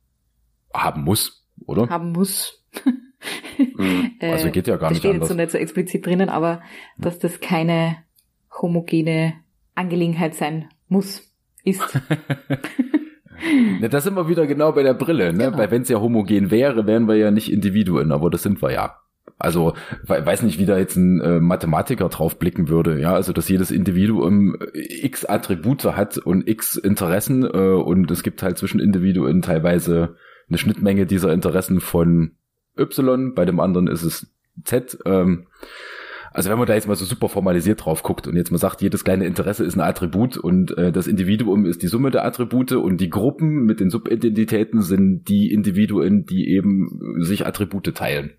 haben 0.73 1.03
muss, 1.03 1.45
oder? 1.65 1.89
haben 1.89 2.11
muss. 2.11 2.63
Mhm. 2.85 2.95
Äh, 4.21 4.31
Also 4.31 4.49
geht 4.51 4.67
ja 4.67 4.77
gar 4.77 4.89
das 4.89 4.91
nicht 4.91 4.99
steht 4.99 5.11
anders. 5.11 5.27
jetzt 5.27 5.35
so 5.35 5.41
nicht 5.41 5.51
so 5.51 5.57
explizit 5.57 6.05
drinnen, 6.05 6.29
aber 6.29 6.61
dass 6.97 7.19
das 7.19 7.41
keine 7.41 7.97
homogene 8.61 9.33
Angelegenheit 9.75 10.35
sein 10.35 10.69
muss, 10.87 11.28
ist. 11.63 11.81
Ja, 13.81 13.87
da 13.87 14.01
sind 14.01 14.15
wir 14.15 14.27
wieder 14.27 14.45
genau 14.47 14.73
bei 14.73 14.83
der 14.83 14.93
Brille, 14.93 15.31
ne? 15.31 15.45
Genau. 15.45 15.57
Weil 15.57 15.71
wenn 15.71 15.83
es 15.83 15.89
ja 15.89 15.99
homogen 16.01 16.51
wäre, 16.51 16.85
wären 16.87 17.07
wir 17.07 17.15
ja 17.15 17.31
nicht 17.31 17.51
Individuen, 17.51 18.11
aber 18.11 18.29
das 18.29 18.43
sind 18.43 18.61
wir 18.61 18.71
ja. 18.73 18.97
Also 19.37 19.73
we- 20.05 20.25
weiß 20.25 20.41
nicht, 20.43 20.59
wie 20.59 20.65
da 20.65 20.77
jetzt 20.77 20.97
ein 20.97 21.21
äh, 21.21 21.39
Mathematiker 21.39 22.09
drauf 22.09 22.37
blicken 22.37 22.67
würde, 22.67 22.99
ja, 22.99 23.13
also 23.13 23.31
dass 23.31 23.47
jedes 23.47 23.71
Individuum 23.71 24.55
äh, 24.73 25.05
x 25.05 25.23
Attribute 25.23 25.85
hat 25.85 26.17
und 26.17 26.49
x 26.49 26.75
Interessen 26.75 27.43
äh, 27.45 27.47
und 27.47 28.11
es 28.11 28.23
gibt 28.23 28.43
halt 28.43 28.57
zwischen 28.57 28.81
Individuen 28.81 29.41
teilweise 29.41 30.17
eine 30.49 30.57
Schnittmenge 30.57 31.05
dieser 31.05 31.31
Interessen 31.31 31.79
von 31.79 32.31
Y, 32.77 33.33
bei 33.35 33.45
dem 33.45 33.61
anderen 33.61 33.87
ist 33.87 34.03
es 34.03 34.27
Z. 34.65 34.97
Ähm, 35.05 35.47
also 36.31 36.49
wenn 36.49 36.57
man 36.57 36.67
da 36.67 36.75
jetzt 36.75 36.87
mal 36.87 36.95
so 36.95 37.05
super 37.05 37.29
formalisiert 37.29 37.83
drauf 37.83 38.03
guckt 38.03 38.27
und 38.27 38.35
jetzt 38.35 38.51
mal 38.51 38.57
sagt, 38.57 38.81
jedes 38.81 39.03
kleine 39.03 39.25
Interesse 39.25 39.63
ist 39.63 39.75
ein 39.75 39.81
Attribut 39.81 40.37
und 40.37 40.77
äh, 40.77 40.91
das 40.91 41.07
Individuum 41.07 41.65
ist 41.65 41.81
die 41.81 41.87
Summe 41.87 42.11
der 42.11 42.25
Attribute 42.25 42.73
und 42.73 42.97
die 42.97 43.09
Gruppen 43.09 43.65
mit 43.65 43.79
den 43.79 43.89
Subidentitäten 43.89 44.81
sind 44.81 45.27
die 45.27 45.51
Individuen, 45.51 46.25
die 46.25 46.49
eben 46.49 47.21
sich 47.21 47.45
Attribute 47.45 47.93
teilen. 47.95 48.31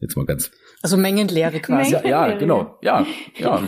Jetzt 0.00 0.16
mal 0.16 0.26
ganz. 0.26 0.50
Also 0.82 0.96
Mengenlehre 0.96 1.60
quasi. 1.60 1.92
Ja, 1.92 2.04
ja 2.04 2.36
genau. 2.36 2.78
Ja, 2.82 3.06
ja. 3.38 3.62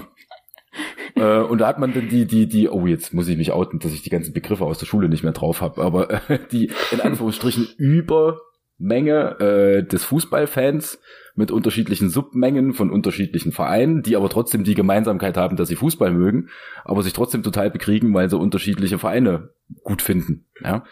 äh, 1.15 1.43
und 1.43 1.59
da 1.59 1.69
hat 1.69 1.79
man 1.79 1.95
dann 1.95 2.09
die, 2.09 2.27
die, 2.27 2.47
die, 2.47 2.69
oh, 2.69 2.87
jetzt 2.87 3.15
muss 3.15 3.29
ich 3.29 3.37
mich 3.37 3.53
outen, 3.53 3.79
dass 3.79 3.93
ich 3.93 4.03
die 4.03 4.11
ganzen 4.11 4.33
Begriffe 4.35 4.65
aus 4.65 4.79
der 4.79 4.87
Schule 4.87 5.09
nicht 5.09 5.23
mehr 5.23 5.33
drauf 5.33 5.61
habe, 5.61 5.83
aber 5.83 6.31
äh, 6.31 6.39
die 6.53 6.71
in 6.91 7.01
Anführungsstrichen 7.01 7.69
über 7.79 8.41
Menge 8.79 9.41
äh, 9.41 9.83
des 9.83 10.05
Fußballfans 10.05 11.01
mit 11.39 11.53
unterschiedlichen 11.53 12.11
Submengen 12.11 12.75
von 12.75 12.91
unterschiedlichen 12.91 13.53
Vereinen, 13.53 14.03
die 14.03 14.17
aber 14.17 14.29
trotzdem 14.29 14.65
die 14.65 14.75
Gemeinsamkeit 14.75 15.37
haben, 15.37 15.57
dass 15.57 15.69
sie 15.69 15.77
Fußball 15.77 16.13
mögen, 16.13 16.49
aber 16.85 17.05
sich 17.05 17.13
trotzdem 17.13 17.45
total 17.45 17.71
bekriegen, 17.71 18.13
weil 18.13 18.29
sie 18.29 18.37
unterschiedliche 18.37 18.99
Vereine 18.99 19.51
gut 19.85 20.03
finden. 20.03 20.47
Ja, 20.63 20.83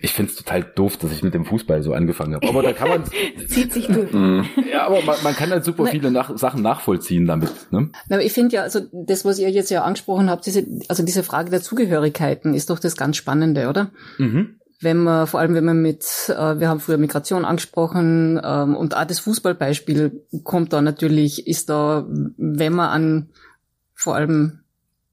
ich 0.00 0.12
find's 0.12 0.36
total 0.36 0.62
doof, 0.62 0.96
dass 0.98 1.10
ich 1.10 1.24
mit 1.24 1.34
dem 1.34 1.44
Fußball 1.44 1.82
so 1.82 1.94
angefangen 1.94 2.34
habe. 2.34 2.48
Aber 2.48 2.62
da 2.62 2.72
kann 2.72 2.88
man 2.88 3.04
zieht 3.48 3.72
sich 3.72 3.86
durch. 3.88 4.12
Mhm. 4.22 4.44
ja, 4.70 4.86
aber 4.86 5.02
man, 5.02 5.16
man 5.24 5.34
kann 5.34 5.50
halt 5.50 5.64
super 5.64 5.86
viele 5.86 6.10
nach, 6.10 6.36
Sachen 6.36 6.62
nachvollziehen 6.62 7.26
damit. 7.26 7.50
Ne? 7.70 7.90
Aber 8.08 8.22
ich 8.22 8.32
finde 8.32 8.56
ja, 8.56 8.62
also 8.62 8.80
das, 8.92 9.24
was 9.24 9.38
ihr 9.38 9.50
jetzt 9.50 9.70
ja 9.70 9.82
angesprochen 9.82 10.28
habt, 10.28 10.46
diese, 10.46 10.64
also 10.88 11.02
diese 11.02 11.22
Frage 11.22 11.50
der 11.50 11.62
Zugehörigkeiten 11.62 12.54
ist 12.54 12.70
doch 12.70 12.78
das 12.78 12.96
ganz 12.96 13.16
Spannende, 13.16 13.68
oder? 13.68 13.90
Mhm 14.18 14.56
wenn 14.82 14.98
man, 14.98 15.26
vor 15.26 15.40
allem 15.40 15.54
wenn 15.54 15.64
man 15.64 15.80
mit, 15.80 16.04
äh, 16.28 16.58
wir 16.58 16.68
haben 16.68 16.80
früher 16.80 16.98
Migration 16.98 17.44
angesprochen, 17.44 18.40
ähm, 18.42 18.76
und 18.76 18.96
auch 18.96 19.04
das 19.04 19.20
Fußballbeispiel 19.20 20.24
kommt 20.44 20.72
da 20.72 20.82
natürlich, 20.82 21.46
ist 21.46 21.68
da, 21.68 22.06
wenn 22.08 22.72
man 22.72 22.88
an 22.90 23.28
vor 23.94 24.16
allem 24.16 24.62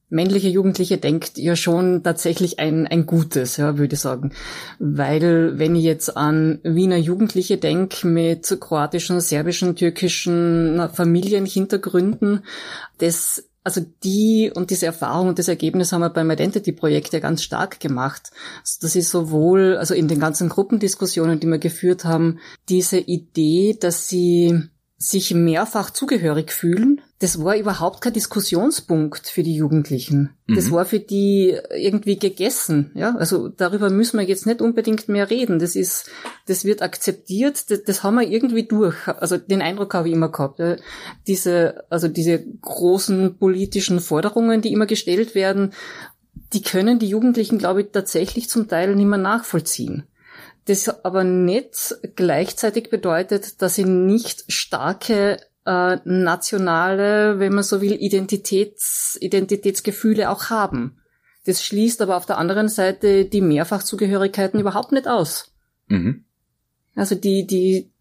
männliche 0.10 0.49
Jugendliche 0.49 0.97
denkt, 0.97 1.38
ja 1.38 1.55
schon 1.55 2.03
tatsächlich 2.03 2.60
ein, 2.60 2.88
ein 2.88 3.05
gutes, 3.05 3.58
ja, 3.58 3.77
würde 3.77 3.93
ich 3.93 3.99
sagen. 3.99 4.32
Weil, 4.79 5.60
wenn 5.60 5.75
ich 5.75 5.84
jetzt 5.84 6.17
an 6.17 6.60
Wiener 6.63 6.97
Jugendliche 6.97 7.58
denke 7.58 8.08
mit 8.08 8.58
kroatischen, 8.60 9.21
serbischen, 9.21 9.75
türkischen 9.75 10.89
Familienhintergründen, 10.93 12.43
das 12.97 13.48
also 13.63 13.81
die 14.03 14.51
und 14.53 14.69
diese 14.69 14.85
Erfahrung 14.85 15.27
und 15.27 15.39
das 15.39 15.47
Ergebnis 15.47 15.91
haben 15.91 16.01
wir 16.01 16.09
beim 16.09 16.31
Identity-Projekt 16.31 17.13
ja 17.13 17.19
ganz 17.19 17.43
stark 17.43 17.79
gemacht. 17.79 18.31
Das 18.81 18.95
ist 18.95 19.09
sowohl, 19.09 19.77
also 19.77 19.93
in 19.93 20.07
den 20.07 20.19
ganzen 20.19 20.49
Gruppendiskussionen, 20.49 21.39
die 21.39 21.47
wir 21.47 21.59
geführt 21.59 22.05
haben, 22.05 22.39
diese 22.69 22.97
Idee, 22.97 23.77
dass 23.79 24.07
sie 24.07 24.69
sich 24.97 25.33
mehrfach 25.33 25.91
zugehörig 25.91 26.51
fühlen, 26.51 27.01
das 27.19 27.43
war 27.43 27.58
überhaupt 27.58 27.99
kein 27.99 28.13
Diskussionspunkt 28.13 29.27
für 29.27 29.43
die 29.43 29.55
Jugendlichen. 29.55 30.29
Mhm. 30.47 30.55
Das 30.55 30.71
war 30.71 30.86
für 30.86 31.01
die 31.01 31.58
irgendwie 31.69 32.17
gegessen. 32.17 32.91
Ja, 32.95 33.13
also 33.17 33.49
darüber 33.49 33.89
müssen 33.89 34.17
wir 34.17 34.25
jetzt 34.25 34.45
nicht 34.45 34.62
unbedingt 34.62 35.10
mehr 35.10 35.29
reden. 35.29 35.60
Das 35.60 35.75
ist, 35.75 36.10
das 36.47 36.63
wird 36.63 36.82
akzeptiert. 36.82 37.69
Das, 37.69 37.84
das 37.84 38.03
haben 38.03 38.15
wir 38.15 38.27
irgendwie 38.27 38.63
durch. 38.63 38.95
Also 39.05 39.38
den 39.38 39.62
Eindruck 39.62 39.93
habe 39.95 40.08
ich 40.08 40.13
immer 40.13 40.29
gehabt. 40.29 40.60
Ja. 40.60 40.77
Diese, 41.27 41.84
also 41.89 42.08
diese 42.08 42.41
großen 42.62 43.38
politischen 43.38 43.99
Forderungen, 43.99 44.62
die 44.62 44.71
immer 44.71 44.86
gestellt 44.86 45.36
werden, 45.36 45.73
die 46.53 46.62
können 46.62 46.99
die 46.99 47.10
Jugendlichen, 47.10 47.58
glaube 47.58 47.82
ich, 47.82 47.88
tatsächlich 47.91 48.49
zum 48.49 48.69
Teil 48.69 48.95
nicht 48.95 49.05
mehr 49.05 49.19
nachvollziehen 49.19 50.03
das 50.65 51.03
aber 51.03 51.23
nicht 51.23 51.95
gleichzeitig 52.15 52.91
bedeutet, 52.91 53.60
dass 53.62 53.73
sie 53.73 53.86
nicht 53.86 54.45
starke 54.49 55.39
äh, 55.69 55.99
nationale, 56.03 57.38
wenn 57.38 57.53
man 57.53 57.63
so 57.63 57.79
will, 57.79 57.93
Identitäts, 57.93 59.17
Identitätsgefühle 59.21 60.32
auch 60.32 60.49
haben. 60.49 60.97
Das 61.45 61.63
schließt 61.63 62.01
aber 62.01 62.17
auf 62.17 62.25
der 62.25 62.39
anderen 62.39 62.69
Seite 62.69 63.25
die 63.25 63.41
Mehrfachzugehörigkeiten 63.41 64.60
überhaupt 64.60 64.91
nicht 64.91 65.08
aus. 65.08 65.53
Mhm. 65.88 66.25
Also 66.95 67.13
die, 67.13 67.45
die 67.45 67.91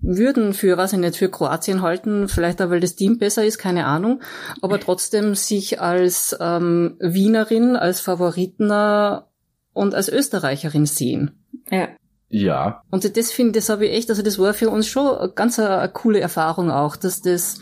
würden 0.00 0.52
für, 0.52 0.76
was 0.76 0.92
ich 0.92 0.98
nicht, 0.98 1.16
für 1.16 1.30
Kroatien 1.30 1.80
halten, 1.80 2.28
vielleicht 2.28 2.60
auch, 2.60 2.68
weil 2.68 2.80
das 2.80 2.94
Team 2.94 3.18
besser 3.18 3.44
ist, 3.44 3.58
keine 3.58 3.86
Ahnung, 3.86 4.20
aber 4.60 4.78
trotzdem 4.78 5.34
sich 5.34 5.80
als 5.80 6.36
ähm, 6.38 6.96
Wienerin, 7.00 7.74
als 7.74 8.00
Favoritner 8.00 9.30
und 9.72 9.94
als 9.94 10.08
Österreicherin 10.10 10.84
sehen. 10.84 11.42
Ja. 11.70 11.88
Ja. 12.28 12.82
Und 12.90 13.16
das 13.16 13.30
finde, 13.30 13.52
das 13.52 13.68
habe 13.68 13.86
ich 13.86 13.92
echt, 13.92 14.10
also 14.10 14.22
das 14.22 14.38
war 14.38 14.54
für 14.54 14.70
uns 14.70 14.86
schon 14.86 15.16
eine 15.16 15.32
ganz 15.32 15.58
eine, 15.58 15.78
eine 15.78 15.92
coole 15.92 16.20
Erfahrung 16.20 16.70
auch, 16.70 16.96
dass 16.96 17.22
das 17.22 17.60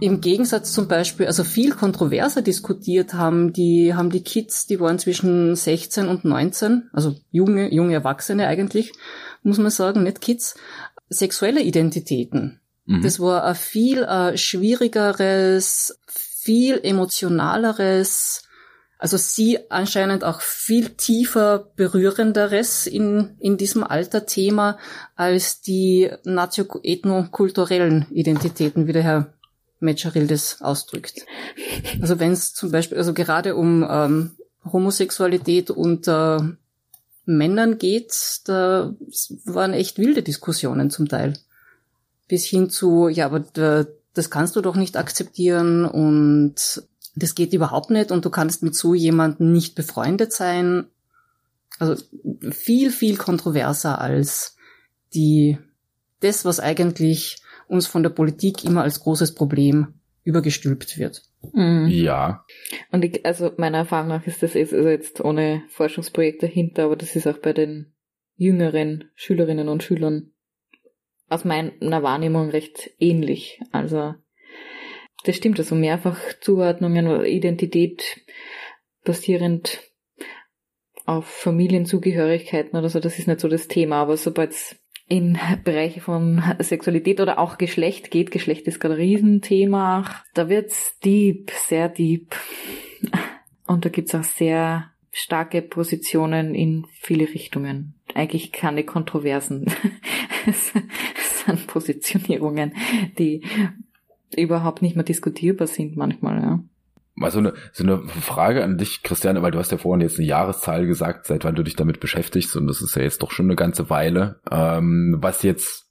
im 0.00 0.20
Gegensatz 0.20 0.72
zum 0.72 0.88
Beispiel, 0.88 1.26
also 1.26 1.44
viel 1.44 1.72
kontroverser 1.72 2.42
diskutiert 2.42 3.14
haben, 3.14 3.52
die 3.52 3.94
haben 3.94 4.10
die 4.10 4.22
Kids, 4.22 4.66
die 4.66 4.80
waren 4.80 4.98
zwischen 4.98 5.54
16 5.54 6.08
und 6.08 6.24
19, 6.24 6.90
also 6.92 7.14
junge, 7.30 7.72
junge 7.72 7.94
Erwachsene 7.94 8.46
eigentlich, 8.46 8.92
muss 9.42 9.58
man 9.58 9.70
sagen, 9.70 10.02
nicht 10.02 10.20
Kids, 10.20 10.56
sexuelle 11.08 11.62
Identitäten. 11.62 12.60
Mhm. 12.86 13.02
Das 13.02 13.20
war 13.20 13.44
ein 13.44 13.54
viel 13.54 14.04
ein 14.04 14.36
schwierigeres, 14.36 15.98
viel 16.06 16.80
emotionaleres, 16.82 18.43
also 19.04 19.18
sie 19.18 19.70
anscheinend 19.70 20.24
auch 20.24 20.40
viel 20.40 20.88
tiefer 20.88 21.68
berührenderes 21.76 22.86
in, 22.86 23.36
in 23.38 23.58
diesem 23.58 23.84
Alter-Thema 23.84 24.78
als 25.14 25.60
die 25.60 26.10
nazio-ethnokulturellen 26.24 28.06
Identitäten, 28.10 28.86
wie 28.86 28.94
der 28.94 29.02
Herr 29.02 29.34
Metscheril 29.78 30.26
das 30.26 30.62
ausdrückt. 30.62 31.26
Also 32.00 32.18
wenn 32.18 32.32
es 32.32 32.54
zum 32.54 32.70
Beispiel, 32.70 32.96
also 32.96 33.12
gerade 33.12 33.56
um 33.56 33.86
ähm, 33.86 34.36
Homosexualität 34.72 35.70
unter 35.70 36.56
Männern 37.26 37.76
geht, 37.76 38.40
da 38.46 38.94
waren 39.44 39.74
echt 39.74 39.98
wilde 39.98 40.22
Diskussionen 40.22 40.88
zum 40.88 41.08
Teil. 41.08 41.34
Bis 42.26 42.46
hin 42.46 42.70
zu, 42.70 43.08
ja, 43.08 43.26
aber 43.26 43.40
das 44.14 44.30
kannst 44.30 44.56
du 44.56 44.62
doch 44.62 44.76
nicht 44.76 44.96
akzeptieren 44.96 45.84
und 45.84 46.84
das 47.14 47.34
geht 47.34 47.52
überhaupt 47.52 47.90
nicht 47.90 48.10
und 48.10 48.24
du 48.24 48.30
kannst 48.30 48.62
mit 48.62 48.74
so 48.74 48.94
jemandem 48.94 49.52
nicht 49.52 49.74
befreundet 49.74 50.32
sein. 50.32 50.86
Also 51.78 52.02
viel, 52.50 52.90
viel 52.90 53.16
kontroverser 53.16 54.00
als 54.00 54.56
die, 55.14 55.58
das, 56.20 56.44
was 56.44 56.60
eigentlich 56.60 57.38
uns 57.68 57.86
von 57.86 58.02
der 58.02 58.10
Politik 58.10 58.64
immer 58.64 58.82
als 58.82 59.00
großes 59.00 59.34
Problem 59.34 59.94
übergestülpt 60.24 60.98
wird. 60.98 61.22
Mhm. 61.52 61.88
Ja. 61.88 62.44
Und 62.90 63.04
ich, 63.04 63.24
also 63.26 63.52
meiner 63.56 63.78
Erfahrung 63.78 64.08
nach 64.08 64.26
ist 64.26 64.42
das 64.42 64.54
jetzt, 64.54 64.72
also 64.72 64.88
jetzt 64.88 65.20
ohne 65.20 65.62
Forschungsprojekt 65.68 66.42
dahinter, 66.42 66.84
aber 66.84 66.96
das 66.96 67.14
ist 67.14 67.26
auch 67.26 67.38
bei 67.38 67.52
den 67.52 67.92
jüngeren 68.36 69.04
Schülerinnen 69.14 69.68
und 69.68 69.82
Schülern 69.82 70.30
aus 71.28 71.44
meiner 71.44 72.02
Wahrnehmung 72.02 72.50
recht 72.50 72.90
ähnlich. 72.98 73.60
Also 73.70 74.14
das 75.24 75.36
stimmt, 75.36 75.58
also 75.58 75.74
mehrfach 75.74 76.18
Zuordnungen, 76.40 77.24
Identität 77.24 78.20
basierend 79.04 79.80
auf 81.06 81.26
Familienzugehörigkeiten 81.26 82.78
oder 82.78 82.88
so, 82.88 83.00
das 83.00 83.18
ist 83.18 83.28
nicht 83.28 83.40
so 83.40 83.48
das 83.48 83.68
Thema, 83.68 83.96
aber 83.96 84.16
sobald 84.16 84.52
es 84.52 84.76
in 85.06 85.38
Bereiche 85.64 86.00
von 86.00 86.42
Sexualität 86.60 87.20
oder 87.20 87.38
auch 87.38 87.58
Geschlecht 87.58 88.10
geht, 88.10 88.30
Geschlecht 88.30 88.66
ist 88.66 88.80
gerade 88.80 88.94
ein 88.94 89.00
Riesenthema, 89.00 90.04
da 90.32 90.48
wird's 90.48 90.98
deep, 91.00 91.50
sehr 91.50 91.88
deep. 91.88 92.34
Und 93.66 93.84
da 93.84 93.88
gibt's 93.90 94.14
auch 94.14 94.24
sehr 94.24 94.90
starke 95.10 95.62
Positionen 95.62 96.54
in 96.54 96.86
viele 96.90 97.28
Richtungen. 97.28 97.94
Eigentlich 98.14 98.52
keine 98.52 98.84
Kontroversen. 98.84 99.66
es 100.46 100.72
sind 101.44 101.66
Positionierungen, 101.66 102.74
die 103.18 103.42
überhaupt 104.38 104.82
nicht 104.82 104.96
mehr 104.96 105.04
diskutierbar 105.04 105.66
sind 105.66 105.96
manchmal, 105.96 106.42
ja. 106.42 106.60
Mal 107.16 107.30
so 107.30 107.38
eine, 107.38 107.54
so 107.72 107.84
eine 107.84 108.02
Frage 108.08 108.64
an 108.64 108.76
dich, 108.76 109.04
Christiane, 109.04 109.40
weil 109.40 109.52
du 109.52 109.58
hast 109.60 109.70
ja 109.70 109.78
vorhin 109.78 110.00
jetzt 110.00 110.18
eine 110.18 110.26
Jahreszahl 110.26 110.86
gesagt, 110.86 111.26
seit 111.26 111.44
wann 111.44 111.54
du 111.54 111.62
dich 111.62 111.76
damit 111.76 112.00
beschäftigst 112.00 112.56
und 112.56 112.66
das 112.66 112.82
ist 112.82 112.96
ja 112.96 113.02
jetzt 113.02 113.22
doch 113.22 113.30
schon 113.30 113.46
eine 113.46 113.54
ganze 113.54 113.88
Weile. 113.88 114.40
Ähm, 114.50 115.16
was 115.20 115.44
jetzt 115.44 115.86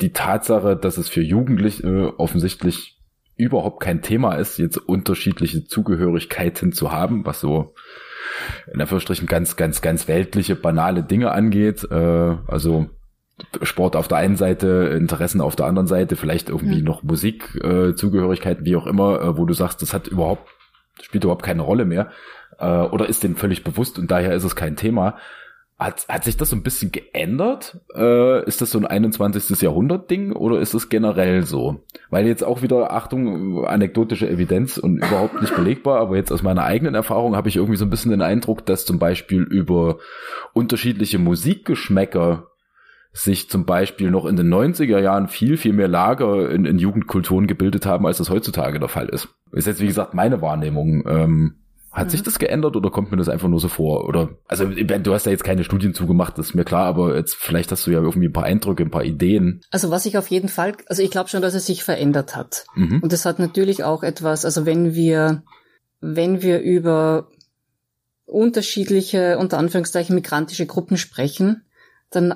die 0.00 0.12
Tatsache, 0.12 0.76
dass 0.76 0.98
es 0.98 1.08
für 1.08 1.22
Jugendliche 1.22 2.14
offensichtlich 2.18 3.00
überhaupt 3.36 3.80
kein 3.80 4.02
Thema 4.02 4.34
ist, 4.34 4.58
jetzt 4.58 4.76
unterschiedliche 4.76 5.64
Zugehörigkeiten 5.64 6.72
zu 6.72 6.92
haben, 6.92 7.24
was 7.24 7.40
so 7.40 7.74
in 8.72 8.80
Anführungsstrichen 8.80 9.26
ganz, 9.26 9.56
ganz, 9.56 9.80
ganz 9.80 10.08
weltliche, 10.08 10.54
banale 10.54 11.02
Dinge 11.02 11.32
angeht. 11.32 11.86
Äh, 11.90 11.94
also 12.46 12.90
Sport 13.62 13.96
auf 13.96 14.08
der 14.08 14.18
einen 14.18 14.36
Seite, 14.36 14.94
Interessen 14.96 15.40
auf 15.40 15.56
der 15.56 15.66
anderen 15.66 15.86
Seite, 15.86 16.16
vielleicht 16.16 16.48
irgendwie 16.48 16.78
ja. 16.78 16.84
noch 16.84 17.02
Musik, 17.02 17.54
äh, 17.62 17.94
Zugehörigkeiten, 17.94 18.64
wie 18.64 18.76
auch 18.76 18.86
immer, 18.86 19.20
äh, 19.20 19.36
wo 19.38 19.44
du 19.44 19.54
sagst, 19.54 19.82
das 19.82 19.92
hat 19.92 20.08
überhaupt, 20.08 20.48
spielt 21.02 21.24
überhaupt 21.24 21.44
keine 21.44 21.62
Rolle 21.62 21.84
mehr, 21.84 22.10
äh, 22.58 22.66
oder 22.66 23.08
ist 23.08 23.22
denen 23.22 23.36
völlig 23.36 23.64
bewusst 23.64 23.98
und 23.98 24.10
daher 24.10 24.34
ist 24.34 24.44
es 24.44 24.56
kein 24.56 24.76
Thema. 24.76 25.16
Hat, 25.78 26.08
hat 26.08 26.24
sich 26.24 26.36
das 26.36 26.50
so 26.50 26.56
ein 26.56 26.64
bisschen 26.64 26.90
geändert? 26.90 27.78
Äh, 27.94 28.44
ist 28.46 28.60
das 28.60 28.72
so 28.72 28.80
ein 28.80 28.84
21. 28.84 29.60
Jahrhundert-Ding 29.62 30.32
oder 30.32 30.58
ist 30.58 30.74
es 30.74 30.88
generell 30.88 31.44
so? 31.44 31.84
Weil 32.10 32.26
jetzt 32.26 32.42
auch 32.42 32.62
wieder, 32.62 32.92
Achtung, 32.92 33.64
anekdotische 33.64 34.28
Evidenz 34.28 34.76
und 34.78 34.96
überhaupt 34.96 35.40
nicht 35.40 35.54
belegbar, 35.54 36.00
aber 36.00 36.16
jetzt 36.16 36.32
aus 36.32 36.42
meiner 36.42 36.64
eigenen 36.64 36.96
Erfahrung 36.96 37.36
habe 37.36 37.48
ich 37.48 37.54
irgendwie 37.54 37.76
so 37.76 37.84
ein 37.84 37.90
bisschen 37.90 38.10
den 38.10 38.22
Eindruck, 38.22 38.66
dass 38.66 38.86
zum 38.86 38.98
Beispiel 38.98 39.42
über 39.42 39.98
unterschiedliche 40.52 41.20
Musikgeschmäcker 41.20 42.48
sich 43.12 43.48
zum 43.48 43.64
Beispiel 43.64 44.10
noch 44.10 44.26
in 44.26 44.36
den 44.36 44.52
90er 44.52 45.00
Jahren 45.00 45.28
viel, 45.28 45.56
viel 45.56 45.72
mehr 45.72 45.88
Lager 45.88 46.50
in, 46.50 46.64
in 46.64 46.78
Jugendkulturen 46.78 47.46
gebildet 47.46 47.86
haben, 47.86 48.06
als 48.06 48.18
das 48.18 48.30
heutzutage 48.30 48.78
der 48.78 48.88
Fall 48.88 49.08
ist. 49.08 49.28
Ist 49.52 49.66
jetzt, 49.66 49.80
wie 49.80 49.86
gesagt, 49.86 50.14
meine 50.14 50.40
Wahrnehmung. 50.42 51.04
Ähm, 51.08 51.54
Hat 51.90 52.06
mhm. 52.06 52.10
sich 52.10 52.22
das 52.22 52.38
geändert 52.38 52.76
oder 52.76 52.90
kommt 52.90 53.10
mir 53.10 53.16
das 53.16 53.28
einfach 53.28 53.48
nur 53.48 53.60
so 53.60 53.68
vor? 53.68 54.06
Oder 54.06 54.30
also 54.46 54.66
du 54.66 55.14
hast 55.14 55.26
ja 55.26 55.32
jetzt 55.32 55.42
keine 55.42 55.64
Studien 55.64 55.94
zugemacht, 55.94 56.38
das 56.38 56.48
ist 56.50 56.54
mir 56.54 56.64
klar, 56.64 56.84
aber 56.84 57.16
jetzt 57.16 57.34
vielleicht 57.34 57.72
hast 57.72 57.86
du 57.86 57.90
ja 57.90 58.00
irgendwie 58.00 58.28
ein 58.28 58.32
paar 58.32 58.44
Eindrücke, 58.44 58.82
ein 58.82 58.90
paar 58.90 59.04
Ideen. 59.04 59.62
Also 59.70 59.90
was 59.90 60.06
ich 60.06 60.18
auf 60.18 60.28
jeden 60.28 60.48
Fall, 60.48 60.74
also 60.86 61.02
ich 61.02 61.10
glaube 61.10 61.30
schon, 61.30 61.42
dass 61.42 61.54
es 61.54 61.66
sich 61.66 61.82
verändert 61.82 62.36
hat. 62.36 62.66
Mhm. 62.74 63.00
Und 63.02 63.12
das 63.12 63.24
hat 63.24 63.38
natürlich 63.38 63.84
auch 63.84 64.02
etwas, 64.02 64.44
also 64.44 64.66
wenn 64.66 64.94
wir, 64.94 65.42
wenn 66.00 66.42
wir 66.42 66.60
über 66.60 67.28
unterschiedliche, 68.26 69.38
unter 69.38 69.58
Anführungszeichen, 69.58 70.14
migrantische 70.14 70.66
Gruppen 70.66 70.98
sprechen, 70.98 71.62
dann 72.10 72.34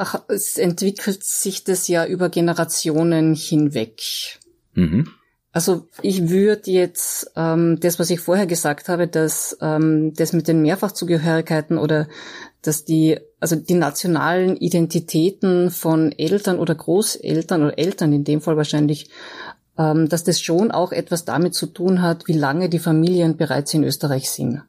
ach, 0.00 0.22
es 0.28 0.56
entwickelt 0.56 1.22
sich 1.24 1.62
das 1.62 1.86
ja 1.86 2.06
über 2.06 2.30
Generationen 2.30 3.34
hinweg. 3.34 4.00
Mhm. 4.72 5.08
Also 5.52 5.88
ich 6.00 6.30
würde 6.30 6.70
jetzt 6.70 7.32
ähm, 7.36 7.78
das, 7.80 7.98
was 7.98 8.08
ich 8.08 8.20
vorher 8.20 8.46
gesagt 8.46 8.88
habe, 8.88 9.08
dass 9.08 9.58
ähm, 9.60 10.14
das 10.14 10.32
mit 10.32 10.48
den 10.48 10.62
Mehrfachzugehörigkeiten 10.62 11.76
oder 11.76 12.08
dass 12.62 12.84
die, 12.84 13.18
also 13.40 13.56
die 13.56 13.74
nationalen 13.74 14.56
Identitäten 14.56 15.70
von 15.70 16.12
Eltern 16.12 16.58
oder 16.58 16.74
Großeltern 16.74 17.62
oder 17.62 17.78
Eltern 17.78 18.12
in 18.12 18.24
dem 18.24 18.40
Fall 18.40 18.56
wahrscheinlich, 18.56 19.10
ähm, 19.76 20.08
dass 20.08 20.24
das 20.24 20.40
schon 20.40 20.70
auch 20.70 20.92
etwas 20.92 21.24
damit 21.24 21.54
zu 21.54 21.66
tun 21.66 22.00
hat, 22.00 22.26
wie 22.26 22.38
lange 22.38 22.68
die 22.68 22.78
Familien 22.78 23.36
bereits 23.36 23.74
in 23.74 23.84
Österreich 23.84 24.30
sind. 24.30 24.62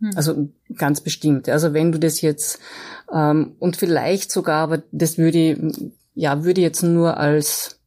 Hm. 0.00 0.10
Also 0.14 0.48
ganz 0.76 1.00
bestimmt. 1.00 1.48
Also 1.48 1.72
wenn 1.72 1.92
du 1.92 1.98
das 1.98 2.20
jetzt 2.20 2.60
ähm, 3.12 3.56
und 3.58 3.76
vielleicht 3.76 4.30
sogar, 4.30 4.62
aber 4.62 4.82
das 4.92 5.18
würde 5.18 5.72
ja 6.14 6.44
würde 6.44 6.60
jetzt 6.60 6.82
nur 6.82 7.16
als 7.16 7.80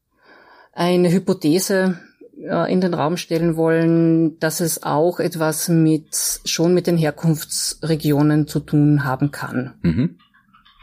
eine 0.73 1.11
Hypothese 1.11 1.99
äh, 2.41 2.71
in 2.71 2.81
den 2.81 2.93
Raum 2.93 3.17
stellen 3.17 3.57
wollen, 3.57 4.39
dass 4.39 4.61
es 4.61 4.83
auch 4.83 5.19
etwas 5.19 5.67
mit 5.67 6.39
schon 6.45 6.73
mit 6.73 6.87
den 6.87 6.97
Herkunftsregionen 6.97 8.47
zu 8.47 8.59
tun 8.59 9.03
haben 9.03 9.31
kann. 9.31 9.73
Mhm. 9.81 10.17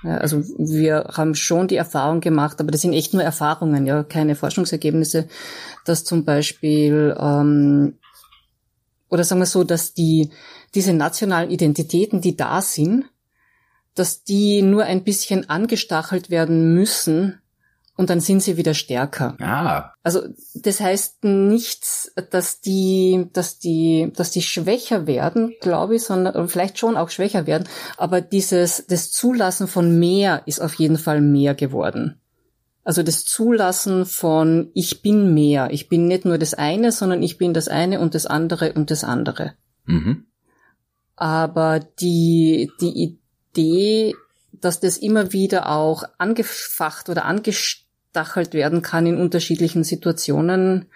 Ja, 0.04 0.18
also 0.18 0.44
wir 0.58 1.06
haben 1.16 1.34
schon 1.34 1.68
die 1.68 1.76
Erfahrung 1.76 2.20
gemacht, 2.20 2.60
aber 2.60 2.70
das 2.70 2.82
sind 2.82 2.92
echt 2.92 3.14
nur 3.14 3.22
Erfahrungen, 3.22 3.86
ja, 3.86 4.04
keine 4.04 4.34
Forschungsergebnisse, 4.34 5.26
dass 5.84 6.04
zum 6.04 6.24
Beispiel 6.24 7.16
ähm, 7.18 7.94
oder 9.08 9.24
sagen 9.24 9.40
wir 9.40 9.46
so, 9.46 9.64
dass 9.64 9.94
die 9.94 10.30
diese 10.74 10.92
nationalen 10.92 11.50
Identitäten, 11.50 12.20
die 12.20 12.36
da 12.36 12.60
sind, 12.60 13.04
dass 13.94 14.24
die 14.24 14.62
nur 14.62 14.84
ein 14.84 15.04
bisschen 15.04 15.48
angestachelt 15.48 16.28
werden 16.28 16.74
müssen, 16.74 17.40
und 17.96 18.10
dann 18.10 18.20
sind 18.20 18.42
sie 18.42 18.56
wieder 18.56 18.74
stärker. 18.74 19.36
Ah. 19.40 19.94
Also 20.02 20.20
das 20.54 20.80
heißt 20.80 21.24
nicht, 21.24 22.12
dass 22.30 22.60
die, 22.60 23.28
dass 23.32 23.58
die, 23.58 24.12
dass 24.14 24.30
die 24.30 24.42
schwächer 24.42 25.06
werden, 25.06 25.54
glaube 25.60 25.96
ich, 25.96 26.04
sondern 26.04 26.48
vielleicht 26.48 26.78
schon 26.78 26.96
auch 26.96 27.08
schwächer 27.08 27.46
werden. 27.46 27.66
Aber 27.96 28.20
dieses 28.20 28.84
das 28.86 29.10
Zulassen 29.10 29.66
von 29.66 29.98
mehr 29.98 30.42
ist 30.46 30.60
auf 30.60 30.74
jeden 30.74 30.98
Fall 30.98 31.22
mehr 31.22 31.54
geworden. 31.54 32.20
Also 32.86 33.02
das 33.02 33.24
Zulassen 33.24 34.06
von 34.06 34.70
ich 34.72 35.02
bin 35.02 35.34
mehr. 35.34 35.68
Ich 35.72 35.88
bin 35.88 36.06
nicht 36.06 36.24
nur 36.24 36.38
das 36.38 36.54
eine, 36.54 36.92
sondern 36.92 37.22
ich 37.22 37.36
bin 37.36 37.52
das 37.52 37.68
eine 37.68 38.00
und 38.00 38.14
das 38.14 38.26
andere 38.26 38.72
und 38.72 38.90
das 38.90 39.04
andere. 39.04 39.54
Mhm. 39.84 40.26
Aber 41.16 41.80
die 41.80 42.70
die 42.80 43.18
Idee 43.56 44.14
dass 44.58 44.80
das 44.80 44.96
immer 44.96 45.34
wieder 45.34 45.68
auch 45.68 46.04
angefacht 46.16 47.10
oder 47.10 47.26
angestellt 47.26 47.86
aufgestachelt 48.16 48.54
werden 48.54 48.82
kann 48.82 49.06
in 49.06 49.18
unterschiedlichen 49.18 49.84
Situationen, 49.84 50.86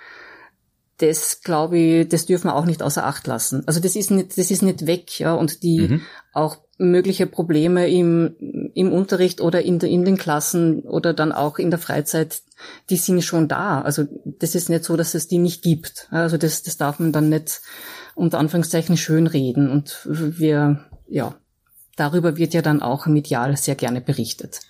das 0.98 1.40
glaube 1.42 1.78
ich, 1.78 2.08
das 2.08 2.26
dürfen 2.26 2.48
wir 2.48 2.54
auch 2.54 2.66
nicht 2.66 2.82
außer 2.82 3.04
Acht 3.04 3.26
lassen. 3.26 3.62
Also 3.66 3.80
das 3.80 3.96
ist 3.96 4.10
nicht, 4.10 4.36
das 4.36 4.50
ist 4.50 4.62
nicht 4.62 4.86
weg, 4.86 5.18
ja, 5.18 5.34
und 5.34 5.62
die 5.62 5.80
mhm. 5.80 6.02
auch 6.32 6.58
mögliche 6.80 7.26
Probleme 7.26 7.88
im, 7.88 8.70
im 8.74 8.90
Unterricht 8.90 9.40
oder 9.40 9.62
in, 9.62 9.78
in 9.80 10.04
den 10.04 10.16
Klassen 10.16 10.80
oder 10.80 11.12
dann 11.12 11.30
auch 11.30 11.58
in 11.58 11.70
der 11.70 11.78
Freizeit, 11.78 12.42
die 12.88 12.96
sind 12.96 13.22
schon 13.22 13.48
da. 13.48 13.82
Also 13.82 14.04
das 14.24 14.54
ist 14.54 14.70
nicht 14.70 14.84
so, 14.84 14.96
dass 14.96 15.14
es 15.14 15.28
die 15.28 15.38
nicht 15.38 15.62
gibt. 15.62 16.08
Also 16.10 16.38
das, 16.38 16.62
das 16.62 16.78
darf 16.78 16.98
man 16.98 17.12
dann 17.12 17.28
nicht 17.28 17.60
unter 18.14 18.38
Anführungszeichen 18.38 18.96
schönreden. 18.96 19.70
Und 19.70 20.00
wir, 20.04 20.86
ja, 21.08 21.34
darüber 21.96 22.38
wird 22.38 22.54
ja 22.54 22.62
dann 22.62 22.80
auch 22.80 23.06
medial 23.06 23.56
sehr 23.56 23.74
gerne 23.74 24.00
berichtet, 24.00 24.60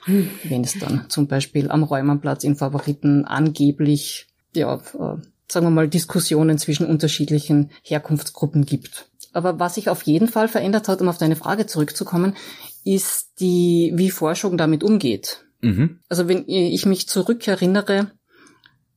wenn 0.45 0.65
es 0.65 0.79
dann 0.79 1.07
zum 1.09 1.29
Beispiel 1.29 1.71
am 1.71 1.85
Räumannplatz 1.85 2.43
in 2.43 2.57
Favoriten 2.57 3.25
angeblich, 3.25 4.27
ja, 4.55 4.77
äh, 4.77 5.17
sagen 5.49 5.67
wir 5.67 5.71
mal, 5.71 5.89
Diskussionen 5.89 6.59
zwischen 6.59 6.87
unterschiedlichen 6.87 7.71
Herkunftsgruppen 7.83 8.67
gibt. 8.67 9.10
Aber 9.33 9.59
was 9.59 9.77
sich 9.77 9.89
auf 9.89 10.03
jeden 10.03 10.29
Fall 10.29 10.49
verändert 10.49 10.89
hat, 10.89 11.01
um 11.01 11.09
auf 11.09 11.19
deine 11.19 11.37
Frage 11.37 11.67
zurückzukommen, 11.67 12.37
ist 12.85 13.41
die, 13.41 13.93
wie 13.95 14.11
Forschung 14.11 14.57
damit 14.57 14.83
umgeht. 14.83 15.45
Mhm. 15.61 16.01
Also 16.09 16.29
wenn 16.29 16.49
ich 16.49 16.87
mich 16.87 17.09
zurückerinnere, 17.09 18.11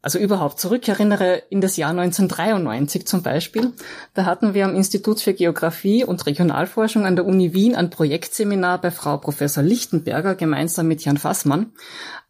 also 0.01 0.19
überhaupt 0.19 0.59
zurückerinnere 0.59 1.43
in 1.49 1.61
das 1.61 1.77
Jahr 1.77 1.91
1993 1.91 3.05
zum 3.05 3.23
Beispiel, 3.23 3.73
da 4.13 4.25
hatten 4.25 4.53
wir 4.53 4.65
am 4.65 4.75
Institut 4.75 5.19
für 5.21 5.33
Geografie 5.33 6.03
und 6.03 6.25
Regionalforschung 6.25 7.05
an 7.05 7.15
der 7.15 7.25
Uni 7.25 7.53
Wien 7.53 7.75
ein 7.75 7.89
Projektseminar 7.89 8.81
bei 8.81 8.91
Frau 8.91 9.17
Professor 9.17 9.63
Lichtenberger 9.63 10.35
gemeinsam 10.35 10.87
mit 10.87 11.03
Jan 11.05 11.17
Fassmann. 11.17 11.73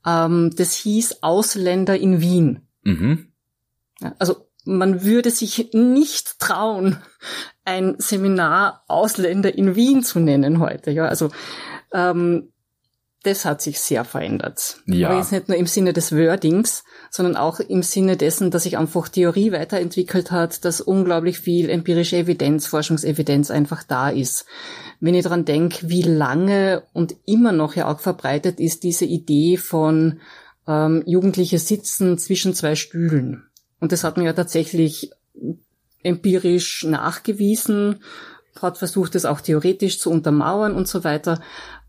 Ähm, 0.06 0.52
das 0.56 0.74
hieß 0.74 1.24
Ausländer 1.24 1.98
in 1.98 2.22
Wien. 2.22 2.68
Mhm. 2.84 3.28
Also 4.20 4.48
man 4.66 5.04
würde 5.04 5.30
sich 5.30 5.72
nicht 5.74 6.40
trauen, 6.40 6.98
ein 7.66 7.96
Seminar 7.98 8.84
Ausländer 8.88 9.56
in 9.56 9.76
Wien 9.76 10.04
zu 10.04 10.20
nennen 10.20 10.60
heute. 10.60 10.92
Ja, 10.92 11.06
also 11.06 11.30
ähm, 11.94 12.50
das 13.24 13.46
hat 13.46 13.62
sich 13.62 13.80
sehr 13.80 14.04
verändert. 14.04 14.82
Ja. 14.86 15.10
Aber 15.10 15.18
jetzt 15.18 15.32
nicht 15.32 15.48
nur 15.48 15.58
im 15.58 15.66
Sinne 15.66 15.94
des 15.94 16.12
Wordings, 16.12 16.84
sondern 17.10 17.38
auch 17.38 17.62
im 17.62 17.82
Sinne 17.82 18.18
dessen, 18.18 18.52
dass 18.52 18.64
sich 18.64 18.78
einfach 18.78 19.08
Theorie 19.08 19.54
weiterentwickelt 19.54 20.30
hat, 20.32 20.66
dass 20.66 20.82
unglaublich 20.82 21.40
viel 21.40 21.70
empirische 21.70 22.18
Evidenz, 22.18 22.68
Forschungsevidenz 22.68 23.50
einfach 23.50 23.84
da 23.84 24.10
ist. 24.10 24.46
Wenn 25.00 25.16
ich 25.16 25.26
dran 25.26 25.46
denke, 25.46 25.90
wie 25.90 26.02
lange 26.02 26.84
und 26.92 27.16
immer 27.26 27.54
noch 27.54 27.76
ja 27.76 27.90
auch 27.90 28.02
verbreitet 28.02 28.60
ist 28.60 28.84
diese 28.84 29.06
Idee 29.06 29.56
von 29.56 30.20
ähm, 30.68 31.04
Jugendliche 31.06 31.60
sitzen 31.60 32.18
zwischen 32.18 32.54
zwei 32.54 32.76
Stühlen. 32.76 33.44
Und 33.80 33.94
das 33.94 34.04
hat 34.04 34.18
man 34.18 34.26
ja 34.26 34.34
tatsächlich 34.34 35.12
empirisch 36.04 36.84
nachgewiesen, 36.84 38.02
hat 38.62 38.78
versucht, 38.78 39.16
es 39.16 39.26
auch 39.26 39.42
theoretisch 39.42 40.00
zu 40.00 40.12
untermauern 40.12 40.76
und 40.76 40.88
so 40.88 41.04
weiter. 41.04 41.42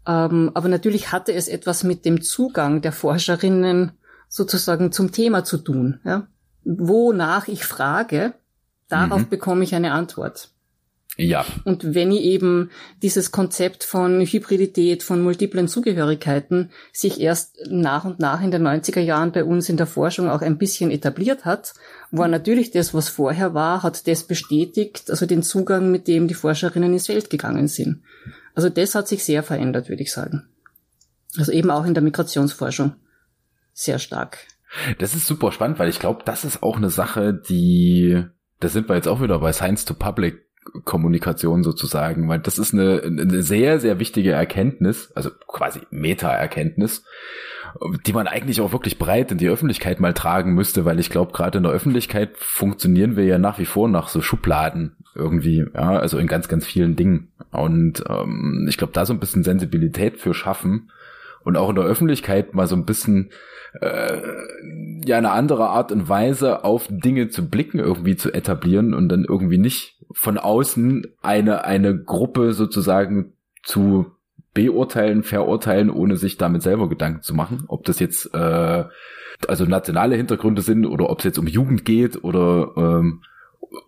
Ähm, 0.07 0.51
aber 0.55 0.69
natürlich 0.69 1.13
hatte 1.13 1.33
es 1.33 1.49
etwas 1.49 1.85
mit 1.85 2.05
dem 2.05 2.23
Zugang 2.23 2.81
der 2.81 2.93
Forscherinnen 2.93 3.93
sozusagen 4.29 4.93
zum 4.93 5.13
Thema 5.13 5.45
zu 5.45 5.59
tun. 5.59 6.01
Ja? 6.05 6.27
Wonach 6.65 7.49
ich 7.49 7.65
frage, 7.65 8.35
darauf 8.89 9.23
mhm. 9.23 9.29
bekomme 9.29 9.65
ich 9.65 9.75
eine 9.75 9.93
Antwort. 9.93 10.51
Ja. 11.17 11.45
Und 11.65 11.95
wenn 11.95 12.11
ich 12.11 12.23
eben 12.23 12.71
dieses 13.03 13.31
Konzept 13.31 13.85
von 13.85 14.21
Hybridität, 14.21 15.05
von 15.05 15.23
multiplen 15.23 15.69
Zugehörigkeiten 15.69 16.71
sich 16.93 17.21
erst 17.21 17.57
nach 17.69 18.05
und 18.05 18.19
nach 18.19 18.43
in 18.43 18.51
den 18.51 18.67
90er 18.67 19.01
Jahren 19.01 19.31
bei 19.31 19.45
uns 19.45 19.69
in 19.69 19.77
der 19.77 19.87
Forschung 19.87 20.29
auch 20.29 20.43
ein 20.43 20.59
bisschen 20.59 20.91
etabliert 20.91 21.45
hat, 21.45 21.75
war 22.11 22.27
natürlich 22.27 22.73
das, 22.73 22.95
was 22.95 23.09
vorher 23.09 23.55
war, 23.55 23.83
hat 23.85 24.09
das 24.09 24.25
bestätigt, 24.25 25.09
also 25.09 25.25
den 25.27 25.45
Zugang, 25.45 25.91
mit 25.91 26.09
dem 26.09 26.27
die 26.27 26.35
Forscherinnen 26.35 26.93
ins 26.93 27.07
Feld 27.07 27.31
gegangen 27.31 27.69
sind. 27.69 28.03
Also 28.55 28.69
das 28.69 28.95
hat 28.95 29.07
sich 29.07 29.25
sehr 29.25 29.43
verändert, 29.45 29.89
würde 29.89 30.03
ich 30.03 30.13
sagen. 30.13 30.49
Also 31.37 31.53
eben 31.53 31.71
auch 31.71 31.85
in 31.85 31.95
der 31.95 32.03
Migrationsforschung. 32.03 32.95
Sehr 33.73 33.99
stark. 33.99 34.39
Das 34.99 35.15
ist 35.15 35.27
super 35.27 35.53
spannend, 35.53 35.79
weil 35.79 35.89
ich 35.89 36.01
glaube, 36.01 36.23
das 36.25 36.45
ist 36.45 36.63
auch 36.63 36.77
eine 36.77 36.91
Sache, 36.91 37.35
die, 37.35 38.25
da 38.59 38.69
sind 38.69 38.89
wir 38.89 38.97
jetzt 38.97 39.09
auch 39.09 39.21
wieder 39.23 39.39
bei 39.39 39.53
Science 39.53 39.85
to 39.85 39.95
Public 39.95 40.45
Kommunikation 40.85 41.63
sozusagen, 41.63 42.29
weil 42.29 42.41
das 42.41 42.59
ist 42.59 42.73
eine, 42.73 43.03
eine 43.03 43.43
sehr, 43.43 43.81
sehr 43.81 43.99
wichtige 43.99 44.33
Erkenntnis, 44.33 45.13
also 45.15 45.31
quasi 45.47 45.81
Meta-Erkenntnis, 45.91 47.05
die 48.07 48.13
man 48.13 48.27
eigentlich 48.27 48.61
auch 48.61 48.73
wirklich 48.73 48.99
breit 48.99 49.33
in 49.33 49.39
die 49.39 49.49
Öffentlichkeit 49.49 50.01
mal 50.01 50.15
tragen 50.15 50.55
müsste, 50.55 50.85
weil 50.85 51.01
ich 51.01 51.11
glaube, 51.11 51.33
gerade 51.33 51.59
in 51.59 51.65
der 51.65 51.73
Öffentlichkeit 51.73 52.37
funktionieren 52.37 53.17
wir 53.17 53.25
ja 53.25 53.39
nach 53.39 53.59
wie 53.59 53.67
vor 53.67 53.89
nach 53.89 54.09
so 54.09 54.21
Schubladen 54.21 54.97
irgendwie, 55.15 55.65
ja, 55.75 55.99
also 55.99 56.19
in 56.19 56.27
ganz, 56.27 56.49
ganz 56.49 56.67
vielen 56.67 56.97
Dingen. 56.97 57.33
Und 57.51 58.05
ähm, 58.09 58.67
ich 58.69 58.79
glaube, 58.79 58.93
da 58.93 59.07
so 59.07 59.13
ein 59.13 59.21
bisschen 59.21 59.45
Sensibilität 59.45 60.19
für 60.19 60.35
schaffen 60.35 60.91
und 61.45 61.57
auch 61.57 61.69
in 61.69 61.77
der 61.77 61.85
Öffentlichkeit 61.85 62.55
mal 62.55 62.67
so 62.67 62.75
ein 62.75 62.85
bisschen 62.85 63.31
äh, 63.81 64.21
ja 65.05 65.19
eine 65.19 65.31
andere 65.31 65.69
Art 65.69 65.93
und 65.93 66.09
Weise 66.09 66.65
auf 66.65 66.87
Dinge 66.89 67.29
zu 67.29 67.49
blicken 67.49 67.79
irgendwie 67.79 68.17
zu 68.17 68.33
etablieren 68.33 68.95
und 68.95 69.09
dann 69.09 69.25
irgendwie 69.25 69.59
nicht 69.59 69.94
von 70.15 70.39
außen 70.39 71.07
eine 71.23 71.65
eine 71.65 72.03
Gruppe 72.03 72.53
sozusagen 72.53 73.35
zu 73.63 74.07
beurteilen, 74.55 75.25
verurteilen, 75.25 75.91
ohne 75.91 76.17
sich 76.17 76.39
damit 76.39 76.63
selber 76.63 76.89
Gedanken 76.89 77.23
zu 77.23 77.35
machen, 77.35 77.65
ob 77.67 77.85
das 77.85 77.99
jetzt 77.99 78.33
äh, 78.35 78.85
also 79.49 79.65
nationale 79.65 80.17
Hintergründe 80.17 80.63
sind 80.63 80.87
oder 80.87 81.11
ob 81.11 81.19
es 81.19 81.25
jetzt 81.25 81.39
um 81.39 81.47
Jugend 81.47 81.85
geht 81.85 82.23
oder 82.23 82.73
ähm, 82.77 83.23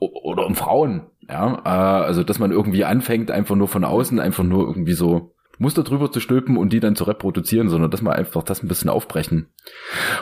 oder 0.00 0.46
um 0.46 0.56
Frauen. 0.56 1.02
Ja, 1.28 1.62
äh, 1.64 2.04
also 2.04 2.24
dass 2.24 2.38
man 2.38 2.50
irgendwie 2.50 2.84
anfängt, 2.84 3.30
einfach 3.30 3.56
nur 3.56 3.68
von 3.68 3.84
außen, 3.84 4.18
einfach 4.18 4.44
nur 4.44 4.66
irgendwie 4.66 4.94
so 4.94 5.32
Muster 5.58 5.84
drüber 5.84 6.10
zu 6.10 6.20
stülpen 6.20 6.56
und 6.56 6.72
die 6.72 6.80
dann 6.80 6.96
zu 6.96 7.04
reproduzieren, 7.04 7.68
sondern 7.68 7.90
dass 7.90 8.02
man 8.02 8.12
einfach 8.14 8.42
das 8.42 8.62
ein 8.62 8.68
bisschen 8.68 8.90
aufbrechen. 8.90 9.48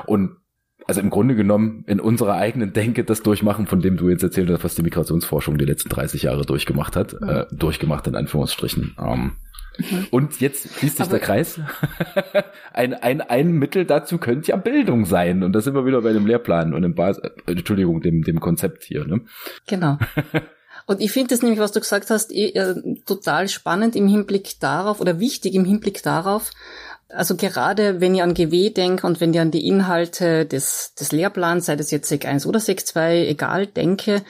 Und 0.06 0.36
also 0.86 1.00
im 1.00 1.10
Grunde 1.10 1.34
genommen 1.34 1.84
in 1.86 2.00
unserer 2.00 2.34
eigenen 2.34 2.72
Denke 2.72 3.04
das 3.04 3.22
durchmachen, 3.22 3.66
von 3.66 3.80
dem 3.80 3.96
du 3.96 4.08
jetzt 4.08 4.22
erzählt 4.22 4.50
hast, 4.50 4.64
was 4.64 4.74
die 4.74 4.82
Migrationsforschung 4.82 5.56
die 5.58 5.64
letzten 5.64 5.88
30 5.88 6.22
Jahre 6.22 6.44
durchgemacht 6.44 6.96
hat, 6.96 7.20
mhm. 7.20 7.28
äh, 7.28 7.46
durchgemacht 7.52 8.06
in 8.06 8.14
Anführungsstrichen. 8.14 8.96
Ähm, 8.98 9.32
mhm. 9.78 10.06
Und 10.10 10.40
jetzt 10.40 10.78
schließt 10.78 10.98
sich 10.98 11.06
der 11.06 11.20
Kreis. 11.20 11.58
ein, 12.72 12.94
ein, 12.94 13.20
ein 13.22 13.52
Mittel 13.52 13.86
dazu 13.86 14.18
könnte 14.18 14.50
ja 14.50 14.56
Bildung 14.56 15.06
sein. 15.06 15.42
Und 15.42 15.52
da 15.52 15.60
sind 15.60 15.74
wir 15.74 15.86
wieder 15.86 16.02
bei 16.02 16.12
dem 16.12 16.26
Lehrplan 16.26 16.74
und 16.74 16.82
dem 16.82 16.94
Bas 16.94 17.18
äh, 17.18 17.30
Entschuldigung, 17.46 18.00
dem, 18.00 18.22
dem 18.22 18.40
Konzept 18.40 18.84
hier. 18.84 19.06
Ne? 19.06 19.22
Genau. 19.66 19.98
Und 20.86 21.00
ich 21.00 21.12
finde 21.12 21.28
das 21.28 21.42
nämlich, 21.42 21.60
was 21.60 21.72
du 21.72 21.80
gesagt 21.80 22.10
hast, 22.10 22.30
eh, 22.30 22.50
äh, 22.50 22.74
total 23.06 23.48
spannend 23.48 23.96
im 23.96 24.06
Hinblick 24.06 24.60
darauf 24.60 25.00
oder 25.00 25.18
wichtig 25.18 25.54
im 25.54 25.64
Hinblick 25.64 26.02
darauf, 26.02 26.50
also 27.08 27.36
gerade 27.36 28.00
wenn 28.00 28.14
ihr 28.14 28.24
an 28.24 28.34
GW 28.34 28.70
denkt 28.70 29.04
und 29.04 29.20
wenn 29.20 29.32
ihr 29.34 29.42
an 29.42 29.50
die 29.50 29.66
Inhalte 29.66 30.46
des, 30.46 30.94
des 30.94 31.12
Lehrplans, 31.12 31.66
sei 31.66 31.76
das 31.76 31.90
jetzt 31.90 32.08
SEC 32.08 32.24
1 32.26 32.46
oder 32.46 32.60
SEC 32.60 32.86
2, 32.86 33.26
egal, 33.28 33.66
denke, 33.66 34.22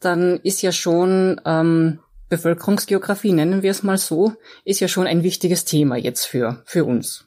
dann 0.00 0.38
ist 0.42 0.62
ja 0.62 0.72
schon 0.72 1.40
ähm, 1.44 2.00
Bevölkerungsgeografie, 2.28 3.32
nennen 3.32 3.62
wir 3.62 3.70
es 3.70 3.82
mal 3.82 3.98
so, 3.98 4.34
ist 4.64 4.80
ja 4.80 4.88
schon 4.88 5.06
ein 5.06 5.22
wichtiges 5.22 5.64
Thema 5.64 5.96
jetzt 5.96 6.24
für, 6.24 6.62
für 6.64 6.84
uns. 6.84 7.26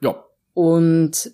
Ja. 0.00 0.24
Und 0.54 1.32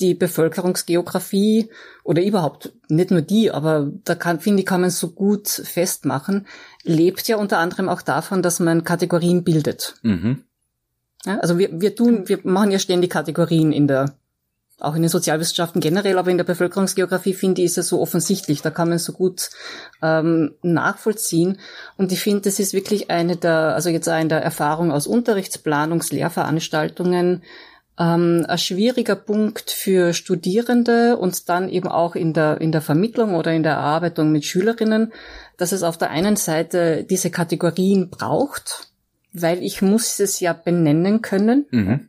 die 0.00 0.14
Bevölkerungsgeografie 0.14 1.70
oder 2.02 2.22
überhaupt 2.22 2.72
nicht 2.88 3.10
nur 3.10 3.20
die, 3.20 3.50
aber 3.50 3.90
da 4.04 4.14
kann, 4.14 4.40
finde 4.40 4.60
ich, 4.60 4.66
kann 4.66 4.80
man 4.80 4.90
so 4.90 5.10
gut 5.10 5.48
festmachen, 5.48 6.46
lebt 6.82 7.28
ja 7.28 7.36
unter 7.36 7.58
anderem 7.58 7.88
auch 7.88 8.00
davon, 8.00 8.42
dass 8.42 8.58
man 8.58 8.84
Kategorien 8.84 9.44
bildet. 9.44 9.96
Mhm. 10.02 10.44
Ja, 11.26 11.38
also 11.38 11.58
wir, 11.58 11.68
wir 11.72 11.94
tun, 11.94 12.28
wir 12.28 12.38
machen 12.44 12.70
ja 12.70 12.78
ständig 12.78 13.10
Kategorien 13.10 13.72
in 13.72 13.88
der, 13.88 14.14
auch 14.78 14.94
in 14.94 15.02
den 15.02 15.08
Sozialwissenschaften 15.08 15.80
generell, 15.80 16.18
aber 16.18 16.30
in 16.30 16.36
der 16.36 16.44
Bevölkerungsgeografie 16.44 17.34
finde 17.34 17.62
ich 17.62 17.66
ist 17.66 17.78
es 17.78 17.88
so 17.88 18.00
offensichtlich. 18.00 18.62
Da 18.62 18.70
kann 18.70 18.88
man 18.88 18.98
so 18.98 19.12
gut 19.12 19.50
ähm, 20.02 20.54
nachvollziehen. 20.62 21.58
Und 21.96 22.12
ich 22.12 22.22
finde, 22.22 22.42
das 22.42 22.60
ist 22.60 22.74
wirklich 22.74 23.10
eine 23.10 23.36
der, 23.36 23.74
also 23.74 23.90
jetzt 23.90 24.08
eine 24.08 24.28
der 24.28 24.42
Erfahrungen 24.42 24.92
aus 24.92 25.08
Unterrichtsplanungs-, 25.08 26.14
Lehrveranstaltungen, 26.14 27.42
ähm, 27.98 28.44
ein 28.46 28.58
schwieriger 28.58 29.16
Punkt 29.16 29.70
für 29.72 30.12
Studierende 30.12 31.16
und 31.16 31.48
dann 31.48 31.68
eben 31.68 31.88
auch 31.88 32.14
in 32.14 32.34
der, 32.34 32.60
in 32.60 32.70
der 32.70 32.82
Vermittlung 32.82 33.34
oder 33.34 33.52
in 33.52 33.64
der 33.64 33.72
Erarbeitung 33.72 34.30
mit 34.30 34.44
Schülerinnen, 34.44 35.12
dass 35.56 35.72
es 35.72 35.82
auf 35.82 35.98
der 35.98 36.10
einen 36.10 36.36
Seite 36.36 37.04
diese 37.04 37.30
Kategorien 37.30 38.10
braucht, 38.10 38.92
weil 39.42 39.62
ich 39.62 39.82
muss 39.82 40.20
es 40.20 40.40
ja 40.40 40.52
benennen 40.52 41.22
können. 41.22 41.66
Mhm. 41.70 42.08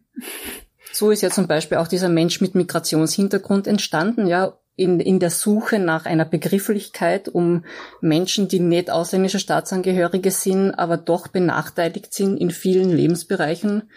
So 0.91 1.11
ist 1.11 1.21
ja 1.21 1.29
zum 1.29 1.47
Beispiel 1.47 1.77
auch 1.77 1.87
dieser 1.87 2.09
Mensch 2.09 2.41
mit 2.41 2.55
Migrationshintergrund 2.55 3.67
entstanden, 3.67 4.27
ja, 4.27 4.57
in, 4.77 4.99
in 4.99 5.19
der 5.19 5.31
Suche 5.31 5.79
nach 5.79 6.05
einer 6.05 6.23
Begrifflichkeit, 6.23 7.27
um 7.27 7.65
Menschen, 7.99 8.47
die 8.47 8.59
nicht 8.59 8.91
ausländische 8.91 9.39
Staatsangehörige 9.39 10.29
sind, 10.29 10.71
aber 10.71 10.97
doch 10.97 11.27
benachteiligt 11.27 12.13
sind 12.13 12.37
in 12.37 12.51
vielen 12.51 12.91
Lebensbereichen, 12.91 13.89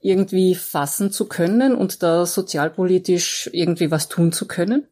irgendwie 0.00 0.54
fassen 0.54 1.10
zu 1.10 1.26
können 1.26 1.74
und 1.74 2.04
da 2.04 2.24
sozialpolitisch 2.24 3.50
irgendwie 3.52 3.90
was 3.90 4.08
tun 4.08 4.30
zu 4.30 4.46
können. 4.46 4.86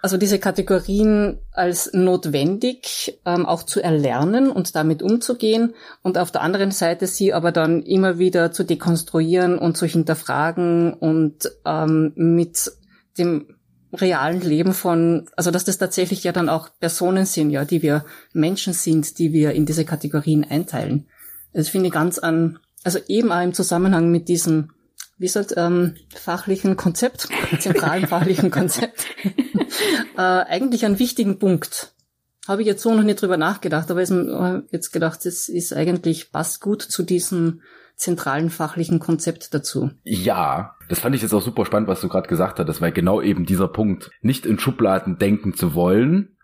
Also 0.00 0.16
diese 0.16 0.38
Kategorien 0.38 1.38
als 1.52 1.92
notwendig 1.92 3.18
ähm, 3.24 3.46
auch 3.46 3.64
zu 3.64 3.80
erlernen 3.80 4.50
und 4.50 4.76
damit 4.76 5.02
umzugehen 5.02 5.74
und 6.02 6.18
auf 6.18 6.30
der 6.30 6.42
anderen 6.42 6.70
Seite 6.70 7.08
sie 7.08 7.32
aber 7.32 7.50
dann 7.50 7.82
immer 7.82 8.18
wieder 8.18 8.52
zu 8.52 8.62
dekonstruieren 8.62 9.58
und 9.58 9.76
zu 9.76 9.86
hinterfragen 9.86 10.94
und 10.94 11.50
ähm, 11.64 12.12
mit 12.14 12.70
dem 13.18 13.56
realen 13.92 14.40
Leben 14.40 14.72
von, 14.72 15.28
also 15.36 15.50
dass 15.50 15.64
das 15.64 15.78
tatsächlich 15.78 16.22
ja 16.22 16.32
dann 16.32 16.48
auch 16.48 16.68
Personen 16.78 17.26
sind, 17.26 17.50
ja, 17.50 17.64
die 17.64 17.82
wir 17.82 18.04
Menschen 18.32 18.74
sind, 18.74 19.18
die 19.18 19.32
wir 19.32 19.52
in 19.52 19.66
diese 19.66 19.84
Kategorien 19.84 20.44
einteilen. 20.48 21.08
Das 21.52 21.68
finde 21.68 21.88
ich 21.88 21.92
ganz 21.92 22.18
an, 22.18 22.58
also 22.84 22.98
eben 23.08 23.32
auch 23.32 23.42
im 23.42 23.54
Zusammenhang 23.54 24.10
mit 24.10 24.28
diesem 24.28 24.70
wie 25.18 25.26
gesagt, 25.26 25.54
ähm, 25.56 25.96
fachlichen 26.14 26.76
Konzept, 26.76 27.28
zentralen 27.58 28.06
fachlichen 28.06 28.50
Konzept, 28.50 29.06
äh, 30.16 30.20
eigentlich 30.20 30.84
einen 30.84 30.98
wichtigen 30.98 31.38
Punkt. 31.38 31.92
Habe 32.46 32.62
ich 32.62 32.66
jetzt 32.66 32.82
so 32.82 32.94
noch 32.94 33.02
nicht 33.02 33.20
drüber 33.20 33.36
nachgedacht, 33.36 33.90
aber 33.90 34.00
ist, 34.00 34.10
äh, 34.10 34.62
jetzt 34.70 34.92
gedacht, 34.92 35.26
es 35.26 35.48
ist 35.48 35.74
eigentlich, 35.74 36.32
passt 36.32 36.60
gut 36.60 36.82
zu 36.82 37.02
diesem 37.02 37.60
zentralen 37.96 38.48
fachlichen 38.48 39.00
Konzept 39.00 39.52
dazu. 39.52 39.90
Ja, 40.04 40.76
das 40.88 41.00
fand 41.00 41.16
ich 41.16 41.22
jetzt 41.22 41.34
auch 41.34 41.42
super 41.42 41.66
spannend, 41.66 41.88
was 41.88 42.00
du 42.00 42.08
gerade 42.08 42.28
gesagt 42.28 42.58
hast, 42.60 42.80
weil 42.80 42.92
genau 42.92 43.20
eben 43.20 43.44
dieser 43.44 43.68
Punkt, 43.68 44.10
nicht 44.22 44.46
in 44.46 44.58
Schubladen 44.58 45.18
denken 45.18 45.52
zu 45.52 45.74
wollen, 45.74 46.37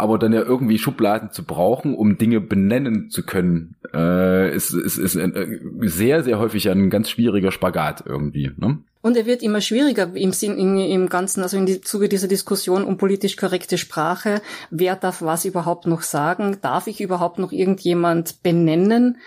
aber 0.00 0.18
dann 0.18 0.32
ja 0.32 0.42
irgendwie 0.42 0.78
Schubladen 0.78 1.30
zu 1.30 1.44
brauchen, 1.44 1.94
um 1.94 2.18
Dinge 2.18 2.40
benennen 2.40 3.10
zu 3.10 3.24
können, 3.24 3.76
äh, 3.92 4.54
ist, 4.54 4.72
ist, 4.72 4.96
ist 4.96 5.16
äh, 5.16 5.60
sehr, 5.82 6.24
sehr 6.24 6.38
häufig 6.38 6.68
ein 6.68 6.90
ganz 6.90 7.10
schwieriger 7.10 7.52
Spagat 7.52 8.04
irgendwie. 8.06 8.50
Ne? 8.56 8.78
Und 9.02 9.16
er 9.16 9.26
wird 9.26 9.42
immer 9.42 9.60
schwieriger 9.60 10.14
im 10.14 10.32
Sinn, 10.32 10.58
im, 10.58 10.76
im 10.76 11.08
Ganzen, 11.08 11.42
also 11.42 11.56
im 11.56 11.82
Zuge 11.82 12.08
dieser 12.08 12.28
Diskussion 12.28 12.84
um 12.84 12.98
politisch 12.98 13.36
korrekte 13.36 13.78
Sprache. 13.78 14.42
Wer 14.70 14.96
darf 14.96 15.22
was 15.22 15.44
überhaupt 15.44 15.86
noch 15.86 16.02
sagen? 16.02 16.58
Darf 16.60 16.86
ich 16.86 17.00
überhaupt 17.00 17.38
noch 17.38 17.52
irgendjemand 17.52 18.42
benennen? 18.42 19.18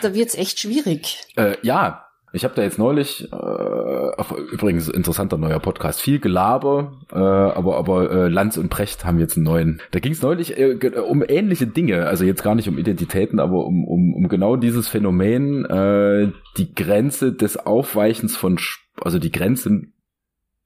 Da 0.00 0.14
wird's 0.14 0.34
echt 0.34 0.60
schwierig. 0.60 1.26
Äh, 1.36 1.56
ja, 1.62 2.06
ich 2.32 2.44
habe 2.44 2.54
da 2.54 2.62
jetzt 2.62 2.78
neulich, 2.78 3.30
äh, 3.30 4.52
übrigens 4.52 4.88
interessanter 4.88 5.36
neuer 5.36 5.60
Podcast, 5.60 6.00
viel 6.00 6.18
Gelaber, 6.18 6.98
äh, 7.12 7.16
aber 7.16 7.76
aber 7.76 8.10
äh, 8.10 8.28
Lanz 8.28 8.56
und 8.56 8.70
Precht 8.70 9.04
haben 9.04 9.18
jetzt 9.18 9.36
einen 9.36 9.44
neuen. 9.44 9.80
Da 9.90 10.00
ging 10.00 10.12
es 10.12 10.22
neulich 10.22 10.58
äh, 10.58 10.74
um 10.98 11.22
ähnliche 11.26 11.66
Dinge, 11.66 12.06
also 12.06 12.24
jetzt 12.24 12.42
gar 12.42 12.54
nicht 12.54 12.68
um 12.68 12.78
Identitäten, 12.78 13.38
aber 13.38 13.66
um 13.66 13.84
um, 13.84 14.14
um 14.14 14.28
genau 14.28 14.56
dieses 14.56 14.88
Phänomen, 14.88 15.64
äh, 15.66 16.32
die 16.56 16.74
Grenze 16.74 17.32
des 17.32 17.58
Aufweichens 17.58 18.36
von, 18.36 18.58
also 19.00 19.18
die 19.18 19.32
Grenzen 19.32 19.92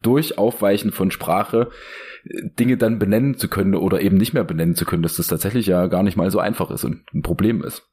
durch 0.02 0.38
Aufweichen 0.38 0.92
von 0.92 1.10
Sprache 1.10 1.70
Dinge 2.58 2.76
dann 2.76 2.98
benennen 2.98 3.36
zu 3.36 3.48
können 3.48 3.74
oder 3.74 4.00
eben 4.00 4.16
nicht 4.16 4.34
mehr 4.34 4.44
benennen 4.44 4.74
zu 4.74 4.84
können, 4.84 5.02
dass 5.02 5.16
das 5.16 5.28
tatsächlich 5.28 5.66
ja 5.66 5.86
gar 5.86 6.02
nicht 6.02 6.16
mal 6.16 6.30
so 6.30 6.38
einfach 6.38 6.70
ist 6.70 6.84
und 6.84 7.02
ein 7.14 7.22
Problem 7.22 7.62
ist. 7.62 7.88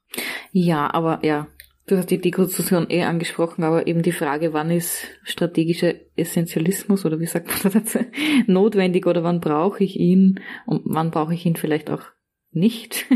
Ja, 0.52 0.92
aber 0.92 1.20
ja, 1.22 1.46
Du 1.86 1.98
hast 1.98 2.10
die 2.10 2.20
Dekonstruktion 2.20 2.86
eh 2.88 3.02
angesprochen, 3.02 3.62
aber 3.62 3.86
eben 3.86 4.02
die 4.02 4.12
Frage, 4.12 4.54
wann 4.54 4.70
ist 4.70 5.06
strategischer 5.22 5.92
Essentialismus 6.16 7.04
oder 7.04 7.20
wie 7.20 7.26
sagt 7.26 7.48
man 7.62 7.74
dazu 7.74 7.98
notwendig 8.46 9.06
oder 9.06 9.22
wann 9.22 9.40
brauche 9.40 9.84
ich 9.84 9.98
ihn 9.98 10.40
und 10.64 10.82
wann 10.86 11.10
brauche 11.10 11.34
ich 11.34 11.44
ihn 11.44 11.56
vielleicht 11.56 11.90
auch 11.90 12.02
nicht. 12.52 13.06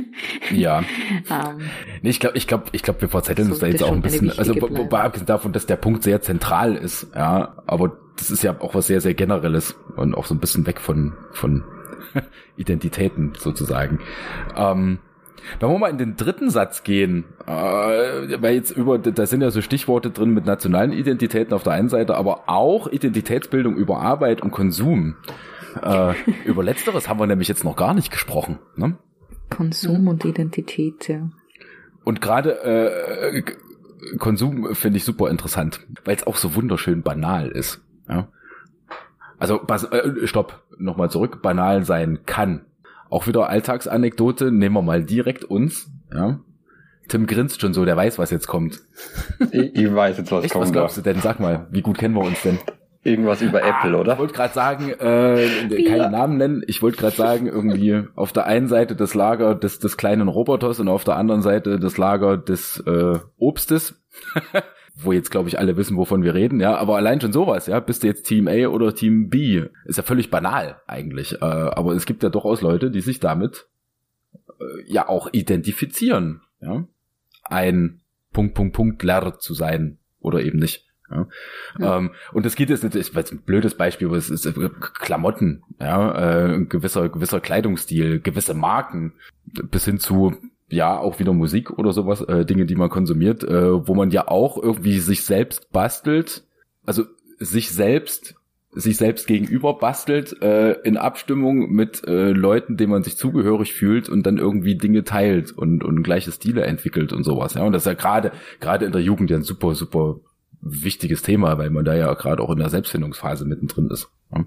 Ja. 0.50 0.78
um, 0.78 0.85
ähm, 1.31 1.70
nee, 2.00 2.09
ich 2.09 2.20
glaube, 2.20 2.38
ich 2.38 2.46
glaube, 2.46 2.64
ich 2.72 2.83
glaube, 2.83 3.02
wir 3.02 3.09
verzetteln 3.11 3.50
uns 3.50 3.59
da 3.59 3.66
jetzt 3.66 3.83
auch 3.83 3.92
ein 3.92 4.00
bisschen. 4.00 4.31
Also 4.31 4.54
wobei 4.59 5.00
abgesehen 5.00 5.26
davon, 5.26 5.52
dass 5.52 5.66
der 5.66 5.76
Punkt 5.76 6.02
sehr 6.02 6.22
zentral 6.22 6.74
ist, 6.74 7.09
ja, 7.14 7.62
aber 7.66 7.98
das 8.16 8.31
ist 8.31 8.42
ja 8.42 8.59
auch 8.61 8.74
was 8.74 8.87
sehr, 8.87 9.02
sehr 9.02 9.12
generelles 9.12 9.76
und 9.96 10.14
auch 10.14 10.24
so 10.24 10.35
ein 10.35 10.40
bisschen 10.40 10.66
weg 10.66 10.81
von 10.81 11.12
von 11.33 11.64
Identitäten 12.57 13.35
sozusagen. 13.37 14.00
Ähm, 14.57 15.00
wenn 15.61 15.70
wir 15.70 15.79
mal 15.79 15.90
in 15.90 15.98
den 15.98 16.16
dritten 16.16 16.51
Satz 16.51 16.83
gehen, 16.83 17.24
äh, 17.46 17.51
weil 17.51 18.55
jetzt 18.55 18.70
über, 18.70 18.98
da 18.98 19.27
sind 19.27 19.40
ja 19.40 19.51
so 19.51 19.62
Stichworte 19.62 20.11
drin 20.11 20.31
mit 20.31 20.46
nationalen 20.46 20.92
Identitäten 20.92 21.55
auf 21.55 21.62
der 21.62 21.72
einen 21.72 21.88
Seite, 21.88 22.16
aber 22.16 22.44
auch 22.48 22.87
Identitätsbildung 22.88 23.77
über 23.77 24.01
Arbeit 24.01 24.42
und 24.42 24.51
Konsum. 24.51 25.16
Äh, 25.83 26.14
über 26.44 26.62
letzteres 26.62 27.09
haben 27.09 27.20
wir 27.20 27.27
nämlich 27.27 27.48
jetzt 27.48 27.64
noch 27.64 27.77
gar 27.77 27.94
nicht 27.94 28.11
gesprochen. 28.11 28.59
Ne? 28.77 28.96
Konsum 29.51 30.09
und 30.09 30.24
Identität, 30.24 31.09
ja. 31.09 31.29
Und 32.05 32.20
gerade 32.20 32.62
äh, 32.62 33.42
Konsum 34.18 34.74
finde 34.74 34.98
ich 34.98 35.05
super 35.05 35.29
interessant, 35.31 35.81
weil 36.05 36.16
es 36.16 36.27
auch 36.27 36.37
so 36.37 36.55
wunderschön 36.55 37.03
banal 37.03 37.48
ist. 37.48 37.83
Ja? 38.09 38.29
Also, 39.38 39.62
äh, 39.66 40.27
stopp, 40.27 40.62
nochmal 40.79 41.11
zurück, 41.11 41.42
banal 41.42 41.85
sein 41.85 42.20
kann. 42.27 42.64
Auch 43.11 43.27
wieder 43.27 43.49
Alltagsanekdote, 43.49 44.53
nehmen 44.53 44.75
wir 44.75 44.83
mal 44.83 45.03
direkt 45.03 45.44
uns, 45.44 45.90
ja. 46.12 46.40
Tim 47.09 47.27
grinst 47.27 47.61
schon 47.61 47.73
so, 47.73 47.85
der 47.87 47.97
weiß, 47.97 48.18
was 48.18 48.31
jetzt 48.31 48.47
kommt. 48.47 48.83
Ich, 49.51 49.75
ich 49.75 49.94
weiß 49.94 50.18
jetzt, 50.18 50.31
was 50.31 50.44
Echt, 50.44 50.53
kommt. 50.53 50.64
Was 50.64 50.73
glaubst 50.73 50.97
du 50.99 51.01
denn? 51.01 51.21
Sag 51.21 51.40
mal, 51.40 51.66
wie 51.71 51.81
gut 51.81 51.97
kennen 51.97 52.14
wir 52.14 52.23
uns 52.23 52.42
denn? 52.42 52.59
Irgendwas 53.03 53.40
über 53.40 53.62
ah, 53.62 53.68
Apple, 53.68 53.97
oder? 53.97 54.12
Ich 54.14 54.18
wollte 54.18 54.35
gerade 54.35 54.53
sagen, 54.53 54.90
äh, 54.90 55.85
keinen 55.85 56.12
Namen 56.12 56.37
nennen. 56.37 56.62
Ich 56.66 56.83
wollte 56.83 56.99
gerade 56.99 57.16
sagen, 57.16 57.47
irgendwie 57.47 58.03
auf 58.14 58.33
der 58.33 58.47
einen 58.47 58.68
Seite 58.68 58.94
das 58.94 59.14
Lager 59.14 59.55
des, 59.55 59.79
des 59.79 59.97
kleinen 59.97 60.29
Roboters 60.29 60.81
und 60.81 60.88
auf 60.88 61.05
der 61.05 61.16
anderen 61.16 61.40
Seite 61.40 61.79
das 61.79 61.97
Lager 61.97 62.37
des 62.37 62.83
äh, 62.87 63.18
Obstes. 63.38 63.94
wo 65.01 65.13
jetzt, 65.13 65.31
glaube 65.31 65.49
ich, 65.49 65.59
alle 65.59 65.77
wissen, 65.77 65.97
wovon 65.97 66.23
wir 66.23 66.35
reden, 66.35 66.61
ja, 66.61 66.77
aber 66.77 66.97
allein 66.97 67.21
schon 67.21 67.33
sowas, 67.33 67.67
ja, 67.67 67.79
bist 67.81 68.03
du 68.03 68.09
jetzt 68.09 68.25
Team 68.25 68.49
A 68.49 68.67
oder 68.67 68.95
Team 68.95 69.29
B, 69.29 69.65
ist 69.85 69.97
ja 69.97 70.03
völlig 70.03 70.31
banal 70.31 70.81
eigentlich, 70.87 71.41
äh, 71.41 71.45
aber 71.45 71.93
es 71.93 72.05
gibt 72.05 72.23
ja 72.23 72.29
durchaus 72.29 72.63
Leute, 72.63 72.91
die 72.91 73.01
sich 73.01 73.21
damit 73.21 73.67
äh, 74.61 74.93
ja 74.93 75.09
auch 75.09 75.29
identifizieren, 75.33 76.41
ja, 76.61 76.85
ein 77.45 78.01
Punkt, 78.33 78.55
Punkt, 78.55 78.75
Punkt 78.75 79.03
Ler 79.03 79.39
zu 79.39 79.55
sein 79.55 79.99
oder 80.21 80.43
eben 80.43 80.59
nicht. 80.59 80.85
Ja. 81.11 81.27
ja. 81.79 81.97
Ähm, 81.97 82.11
und 82.33 82.45
das 82.45 82.55
geht 82.55 82.69
jetzt 82.69 82.85
natürlich, 82.85 83.15
weil 83.15 83.25
ein 83.31 83.43
blödes 83.43 83.75
Beispiel, 83.75 84.09
aber 84.09 84.17
es 84.17 84.31
ist 84.31 84.47
äh, 84.47 84.71
Klamotten, 84.81 85.63
ja, 85.81 86.55
äh, 86.55 86.65
gewisser, 86.65 87.09
gewisser 87.09 87.40
Kleidungsstil, 87.40 88.21
gewisse 88.21 88.55
Marken, 88.55 89.15
bis 89.44 89.85
hin 89.85 89.99
zu 89.99 90.37
ja 90.69 90.98
auch 90.98 91.19
wieder 91.19 91.33
Musik 91.33 91.71
oder 91.71 91.92
sowas, 91.92 92.21
äh, 92.23 92.44
Dinge, 92.44 92.66
die 92.66 92.77
man 92.77 92.90
konsumiert, 92.90 93.44
äh, 93.44 93.87
wo 93.87 93.94
man 93.94 94.10
ja 94.10 94.29
auch 94.29 94.62
irgendwie 94.62 94.98
sich 94.98 95.25
selbst 95.25 95.71
bastelt, 95.73 96.44
also 96.85 97.04
sich 97.38 97.71
selbst 97.71 98.35
sich 98.71 98.98
selbst 98.98 99.27
gegenüber 99.27 99.79
bastelt 99.79 100.42
äh, 100.42 100.73
in 100.83 100.98
Abstimmung 100.98 101.71
mit 101.73 102.06
äh, 102.06 102.33
Leuten, 102.33 102.77
denen 102.77 102.92
man 102.92 103.02
sich 103.02 103.16
zugehörig 103.16 103.73
fühlt 103.73 104.10
und 104.10 104.25
dann 104.25 104.37
irgendwie 104.37 104.77
Dinge 104.77 105.04
teilt 105.04 105.52
und 105.52 105.83
und 105.83 106.02
gleiche 106.02 106.31
Stile 106.33 106.62
entwickelt 106.62 107.14
und 107.14 107.25
sowas. 107.25 107.54
Ja, 107.54 107.62
und 107.62 107.73
das 107.73 107.83
ist 107.83 107.87
ja 107.87 107.94
gerade 107.94 108.31
gerade 108.60 108.85
in 108.85 108.92
der 108.92 109.00
Jugend 109.00 109.31
ja 109.31 109.38
ein 109.38 109.42
super 109.42 109.75
super 109.75 110.21
wichtiges 110.60 111.23
Thema, 111.23 111.56
weil 111.56 111.71
man 111.71 111.87
da 111.87 111.96
ja 111.96 112.12
gerade 112.12 112.42
auch 112.42 112.50
in 112.50 112.58
der 112.58 112.69
Selbstfindungsphase 112.69 113.46
mittendrin 113.46 113.88
ist. 113.90 114.10
Ja 114.35 114.44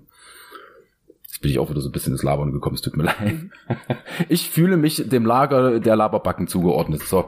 bin 1.42 1.52
ich 1.52 1.60
auch 1.60 1.70
wieder 1.70 1.82
so 1.82 1.90
ein 1.90 1.92
bisschen 1.92 2.14
ins 2.14 2.24
Labern 2.24 2.52
gekommen, 2.52 2.76
es 2.76 2.82
tut 2.82 2.96
mir 2.96 3.04
leid. 3.04 3.50
Ich 4.30 4.50
fühle 4.50 4.78
mich 4.78 5.10
dem 5.10 5.26
Lager 5.26 5.80
der 5.80 5.96
Laberbacken 5.96 6.48
zugeordnet. 6.48 7.02
So. 7.04 7.28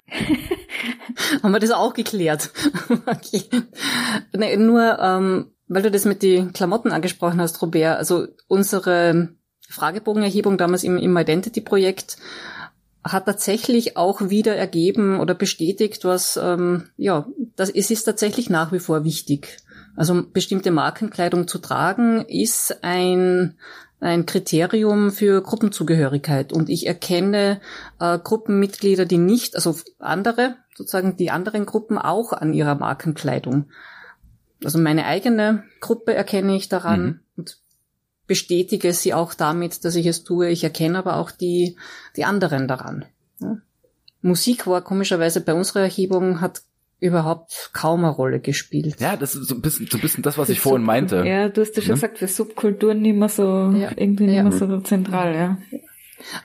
Haben 1.43 1.51
wir 1.51 1.59
das 1.59 1.71
auch 1.71 1.93
geklärt? 1.93 2.51
okay. 3.05 3.43
Nee, 4.35 4.57
nur, 4.57 4.99
ähm, 4.99 5.47
weil 5.67 5.81
du 5.81 5.91
das 5.91 6.05
mit 6.05 6.21
den 6.21 6.53
Klamotten 6.53 6.91
angesprochen 6.91 7.41
hast, 7.41 7.61
Robert, 7.61 7.97
also 7.97 8.27
unsere 8.47 9.29
Fragebogenerhebung 9.69 10.57
damals 10.57 10.83
im, 10.83 10.97
im 10.97 11.17
Identity-Projekt 11.17 12.17
hat 13.03 13.25
tatsächlich 13.25 13.97
auch 13.97 14.29
wieder 14.29 14.55
ergeben 14.55 15.19
oder 15.19 15.33
bestätigt, 15.33 16.05
was, 16.05 16.37
ähm, 16.41 16.89
ja, 16.95 17.27
das, 17.55 17.69
es 17.69 17.91
ist 17.91 18.03
tatsächlich 18.03 18.49
nach 18.49 18.71
wie 18.71 18.79
vor 18.79 19.03
wichtig. 19.03 19.57
Also 19.95 20.23
bestimmte 20.31 20.71
Markenkleidung 20.71 21.47
zu 21.47 21.59
tragen 21.59 22.25
ist 22.27 22.83
ein 22.83 23.57
ein 24.03 24.25
Kriterium 24.25 25.11
für 25.11 25.41
Gruppenzugehörigkeit. 25.41 26.51
Und 26.51 26.69
ich 26.69 26.87
erkenne 26.87 27.61
äh, 27.99 28.19
Gruppenmitglieder, 28.19 29.05
die 29.05 29.17
nicht, 29.17 29.55
also 29.55 29.75
andere, 29.99 30.57
sozusagen 30.75 31.15
die 31.17 31.31
anderen 31.31 31.65
Gruppen 31.65 31.97
auch 31.97 32.33
an 32.33 32.53
ihrer 32.53 32.75
Markenkleidung. 32.75 33.69
Also 34.63 34.77
meine 34.77 35.05
eigene 35.05 35.63
Gruppe 35.79 36.13
erkenne 36.13 36.55
ich 36.55 36.69
daran 36.69 37.05
mhm. 37.05 37.19
und 37.37 37.57
bestätige 38.27 38.93
sie 38.93 39.13
auch 39.13 39.33
damit, 39.33 39.85
dass 39.85 39.95
ich 39.95 40.05
es 40.05 40.23
tue. 40.23 40.49
Ich 40.49 40.63
erkenne 40.63 40.97
aber 40.97 41.17
auch 41.17 41.31
die, 41.31 41.77
die 42.15 42.25
anderen 42.25 42.67
daran. 42.67 43.05
Ja. 43.39 43.57
Musik 44.21 44.67
war 44.67 44.81
komischerweise 44.81 45.41
bei 45.41 45.53
unserer 45.53 45.81
Erhebung, 45.81 46.39
hat 46.39 46.61
überhaupt 47.03 47.71
kaum 47.73 48.05
eine 48.05 48.13
Rolle 48.13 48.39
gespielt. 48.39 48.99
Ja, 48.99 49.17
das 49.17 49.35
ist 49.35 49.49
so 49.49 49.55
ein 49.55 49.61
bisschen, 49.61 49.87
so 49.87 49.97
ein 49.97 50.01
bisschen 50.01 50.23
das, 50.23 50.37
was 50.37 50.47
ich 50.47 50.61
vorhin 50.61 50.85
meinte. 50.85 51.23
Ja, 51.25 51.49
du 51.49 51.61
hast 51.61 51.75
ja 51.75 51.81
schon 51.81 51.89
ne? 51.89 51.95
gesagt, 51.95 52.17
für 52.17 52.27
Subkulturen 52.27 53.01
nicht 53.01 53.17
mehr 53.17 53.27
so, 53.27 53.71
ja. 53.71 53.91
irgendwie 53.95 54.25
nicht 54.25 54.35
ja. 54.35 54.43
mehr 54.43 54.53
so 54.53 54.79
zentral, 54.79 55.35
ja. 55.35 55.57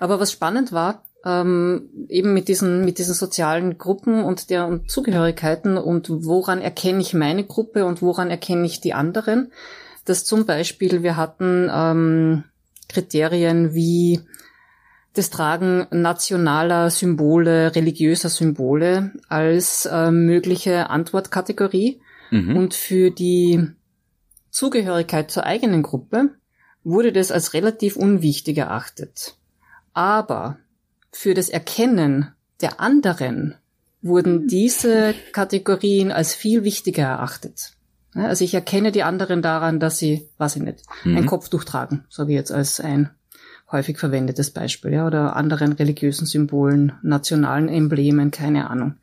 Aber 0.01 0.19
was 0.19 0.33
spannend 0.33 0.73
war, 0.73 1.05
ähm, 1.25 1.89
eben 2.09 2.35
mit 2.35 2.49
diesen, 2.49 2.85
mit 2.85 2.99
diesen 2.99 3.15
sozialen 3.15 3.79
Gruppen 3.79 4.25
und 4.25 4.51
deren 4.51 4.89
Zugehörigkeiten 4.89 5.79
und 5.79 6.11
woran 6.11 6.61
erkenne 6.61 7.01
ich 7.01 7.15
meine 7.15 7.45
Gruppe 7.45 7.85
und 7.85 8.03
woran 8.03 8.31
erkenne 8.31 8.67
ich 8.67 8.81
die 8.81 8.95
anderen, 8.95 9.53
dass 10.05 10.25
zum 10.25 10.45
Beispiel 10.45 11.05
wir 11.05 11.17
hatten 11.17 11.71
ähm, 11.73 12.45
Kriterien 12.89 13.75
wie 13.75 14.21
das 15.15 15.31
Tragen 15.31 15.87
nationaler 15.91 16.91
Symbole, 16.91 17.75
religiöser 17.75 18.29
Symbole 18.29 19.13
als 19.29 19.87
äh, 19.87 20.11
mögliche 20.11 20.91
Antwortkategorie. 20.91 22.01
Mhm. 22.31 22.57
Und 22.57 22.75
für 22.75 23.11
die 23.11 23.69
Zugehörigkeit 24.51 25.31
zur 25.31 25.45
eigenen 25.45 25.83
Gruppe 25.83 26.35
wurde 26.85 27.13
das 27.13 27.33
als 27.33 27.55
relativ 27.55 27.97
unwichtig 27.97 28.59
erachtet. 28.59 29.37
Aber 29.93 30.59
für 31.11 31.35
das 31.35 31.49
Erkennen 31.49 32.33
der 32.61 32.81
anderen 32.81 33.57
wurden 34.03 34.47
diese 34.47 35.15
Kategorien 35.33 36.13
als 36.13 36.35
viel 36.35 36.65
wichtiger 36.65 37.05
erachtet. 37.05 37.73
Also 38.15 38.45
ich 38.45 38.55
erkenne 38.55 38.91
die 38.93 39.03
anderen 39.03 39.43
daran, 39.43 39.81
dass 39.81 39.99
sie, 39.99 40.29
weiß 40.39 40.57
ich 40.57 40.63
nicht, 40.63 40.83
mhm. 41.05 41.19
ein 41.19 41.27
Kopftuch 41.27 41.65
tragen, 41.65 42.05
sage 42.09 42.33
ich 42.33 42.37
jetzt 42.37 42.53
als 42.53 42.81
ein 42.81 43.11
häufig 43.71 43.99
verwendetes 43.99 44.51
Beispiel, 44.51 44.93
ja, 44.93 45.07
oder 45.07 45.37
anderen 45.37 45.73
religiösen 45.73 46.27
Symbolen, 46.27 46.93
nationalen 47.03 47.69
Emblemen, 47.69 48.31
keine 48.31 48.71
Ahnung, 48.71 48.95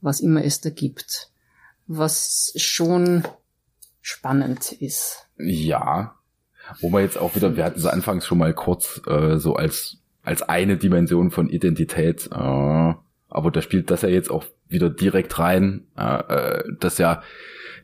was 0.00 0.20
immer 0.20 0.44
es 0.44 0.60
da 0.60 0.70
gibt. 0.70 1.30
Was 1.86 2.52
schon 2.56 3.22
spannend 4.00 4.72
ist. 4.72 5.26
Ja. 5.38 6.14
Wo 6.80 6.88
man 6.88 7.02
jetzt 7.02 7.18
auch 7.18 7.36
wieder, 7.36 7.56
wir 7.56 7.64
hatten 7.64 7.78
es 7.78 7.86
anfangs 7.86 8.26
schon 8.26 8.38
mal 8.38 8.52
kurz 8.52 9.00
äh, 9.06 9.36
so 9.36 9.54
als, 9.54 9.98
als 10.22 10.42
eine 10.42 10.76
Dimension 10.76 11.30
von 11.30 11.48
Identität, 11.48 12.28
äh, 12.32 12.94
aber 13.28 13.50
da 13.52 13.62
spielt 13.62 13.90
das 13.90 14.02
ja 14.02 14.08
jetzt 14.08 14.30
auch 14.30 14.44
wieder 14.68 14.90
direkt 14.90 15.38
rein, 15.38 15.86
äh, 15.96 16.02
äh 16.02 16.64
dass 16.80 16.98
ja 16.98 17.22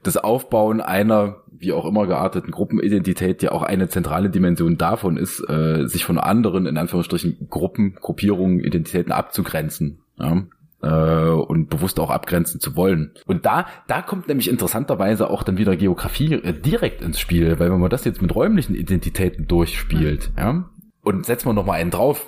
das 0.03 0.17
Aufbauen 0.17 0.81
einer, 0.81 1.43
wie 1.51 1.73
auch 1.73 1.85
immer 1.87 2.07
gearteten 2.07 2.51
Gruppenidentität, 2.51 3.43
ja 3.43 3.53
auch 3.53 3.63
eine 3.63 3.89
zentrale 3.89 4.31
Dimension 4.31 4.79
davon 4.79 5.17
ist, 5.17 5.41
äh, 5.49 5.87
sich 5.87 6.05
von 6.05 6.19
anderen, 6.19 6.67
in 6.67 6.77
Anführungsstrichen, 6.77 7.49
Gruppen, 7.49 7.95
Gruppierungen, 7.95 8.61
Identitäten 8.61 9.13
abzugrenzen. 9.13 10.01
Ja? 10.19 10.43
Äh, 10.83 11.31
und 11.31 11.71
bewusst 11.71 12.01
auch 12.01 12.11
abgrenzen 12.11 12.59
zu 12.59 12.75
wollen. 12.75 13.13
Und 13.27 13.47
da, 13.47 13.67
da 13.87 14.03
kommt 14.03 14.27
nämlich 14.27 14.51
interessanterweise 14.51 15.31
auch 15.31 15.45
dann 15.45 15.57
wieder 15.57 15.77
Geografie 15.77 16.35
äh, 16.35 16.53
direkt 16.53 17.03
ins 17.03 17.21
Spiel, 17.21 17.61
weil 17.61 17.71
wenn 17.71 17.79
man 17.79 17.91
das 17.91 18.05
jetzt 18.05 18.21
mit 18.21 18.35
räumlichen 18.35 18.75
Identitäten 18.75 19.47
durchspielt, 19.47 20.33
ja, 20.37 20.65
und 21.05 21.27
setzen 21.27 21.49
wir 21.49 21.53
noch 21.53 21.67
mal 21.67 21.75
einen 21.75 21.93
drauf, 21.93 22.27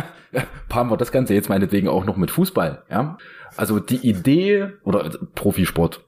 paaren 0.68 0.90
wir 0.90 0.96
das 0.96 1.12
Ganze 1.12 1.34
jetzt 1.34 1.48
meinetwegen 1.48 1.86
auch 1.86 2.04
noch 2.04 2.16
mit 2.16 2.32
Fußball, 2.32 2.82
ja. 2.90 3.16
Also 3.56 3.78
die 3.78 4.08
Idee 4.08 4.72
oder 4.82 5.08
Profisport, 5.36 6.04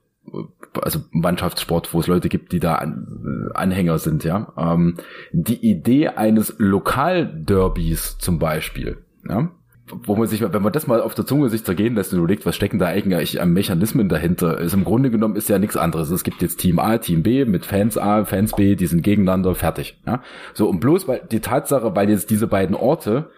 also 0.79 0.99
Mannschaftssport, 1.11 1.93
wo 1.93 1.99
es 1.99 2.07
Leute 2.07 2.29
gibt, 2.29 2.51
die 2.51 2.59
da 2.59 2.75
an, 2.75 3.49
Anhänger 3.53 3.97
sind, 3.99 4.23
ja. 4.23 4.53
Ähm, 4.57 4.95
die 5.31 5.69
Idee 5.69 6.09
eines 6.09 6.55
Lokalderbys 6.57 8.17
zum 8.17 8.39
Beispiel, 8.39 8.97
ja, 9.27 9.51
wo 9.89 10.15
man 10.15 10.27
sich, 10.27 10.41
wenn 10.41 10.61
man 10.61 10.73
das 10.73 10.87
mal 10.87 11.01
auf 11.01 11.15
der 11.15 11.25
Zunge 11.25 11.49
sich 11.49 11.63
zergehen 11.63 11.95
lässt 11.95 12.11
und 12.11 12.19
überlegt, 12.19 12.45
was 12.45 12.55
stecken 12.55 12.79
da 12.79 12.87
eigentlich 12.87 13.39
an 13.39 13.53
Mechanismen 13.53 14.09
dahinter, 14.09 14.59
ist 14.59 14.73
im 14.73 14.83
Grunde 14.83 15.09
genommen 15.09 15.35
ist 15.35 15.49
ja 15.49 15.59
nichts 15.59 15.77
anderes. 15.77 16.11
Es 16.11 16.23
gibt 16.23 16.41
jetzt 16.41 16.57
Team 16.57 16.79
A, 16.79 16.97
Team 16.97 17.23
B 17.23 17.45
mit 17.45 17.65
Fans 17.65 17.97
A, 17.97 18.25
Fans 18.25 18.53
B, 18.53 18.75
die 18.75 18.87
sind 18.87 19.01
gegeneinander, 19.01 19.55
fertig. 19.55 20.01
Ja? 20.05 20.21
So, 20.53 20.67
und 20.67 20.81
bloß 20.81 21.07
weil 21.07 21.21
die 21.31 21.39
Tatsache, 21.39 21.95
weil 21.95 22.09
jetzt 22.09 22.29
diese 22.29 22.47
beiden 22.47 22.75
Orte 22.75 23.29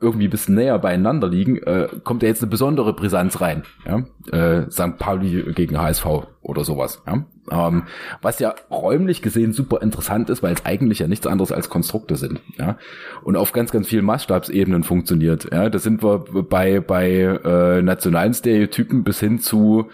irgendwie 0.00 0.26
ein 0.26 0.30
bisschen 0.30 0.54
näher 0.54 0.78
beieinander 0.78 1.28
liegen, 1.28 1.56
äh, 1.58 1.88
kommt 2.02 2.22
da 2.22 2.26
jetzt 2.26 2.42
eine 2.42 2.50
besondere 2.50 2.92
Brisanz 2.92 3.40
rein. 3.40 3.64
Ja? 3.86 4.04
Äh, 4.30 4.70
St. 4.70 4.98
Pauli 4.98 5.52
gegen 5.54 5.80
HSV 5.80 6.06
oder 6.42 6.64
sowas. 6.64 7.02
Ja? 7.06 7.24
Ähm, 7.50 7.84
was 8.22 8.38
ja 8.38 8.54
räumlich 8.70 9.22
gesehen 9.22 9.52
super 9.52 9.82
interessant 9.82 10.30
ist, 10.30 10.42
weil 10.42 10.54
es 10.54 10.64
eigentlich 10.64 10.98
ja 11.00 11.06
nichts 11.06 11.26
anderes 11.26 11.52
als 11.52 11.68
Konstrukte 11.68 12.16
sind. 12.16 12.40
Ja? 12.58 12.78
Und 13.22 13.36
auf 13.36 13.52
ganz, 13.52 13.72
ganz 13.72 13.88
vielen 13.88 14.04
Maßstabsebenen 14.04 14.84
funktioniert. 14.84 15.48
Ja? 15.52 15.68
Da 15.68 15.78
sind 15.78 16.02
wir 16.02 16.18
bei, 16.18 16.80
bei 16.80 17.10
äh, 17.10 17.82
nationalen 17.82 18.34
Stereotypen 18.34 19.04
bis 19.04 19.20
hin 19.20 19.38
zu 19.38 19.90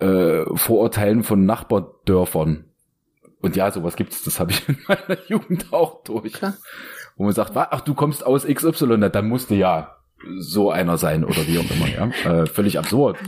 äh, 0.00 0.44
Vorurteilen 0.54 1.22
von 1.22 1.44
Nachbardörfern. 1.46 2.64
Und 3.42 3.54
ja, 3.54 3.70
sowas 3.70 3.96
gibt's, 3.96 4.24
das 4.24 4.40
habe 4.40 4.52
ich 4.52 4.68
in 4.68 4.78
meiner 4.88 5.18
Jugend 5.28 5.72
auch 5.72 6.02
durch. 6.02 6.32
Klar 6.32 6.54
wo 7.16 7.24
man 7.24 7.32
sagt, 7.32 7.52
ach, 7.54 7.80
du 7.80 7.94
kommst 7.94 8.24
aus 8.24 8.46
XY, 8.46 9.10
dann 9.10 9.28
musste 9.28 9.54
ja 9.54 9.96
so 10.38 10.70
einer 10.70 10.96
sein 10.96 11.24
oder 11.24 11.46
wie 11.46 11.58
auch 11.58 11.70
immer, 11.70 11.88
ja. 11.88 12.10
Äh, 12.42 12.46
völlig 12.46 12.78
absurd. 12.78 13.18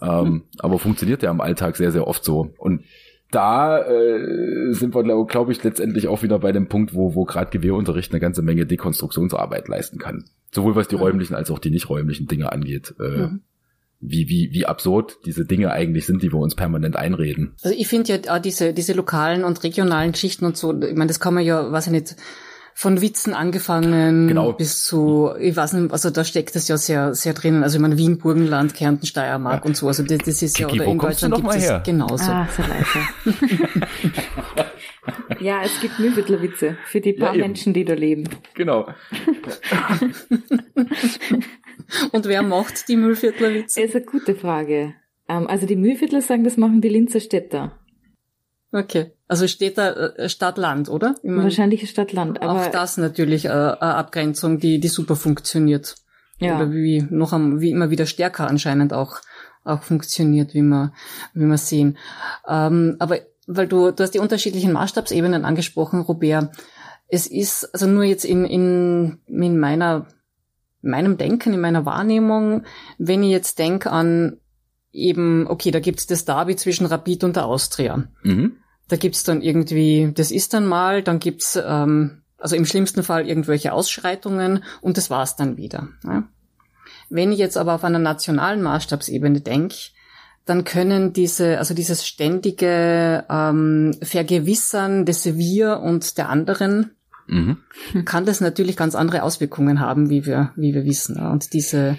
Ähm, 0.00 0.44
aber 0.58 0.78
funktioniert 0.78 1.22
ja 1.22 1.30
im 1.30 1.40
Alltag 1.40 1.76
sehr, 1.76 1.92
sehr 1.92 2.06
oft 2.06 2.24
so. 2.24 2.52
Und 2.58 2.84
da 3.30 3.78
äh, 3.78 4.72
sind 4.72 4.94
wir, 4.94 5.02
glaube 5.02 5.30
glaub 5.30 5.48
ich, 5.50 5.62
letztendlich 5.64 6.08
auch 6.08 6.22
wieder 6.22 6.38
bei 6.38 6.52
dem 6.52 6.68
Punkt, 6.68 6.94
wo, 6.94 7.14
wo 7.14 7.24
gerade 7.24 7.50
Gewehrunterricht 7.50 8.12
eine 8.12 8.20
ganze 8.20 8.42
Menge 8.42 8.66
Dekonstruktionsarbeit 8.66 9.68
leisten 9.68 9.98
kann. 9.98 10.24
Sowohl 10.52 10.76
was 10.76 10.88
die 10.88 10.96
räumlichen 10.96 11.34
als 11.34 11.50
auch 11.50 11.58
die 11.58 11.70
nicht 11.70 11.88
räumlichen 11.88 12.26
Dinge 12.26 12.52
angeht. 12.52 12.94
Äh, 13.00 13.02
mhm. 13.02 13.40
Wie, 14.00 14.28
wie, 14.28 14.52
wie 14.52 14.66
absurd 14.66 15.18
diese 15.24 15.44
Dinge 15.44 15.70
eigentlich 15.70 16.06
sind, 16.06 16.24
die 16.24 16.32
wir 16.32 16.40
uns 16.40 16.56
permanent 16.56 16.96
einreden. 16.96 17.54
Also 17.62 17.76
ich 17.78 17.86
finde 17.86 18.20
ja 18.24 18.38
diese, 18.40 18.74
diese 18.74 18.94
lokalen 18.94 19.44
und 19.44 19.62
regionalen 19.62 20.10
Geschichten 20.10 20.44
und 20.44 20.56
so, 20.56 20.72
ich 20.82 20.96
meine, 20.96 21.06
das 21.06 21.20
kann 21.20 21.34
man 21.34 21.44
ja, 21.44 21.70
weiß 21.70 21.86
ich 21.86 21.92
nicht, 21.92 22.16
von 22.74 23.00
Witzen 23.00 23.32
angefangen 23.34 24.28
Genau. 24.28 24.52
bis 24.52 24.82
zu, 24.84 25.30
ich 25.38 25.54
weiß 25.56 25.74
nicht, 25.74 25.92
also 25.92 26.10
da 26.10 26.24
steckt 26.24 26.56
es 26.56 26.68
ja 26.68 26.76
sehr, 26.76 27.14
sehr 27.14 27.32
drinnen. 27.34 27.62
Also 27.62 27.76
ich 27.76 27.82
meine 27.82 27.96
Wien, 27.98 28.18
Burgenland, 28.18 28.74
Kärnten, 28.74 29.06
Steiermark 29.06 29.62
Ja. 29.64 29.68
und 29.68 29.76
so. 29.76 29.86
Also 29.88 30.02
das, 30.02 30.18
das 30.18 30.42
ist 30.42 30.58
ja, 30.58 30.66
Kiki, 30.66 30.80
oder 30.80 30.88
wo 30.88 30.92
in 30.92 30.98
Deutschland 30.98 31.34
gibt 31.36 31.54
es 31.54 31.82
genauso. 31.84 32.30
Ah, 32.32 32.48
so 32.56 32.62
ja, 35.40 35.62
es 35.64 35.80
gibt 35.80 35.98
Mühlviertler-Witze 35.98 36.76
für 36.86 37.00
die 37.00 37.12
paar 37.12 37.32
eben. 37.34 37.40
Menschen, 37.42 37.72
die 37.74 37.84
da 37.84 37.94
leben. 37.94 38.28
Genau. 38.54 38.88
Und 42.12 42.26
wer 42.26 42.42
macht 42.42 42.88
die 42.88 42.96
Müllviertlerwitze? 42.96 43.80
Das 43.80 43.90
ist 43.90 43.96
eine 43.96 44.04
gute 44.04 44.34
Frage. 44.34 44.94
Ähm, 45.28 45.46
also 45.46 45.66
die 45.66 45.76
Mühlviertler 45.76 46.22
sagen, 46.22 46.44
das 46.44 46.56
machen 46.56 46.80
die 46.80 46.88
Linzer 46.88 47.20
Städter. 47.20 47.78
Okay. 48.72 49.12
Also 49.28 49.46
steht 49.46 49.76
da 49.78 49.92
äh, 49.92 50.28
Stadt-Land, 50.28 50.88
oder? 50.88 51.14
Ich 51.22 51.30
meine, 51.30 51.44
Wahrscheinlich 51.44 51.88
Stadt-Land. 51.88 52.42
Aber 52.42 52.62
auch 52.62 52.70
das 52.70 52.96
natürlich 52.96 53.44
äh, 53.44 53.50
eine 53.50 53.80
Abgrenzung, 53.80 54.58
die, 54.58 54.80
die 54.80 54.88
super 54.88 55.14
funktioniert. 55.14 55.94
ja. 56.38 56.56
Oder 56.56 56.72
wie 56.72 57.06
noch 57.10 57.32
am, 57.32 57.60
wie 57.60 57.70
immer 57.70 57.90
wieder 57.90 58.06
stärker 58.06 58.48
anscheinend 58.48 58.92
auch, 58.92 59.18
auch 59.64 59.82
funktioniert, 59.82 60.54
wie 60.54 60.62
wir, 60.62 60.92
wie 61.34 61.44
wir 61.44 61.58
sehen. 61.58 61.98
Ähm, 62.48 62.96
aber 62.98 63.18
weil 63.46 63.68
du, 63.68 63.90
du 63.90 64.02
hast 64.02 64.14
die 64.14 64.18
unterschiedlichen 64.20 64.72
Maßstabsebenen 64.72 65.44
angesprochen, 65.44 66.00
Robert. 66.00 66.50
Es 67.08 67.26
ist 67.26 67.74
also 67.74 67.86
nur 67.86 68.04
jetzt 68.04 68.24
in, 68.24 68.44
in, 68.46 69.18
in 69.26 69.58
meiner, 69.58 70.06
meinem 70.80 71.18
Denken, 71.18 71.52
in 71.52 71.60
meiner 71.60 71.84
Wahrnehmung, 71.84 72.64
wenn 72.98 73.22
ich 73.22 73.30
jetzt 73.30 73.58
denke 73.58 73.90
an 73.90 74.38
eben, 74.92 75.46
okay, 75.46 75.70
da 75.70 75.80
gibt's 75.80 76.06
das 76.06 76.24
Derby 76.24 76.56
zwischen 76.56 76.86
Rapid 76.86 77.24
und 77.24 77.36
der 77.36 77.46
Austria. 77.46 78.04
Mhm. 78.22 78.56
Da 78.92 78.98
gibt's 78.98 79.24
dann 79.24 79.40
irgendwie, 79.40 80.12
das 80.14 80.30
ist 80.30 80.52
dann 80.52 80.66
mal, 80.66 81.02
dann 81.02 81.18
gibt's 81.18 81.56
ähm, 81.56 82.20
also 82.36 82.56
im 82.56 82.66
schlimmsten 82.66 83.02
Fall 83.02 83.26
irgendwelche 83.26 83.72
Ausschreitungen 83.72 84.64
und 84.82 84.98
das 84.98 85.08
war's 85.08 85.34
dann 85.34 85.56
wieder. 85.56 85.88
Ja. 86.04 86.24
Wenn 87.08 87.32
ich 87.32 87.38
jetzt 87.38 87.56
aber 87.56 87.72
auf 87.72 87.84
einer 87.84 87.98
nationalen 87.98 88.60
Maßstabsebene 88.60 89.40
denke, 89.40 89.76
dann 90.44 90.64
können 90.64 91.14
diese, 91.14 91.56
also 91.56 91.72
dieses 91.72 92.06
ständige 92.06 93.24
ähm, 93.30 93.96
Vergewissern 94.02 95.06
des 95.06 95.38
Wir 95.38 95.78
und 95.78 96.18
der 96.18 96.28
anderen, 96.28 96.90
Mhm. 97.28 97.58
kann 98.04 98.26
das 98.26 98.40
natürlich 98.40 98.76
ganz 98.76 98.94
andere 98.94 99.22
Auswirkungen 99.22 99.80
haben, 99.80 100.10
wie 100.10 100.26
wir, 100.26 100.52
wie 100.56 100.74
wir 100.74 100.84
wissen. 100.84 101.16
Und 101.16 101.52
diese 101.52 101.98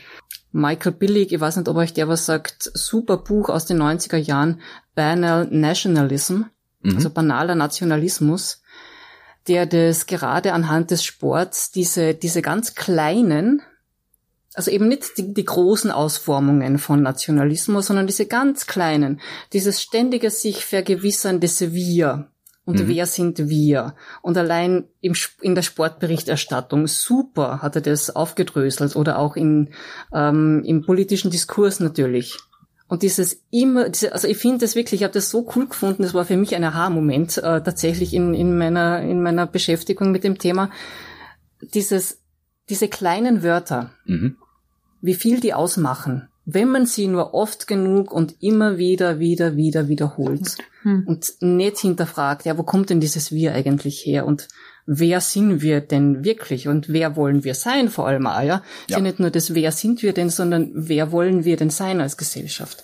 Michael 0.52 0.92
Billig, 0.92 1.32
ich 1.32 1.40
weiß 1.40 1.58
nicht, 1.58 1.68
ob 1.70 1.78
euch 1.78 1.94
der 1.94 2.08
was 2.08 2.26
sagt, 2.26 2.70
super 2.74 3.18
Buch 3.18 3.50
aus 3.50 3.66
den 3.66 3.82
90er 3.82 4.18
Jahren, 4.18 4.62
Banal 4.96 5.48
Nationalism, 5.50 6.44
Mhm. 6.84 6.96
also 6.98 7.10
banaler 7.10 7.56
Nationalismus, 7.56 8.62
der 9.48 9.66
das 9.66 10.06
gerade 10.06 10.54
anhand 10.54 10.92
des 10.92 11.04
Sports 11.04 11.72
diese, 11.72 12.14
diese 12.14 12.42
ganz 12.42 12.76
kleinen, 12.76 13.62
also 14.54 14.70
eben 14.70 14.88
nicht 14.88 15.18
die, 15.18 15.34
die 15.34 15.46
großen 15.46 15.92
Ausformungen 15.92 16.78
von 16.78 17.02
Nationalismus, 17.02 17.88
sondern 17.88 18.08
diese 18.08 18.28
ganz 18.28 18.68
kleinen, 18.68 19.20
dieses 19.52 19.82
ständige 19.82 20.30
sich 20.30 20.66
vergewissern 20.66 21.40
des 21.40 21.74
Wir. 21.74 22.30
Und 22.66 22.80
Mhm. 22.80 22.88
wer 22.88 23.06
sind 23.06 23.50
wir? 23.50 23.96
Und 24.22 24.38
allein 24.38 24.86
im, 25.02 25.16
in 25.42 25.54
der 25.54 25.64
Sportberichterstattung 25.64 26.88
super 26.88 27.62
hat 27.62 27.76
er 27.76 27.82
das 27.82 28.16
aufgedröselt 28.16 28.96
oder 28.96 29.20
auch 29.20 29.36
in, 29.36 29.74
ähm, 30.14 30.64
im 30.66 30.82
politischen 30.82 31.30
Diskurs 31.30 31.82
natürlich. 31.82 32.38
Und 32.94 33.02
dieses 33.02 33.42
immer, 33.50 33.90
diese, 33.90 34.14
also 34.14 34.28
ich 34.28 34.38
finde 34.38 34.60
das 34.60 34.76
wirklich, 34.76 35.02
ich 35.02 35.04
habe 35.04 35.16
das 35.16 35.32
so 35.32 35.50
cool 35.56 35.66
gefunden, 35.68 36.04
das 36.04 36.14
war 36.14 36.26
für 36.26 36.38
mich 36.38 36.54
ein 36.54 36.64
Aha-Moment 36.64 37.40
äh, 37.40 37.60
tatsächlich 37.64 38.14
in, 38.14 38.36
in, 38.36 38.56
meiner, 38.56 39.02
in 39.02 39.20
meiner 39.24 39.48
Beschäftigung 39.48 40.12
mit 40.12 40.24
dem 40.24 40.38
Thema. 40.38 40.70
Dieses, 41.74 42.20
diese 42.70 42.88
kleinen 42.90 43.42
Wörter, 43.42 43.90
Mhm. 44.06 44.36
wie 45.02 45.16
viel 45.16 45.40
die 45.40 45.56
ausmachen, 45.56 46.30
wenn 46.46 46.70
man 46.70 46.86
sie 46.86 47.08
nur 47.08 47.34
oft 47.34 47.66
genug 47.66 48.12
und 48.12 48.36
immer 48.44 48.78
wieder, 48.78 49.18
wieder, 49.18 49.56
wieder 49.56 49.88
wiederholt 49.88 50.60
Hm. 50.84 51.06
und 51.08 51.34
nicht 51.42 51.80
hinterfragt, 51.80 52.46
ja, 52.46 52.60
wo 52.60 52.62
kommt 52.62 52.92
denn 52.92 53.00
dieses 53.00 53.32
Wir 53.32 53.56
eigentlich 53.56 54.06
her 54.06 54.28
und 54.28 54.48
wer 54.86 55.22
sind 55.22 55.62
wir 55.62 55.82
denn 55.82 56.24
wirklich 56.26 56.68
und 56.68 56.90
wer 56.90 57.16
wollen 57.16 57.44
wir 57.44 57.56
sein 57.56 57.90
vor 57.90 58.08
allem 58.08 58.28
auch, 58.28 58.42
ja? 58.42 58.58
Ist 58.88 58.92
ja 58.92 58.98
Ja. 58.98 59.04
nicht 59.04 59.20
nur 59.20 59.30
das, 59.30 59.54
wer 59.56 59.72
sind 59.72 60.04
wir 60.04 60.14
denn, 60.14 60.30
sondern 60.30 60.72
wer 60.74 61.12
wollen 61.12 61.46
wir 61.46 61.58
denn 61.58 61.70
sein 61.70 62.02
als 62.02 62.18
Gesellschaft? 62.18 62.84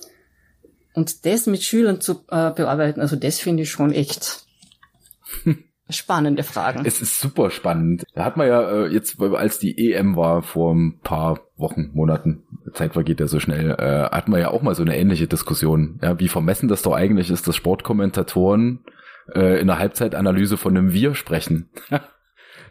Und 0.94 1.26
das 1.26 1.46
mit 1.46 1.64
Schülern 1.64 2.02
zu 2.02 2.14
äh, 2.30 2.52
bearbeiten, 2.52 3.00
also 3.02 3.16
das 3.16 3.40
finde 3.40 3.64
ich 3.64 3.70
schon 3.72 3.92
echt 3.94 4.44
spannende 5.90 6.44
Fragen. 6.44 6.84
Es 6.86 7.02
ist 7.02 7.20
super 7.20 7.50
spannend. 7.52 8.04
Da 8.14 8.24
hat 8.26 8.38
man 8.38 8.48
ja 8.48 8.86
äh, 8.86 8.88
jetzt, 8.88 9.20
als 9.22 9.60
die 9.60 9.92
EM 9.92 10.16
war 10.16 10.42
vor 10.44 10.74
ein 10.74 11.00
paar 11.02 11.40
Wochen, 11.58 11.90
Monaten, 11.94 12.44
Zeit 12.74 12.94
vergeht 12.94 13.20
ja 13.20 13.28
so 13.28 13.40
schnell, 13.40 13.72
äh, 13.72 14.10
hat 14.16 14.28
man 14.28 14.40
ja 14.40 14.52
auch 14.52 14.62
mal 14.62 14.76
so 14.76 14.84
eine 14.84 14.98
ähnliche 14.98 15.28
Diskussion. 15.28 16.00
Ja, 16.04 16.20
wie 16.20 16.28
vermessen 16.28 16.68
das 16.70 16.82
doch 16.84 16.94
eigentlich 16.94 17.30
ist, 17.32 17.48
dass 17.48 17.56
Sportkommentatoren 17.56 18.80
äh, 19.36 19.60
in 19.60 19.68
der 19.68 19.80
Halbzeitanalyse 19.80 20.58
von 20.58 20.76
einem 20.76 20.94
Wir 20.94 21.16
sprechen. 21.16 21.70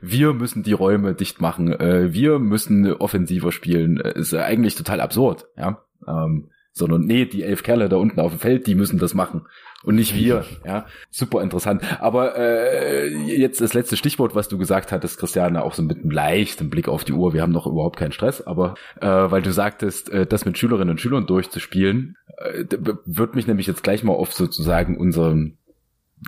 Wir 0.01 0.33
müssen 0.33 0.63
die 0.63 0.73
Räume 0.73 1.15
dicht 1.15 1.41
machen. 1.41 1.73
Äh, 1.73 2.13
wir 2.13 2.39
müssen 2.39 2.93
offensiver 2.93 3.51
spielen. 3.51 3.99
Äh, 3.99 4.17
ist 4.17 4.33
ja 4.33 4.45
eigentlich 4.45 4.77
total 4.77 5.01
absurd, 5.01 5.47
ja. 5.57 5.83
Ähm, 6.07 6.51
sondern 6.73 7.01
nee, 7.01 7.25
die 7.25 7.43
elf 7.43 7.65
Kerle 7.65 7.89
da 7.89 7.97
unten 7.97 8.21
auf 8.21 8.31
dem 8.31 8.39
Feld, 8.39 8.69
die 8.69 8.77
müssen 8.77 9.01
das 9.01 9.13
machen 9.13 9.47
und 9.85 9.95
nicht 9.95 10.15
wir. 10.15 10.45
Ja, 10.65 10.87
super 11.11 11.43
interessant. 11.43 11.83
Aber 12.01 12.37
äh, 12.37 13.09
jetzt 13.09 13.61
das 13.61 13.75
letzte 13.75 13.97
Stichwort, 13.97 14.35
was 14.35 14.49
du 14.49 14.59
gesagt 14.59 14.93
hattest, 14.93 15.19
Christiane, 15.19 15.63
auch 15.63 15.75
so 15.75 15.83
mit 15.83 15.99
einem 15.99 16.11
leichten 16.11 16.71
Blick 16.71 16.89
auf 16.89 17.05
die 17.05 17.13
Uhr. 17.13 17.33
Wir 17.33 17.43
haben 17.43 17.53
noch 17.53 17.67
überhaupt 17.67 17.99
keinen 17.99 18.13
Stress, 18.13 18.41
aber 18.41 18.75
äh, 19.01 19.07
weil 19.07 19.43
du 19.43 19.53
sagtest, 19.53 20.11
äh, 20.11 20.27
das 20.27 20.45
mit 20.45 20.59
Schülerinnen 20.59 20.91
und 20.91 21.01
Schülern 21.01 21.27
durchzuspielen, 21.27 22.17
äh, 22.39 22.65
wird 23.05 23.35
mich 23.35 23.47
nämlich 23.47 23.67
jetzt 23.67 23.83
gleich 23.83 24.03
mal 24.03 24.15
auf 24.15 24.33
sozusagen 24.33 24.97
unseren 24.97 25.58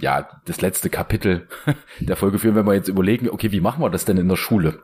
ja, 0.01 0.29
das 0.45 0.61
letzte 0.61 0.91
Kapitel 0.91 1.49
der 2.01 2.17
Folge 2.17 2.39
führen, 2.39 2.55
wenn 2.55 2.67
wir 2.67 2.75
jetzt 2.75 2.89
überlegen, 2.89 3.29
okay, 3.29 3.53
wie 3.53 3.61
machen 3.61 3.83
wir 3.83 3.91
das 3.91 4.05
denn 4.05 4.19
in 4.19 4.29
der 4.29 4.37
Schule? 4.37 4.81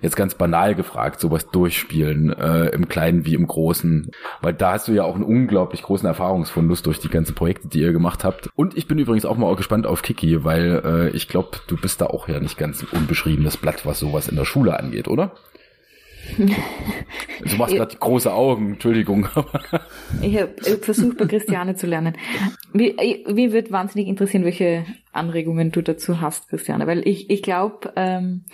Jetzt 0.00 0.14
ganz 0.14 0.36
banal 0.36 0.76
gefragt, 0.76 1.18
sowas 1.18 1.50
durchspielen, 1.50 2.32
äh, 2.32 2.66
im 2.68 2.88
Kleinen 2.88 3.24
wie 3.24 3.34
im 3.34 3.48
Großen. 3.48 4.10
Weil 4.40 4.54
da 4.54 4.72
hast 4.72 4.86
du 4.86 4.92
ja 4.92 5.02
auch 5.02 5.16
einen 5.16 5.24
unglaublich 5.24 5.82
großen 5.82 6.06
Erfahrungsfundus 6.06 6.82
durch 6.82 7.00
die 7.00 7.08
ganzen 7.08 7.34
Projekte, 7.34 7.66
die 7.66 7.80
ihr 7.80 7.92
gemacht 7.92 8.22
habt. 8.22 8.48
Und 8.54 8.76
ich 8.76 8.86
bin 8.86 8.98
übrigens 8.98 9.24
auch 9.24 9.36
mal 9.36 9.54
gespannt 9.56 9.86
auf 9.86 10.02
Kiki, 10.02 10.44
weil 10.44 10.82
äh, 10.84 11.16
ich 11.16 11.26
glaube, 11.26 11.58
du 11.66 11.76
bist 11.76 12.00
da 12.00 12.06
auch 12.06 12.28
ja 12.28 12.38
nicht 12.38 12.56
ganz 12.56 12.84
unbeschriebenes 12.84 13.56
Blatt, 13.56 13.84
was 13.84 13.98
sowas 13.98 14.28
in 14.28 14.36
der 14.36 14.44
Schule 14.44 14.78
angeht, 14.78 15.08
oder? 15.08 15.32
Du 16.38 17.56
machst 17.56 17.74
gerade 17.74 17.96
große 17.96 18.32
Augen, 18.32 18.72
Entschuldigung. 18.72 19.28
Ich 20.22 20.40
habe 20.40 20.54
versucht, 20.80 21.18
bei 21.18 21.26
Christiane 21.26 21.76
zu 21.76 21.86
lernen. 21.86 22.16
Mir, 22.72 22.94
mir 23.30 23.52
wird 23.52 23.70
wahnsinnig 23.70 24.08
interessieren, 24.08 24.42
welche 24.44 24.86
Anregungen 25.12 25.70
du 25.70 25.82
dazu 25.82 26.20
hast, 26.20 26.48
Christiane, 26.48 26.86
weil 26.86 27.06
ich, 27.06 27.28
ich 27.28 27.42
glaube, 27.42 27.92
ähm, 27.94 28.44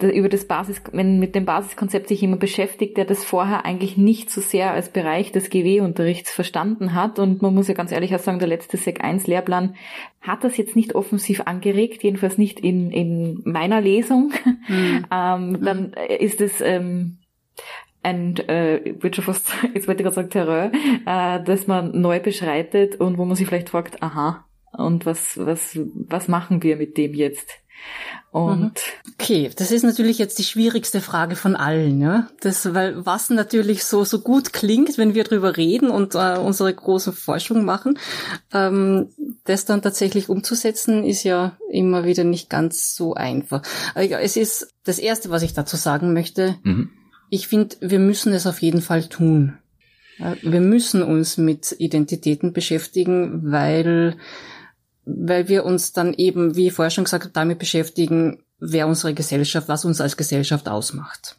über 0.00 0.28
das 0.30 0.46
Basis, 0.46 0.82
wenn 0.92 1.18
mit 1.18 1.34
dem 1.34 1.44
Basiskonzept 1.44 2.08
sich 2.08 2.22
jemand 2.22 2.40
beschäftigt, 2.40 2.96
der 2.96 3.04
das 3.04 3.24
vorher 3.24 3.66
eigentlich 3.66 3.96
nicht 3.98 4.30
so 4.30 4.40
sehr 4.40 4.72
als 4.72 4.88
Bereich 4.88 5.30
des 5.30 5.50
GW-Unterrichts 5.50 6.30
verstanden 6.30 6.94
hat 6.94 7.18
und 7.18 7.42
man 7.42 7.54
muss 7.54 7.68
ja 7.68 7.74
ganz 7.74 7.92
ehrlich 7.92 8.14
auch 8.14 8.20
sagen, 8.20 8.38
der 8.38 8.48
letzte 8.48 8.78
Sek 8.78 9.04
1 9.04 9.26
Lehrplan 9.26 9.74
hat 10.22 10.42
das 10.42 10.56
jetzt 10.56 10.74
nicht 10.74 10.94
offensiv 10.94 11.42
angeregt, 11.42 12.02
jedenfalls 12.02 12.38
nicht 12.38 12.60
in, 12.60 12.90
in 12.90 13.42
meiner 13.44 13.80
Lesung. 13.80 14.32
Hm. 14.66 15.06
ähm, 15.12 15.58
dann 15.62 15.92
ist 16.18 16.40
es 16.40 16.62
ähm, 16.62 17.18
ein, 18.04 18.36
äh, 18.48 18.76
ich 18.76 19.02
würde 19.02 19.16
schon 19.16 19.24
fast, 19.24 19.48
jetzt 19.74 19.88
wollte 19.88 20.02
ich 20.02 20.04
gerade 20.04 20.14
sagen 20.14 20.30
Terror, 20.30 20.70
äh, 21.06 21.42
dass 21.42 21.66
man 21.66 22.00
neu 22.00 22.20
beschreitet 22.20 23.00
und 23.00 23.18
wo 23.18 23.24
man 23.24 23.36
sich 23.36 23.46
vielleicht 23.46 23.70
fragt, 23.70 24.02
aha, 24.02 24.44
und 24.72 25.06
was, 25.06 25.38
was, 25.38 25.78
was 25.94 26.28
machen 26.28 26.62
wir 26.62 26.76
mit 26.76 26.96
dem 26.96 27.14
jetzt? 27.14 27.48
Und 28.30 28.80
Okay, 29.20 29.50
das 29.54 29.70
ist 29.70 29.84
natürlich 29.84 30.18
jetzt 30.18 30.38
die 30.38 30.44
schwierigste 30.44 31.00
Frage 31.00 31.36
von 31.36 31.54
allen, 31.54 32.00
ja. 32.00 32.28
Das, 32.40 32.74
weil 32.74 33.06
was 33.06 33.30
natürlich 33.30 33.84
so 33.84 34.04
so 34.04 34.20
gut 34.20 34.52
klingt, 34.52 34.98
wenn 34.98 35.14
wir 35.14 35.22
drüber 35.22 35.56
reden 35.56 35.88
und 35.88 36.14
äh, 36.14 36.38
unsere 36.38 36.74
große 36.74 37.12
Forschung 37.12 37.64
machen, 37.64 37.98
ähm, 38.52 39.10
das 39.44 39.66
dann 39.66 39.82
tatsächlich 39.82 40.28
umzusetzen, 40.28 41.04
ist 41.04 41.22
ja 41.22 41.56
immer 41.70 42.04
wieder 42.04 42.24
nicht 42.24 42.50
ganz 42.50 42.96
so 42.96 43.14
einfach. 43.14 43.62
Aber 43.94 44.04
egal, 44.04 44.22
es 44.22 44.36
ist 44.36 44.68
das 44.84 44.98
erste, 44.98 45.30
was 45.30 45.42
ich 45.42 45.54
dazu 45.54 45.76
sagen 45.76 46.12
möchte. 46.12 46.56
Mhm. 46.64 46.90
Ich 47.34 47.48
finde, 47.48 47.74
wir 47.80 47.98
müssen 47.98 48.32
es 48.32 48.46
auf 48.46 48.62
jeden 48.62 48.80
Fall 48.80 49.08
tun. 49.08 49.58
Ja, 50.18 50.36
Wir 50.40 50.60
müssen 50.60 51.02
uns 51.02 51.36
mit 51.36 51.74
Identitäten 51.76 52.52
beschäftigen, 52.52 53.50
weil, 53.50 54.16
weil 55.04 55.48
wir 55.48 55.64
uns 55.64 55.92
dann 55.92 56.14
eben, 56.14 56.54
wie 56.54 56.68
ich 56.68 56.72
vorher 56.74 56.92
schon 56.92 57.02
gesagt 57.02 57.24
habe, 57.24 57.32
damit 57.32 57.58
beschäftigen, 57.58 58.44
wer 58.60 58.86
unsere 58.86 59.14
Gesellschaft, 59.14 59.66
was 59.66 59.84
uns 59.84 60.00
als 60.00 60.16
Gesellschaft 60.16 60.68
ausmacht. 60.68 61.36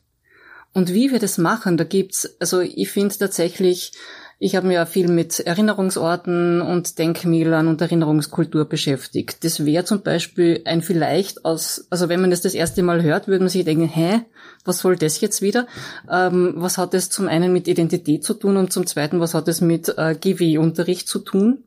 Und 0.74 0.94
wie 0.94 1.14
wir 1.14 1.20
das 1.20 1.38
machen, 1.38 1.78
da 1.78 1.86
gibt's, 1.86 2.36
also 2.42 2.60
ich 2.60 2.92
finde 2.92 3.18
tatsächlich, 3.18 3.94
Ich 4.38 4.58
habe 4.58 4.68
mich 4.68 4.76
ja 4.76 4.86
viel 4.86 5.08
mit 5.08 5.40
Erinnerungsorten 5.40 6.62
und 6.62 7.00
Denkmälern 7.00 7.68
und 7.70 7.80
Erinnerungskultur 7.80 8.66
beschäftigt. 8.66 9.46
Das 9.46 9.66
wäre 9.66 9.86
zum 9.86 10.02
Beispiel 10.02 10.62
ein 10.66 10.82
vielleicht 10.82 11.46
aus, 11.46 11.88
also 11.90 12.10
wenn 12.10 12.20
man 12.20 12.32
das 12.32 12.42
das 12.42 12.54
erste 12.54 12.84
Mal 12.84 13.02
hört, 13.02 13.30
würde 13.30 13.46
man 13.46 13.50
sich 13.50 13.64
denken, 13.64 13.88
hä, 13.88 14.26
was 14.66 14.80
soll 14.80 14.98
das 14.98 15.22
jetzt 15.22 15.42
wieder? 15.42 15.68
Ähm, 16.12 16.54
was 16.58 16.78
hat 16.78 16.94
das 16.94 17.10
zum 17.10 17.30
einen 17.30 17.54
mit 17.54 17.70
Identität 17.70 18.26
zu 18.26 18.34
tun 18.34 18.58
und 18.58 18.74
zum 18.74 18.86
zweiten, 18.86 19.22
was 19.22 19.34
hat 19.34 19.48
es 19.48 19.62
mit 19.62 19.94
äh, 19.98 20.16
GW-Unterricht 20.16 21.08
zu 21.08 21.20
tun? 21.20 21.64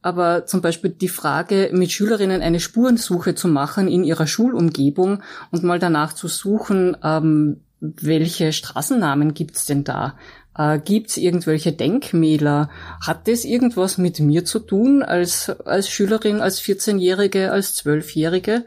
Aber 0.00 0.46
zum 0.46 0.62
Beispiel 0.62 0.90
die 0.90 1.08
Frage, 1.08 1.70
mit 1.72 1.92
Schülerinnen 1.92 2.40
eine 2.40 2.58
Spurensuche 2.58 3.34
zu 3.34 3.48
machen 3.48 3.86
in 3.86 4.02
ihrer 4.02 4.26
Schulumgebung 4.26 5.22
und 5.50 5.62
mal 5.62 5.78
danach 5.78 6.14
zu 6.14 6.26
suchen, 6.26 6.96
ähm, 7.04 7.60
welche 7.80 8.52
Straßennamen 8.52 9.34
gibt's 9.34 9.66
denn 9.66 9.84
da? 9.84 10.16
Äh, 10.56 10.78
gibt's 10.78 11.16
irgendwelche 11.16 11.72
Denkmäler? 11.72 12.70
Hat 13.04 13.28
das 13.28 13.44
irgendwas 13.44 13.98
mit 13.98 14.20
mir 14.20 14.44
zu 14.44 14.58
tun 14.58 15.02
als, 15.02 15.50
als 15.50 15.88
Schülerin, 15.88 16.40
als 16.40 16.60
14-Jährige, 16.60 17.52
als 17.52 17.76
12-Jährige? 17.82 18.64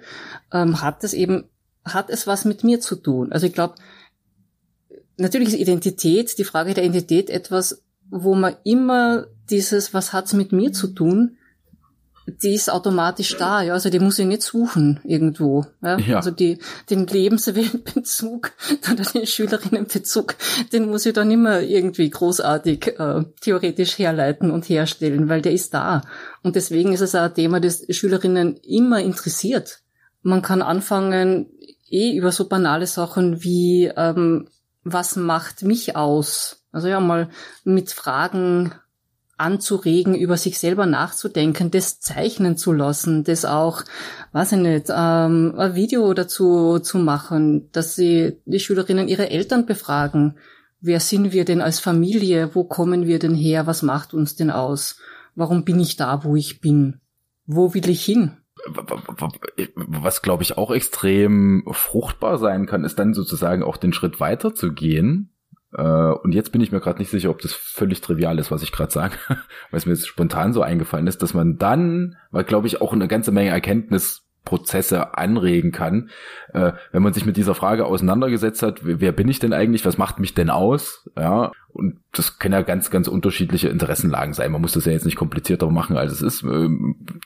Ähm, 0.51 0.81
hat 0.81 1.03
es 1.03 1.13
eben, 1.13 1.45
hat 1.83 2.09
es 2.09 2.27
was 2.27 2.45
mit 2.45 2.63
mir 2.63 2.79
zu 2.79 2.95
tun? 2.95 3.31
Also 3.31 3.45
ich 3.47 3.53
glaube, 3.53 3.75
natürlich 5.17 5.49
ist 5.49 5.59
Identität, 5.59 6.37
die 6.37 6.43
Frage 6.43 6.73
der 6.73 6.83
Identität 6.83 7.29
etwas, 7.29 7.83
wo 8.09 8.35
man 8.35 8.55
immer 8.63 9.27
dieses, 9.49 9.93
was 9.93 10.13
hat's 10.13 10.33
mit 10.33 10.51
mir 10.51 10.73
zu 10.73 10.87
tun, 10.87 11.37
die 12.27 12.55
ist 12.55 12.71
automatisch 12.71 13.37
da, 13.37 13.61
ja, 13.61 13.73
also 13.73 13.89
die 13.89 13.99
muss 13.99 14.17
ich 14.17 14.25
nicht 14.25 14.41
suchen 14.41 14.99
irgendwo. 15.03 15.65
Ja? 15.81 15.97
ja. 15.97 16.17
Also 16.17 16.31
die, 16.31 16.59
den 16.89 17.05
Lebensweltbezug 17.05 18.51
oder 18.91 19.03
den 19.03 19.27
Schülerinnenbezug, 19.27 20.35
den 20.73 20.89
muss 20.89 21.05
ich 21.05 21.13
dann 21.13 21.29
immer 21.29 21.61
irgendwie 21.61 22.09
großartig 22.09 22.99
äh, 22.99 23.23
theoretisch 23.41 23.99
herleiten 23.99 24.49
und 24.51 24.67
herstellen, 24.67 25.29
weil 25.29 25.41
der 25.41 25.53
ist 25.53 25.73
da. 25.73 26.01
Und 26.41 26.55
deswegen 26.55 26.93
ist 26.93 27.01
es 27.01 27.15
auch 27.15 27.21
ein 27.21 27.33
Thema, 27.33 27.59
das 27.59 27.85
Schülerinnen 27.89 28.57
immer 28.57 28.99
interessiert. 29.01 29.81
Man 30.23 30.41
kann 30.41 30.63
anfangen, 30.63 31.47
eh 31.87 32.17
über 32.17 32.31
so 32.31 32.47
banale 32.47 32.87
Sachen 32.87 33.43
wie 33.43 33.91
ähm, 33.95 34.47
was 34.83 35.15
macht 35.15 35.63
mich 35.63 35.95
aus? 35.95 36.63
Also 36.71 36.87
ja, 36.87 36.99
mal 36.99 37.29
mit 37.63 37.91
Fragen 37.91 38.73
anzuregen, 39.37 40.15
über 40.15 40.37
sich 40.37 40.59
selber 40.59 40.85
nachzudenken, 40.85 41.71
das 41.71 41.99
zeichnen 41.99 42.57
zu 42.57 42.71
lassen, 42.71 43.23
das 43.23 43.43
auch, 43.45 43.83
weiß 44.31 44.53
ich 44.53 44.59
nicht, 44.59 44.85
ähm, 44.89 45.55
ein 45.57 45.75
Video 45.75 46.13
dazu 46.13 46.79
zu 46.79 46.97
machen, 46.97 47.69
dass 47.71 47.95
sie 47.95 48.37
die 48.45 48.59
Schülerinnen 48.59 49.07
ihre 49.07 49.29
Eltern 49.29 49.65
befragen. 49.65 50.37
Wer 50.79 50.99
sind 50.99 51.33
wir 51.33 51.45
denn 51.45 51.61
als 51.61 51.79
Familie? 51.79 52.51
Wo 52.53 52.63
kommen 52.63 53.07
wir 53.07 53.19
denn 53.19 53.35
her? 53.35 53.67
Was 53.67 53.81
macht 53.81 54.13
uns 54.13 54.35
denn 54.35 54.51
aus? 54.51 54.99
Warum 55.35 55.65
bin 55.65 55.79
ich 55.79 55.97
da, 55.97 56.23
wo 56.23 56.35
ich 56.35 56.61
bin? 56.61 57.01
Wo 57.45 57.73
will 57.73 57.89
ich 57.89 58.05
hin? 58.05 58.37
Was, 59.75 60.21
glaube 60.21 60.43
ich, 60.43 60.57
auch 60.57 60.71
extrem 60.71 61.65
fruchtbar 61.71 62.37
sein 62.37 62.65
kann, 62.65 62.83
ist 62.85 62.97
dann 62.97 63.13
sozusagen 63.13 63.63
auch 63.63 63.77
den 63.77 63.93
Schritt 63.93 64.19
weiter 64.19 64.55
zu 64.55 64.71
gehen 64.71 65.34
und 65.81 66.33
jetzt 66.33 66.51
bin 66.51 66.61
ich 66.61 66.71
mir 66.71 66.79
gerade 66.79 66.99
nicht 66.99 67.09
sicher, 67.09 67.29
ob 67.29 67.39
das 67.39 67.53
völlig 67.53 68.01
trivial 68.01 68.39
ist, 68.39 68.51
was 68.51 68.63
ich 68.63 68.71
gerade 68.71 68.91
sage, 68.91 69.15
weil 69.27 69.77
es 69.77 69.85
mir 69.85 69.93
jetzt 69.93 70.07
spontan 70.07 70.53
so 70.53 70.61
eingefallen 70.61 71.07
ist, 71.07 71.21
dass 71.21 71.33
man 71.33 71.57
dann, 71.57 72.15
weil 72.31 72.43
glaube 72.43 72.67
ich 72.67 72.81
auch 72.81 72.93
eine 72.93 73.07
ganze 73.07 73.31
Menge 73.31 73.49
Erkenntnisprozesse 73.49 75.17
anregen 75.17 75.71
kann, 75.71 76.09
äh, 76.53 76.73
wenn 76.91 77.03
man 77.03 77.13
sich 77.13 77.25
mit 77.25 77.35
dieser 77.35 77.55
Frage 77.55 77.85
auseinandergesetzt 77.85 78.63
hat, 78.63 78.79
wer 78.83 79.11
bin 79.11 79.27
ich 79.27 79.39
denn 79.39 79.53
eigentlich, 79.53 79.85
was 79.85 79.97
macht 79.97 80.19
mich 80.19 80.33
denn 80.33 80.49
aus, 80.49 81.09
ja, 81.17 81.51
und 81.73 81.97
das 82.13 82.39
können 82.39 82.53
ja 82.53 82.61
ganz, 82.61 82.89
ganz 82.89 83.09
unterschiedliche 83.09 83.67
Interessenlagen 83.67 84.33
sein. 84.33 84.53
Man 84.53 84.61
muss 84.61 84.71
das 84.71 84.85
ja 84.85 84.93
jetzt 84.93 85.05
nicht 85.05 85.17
komplizierter 85.17 85.69
machen, 85.69 85.97
als 85.97 86.13
es 86.13 86.21
ist, 86.21 86.43
äh, 86.43 86.69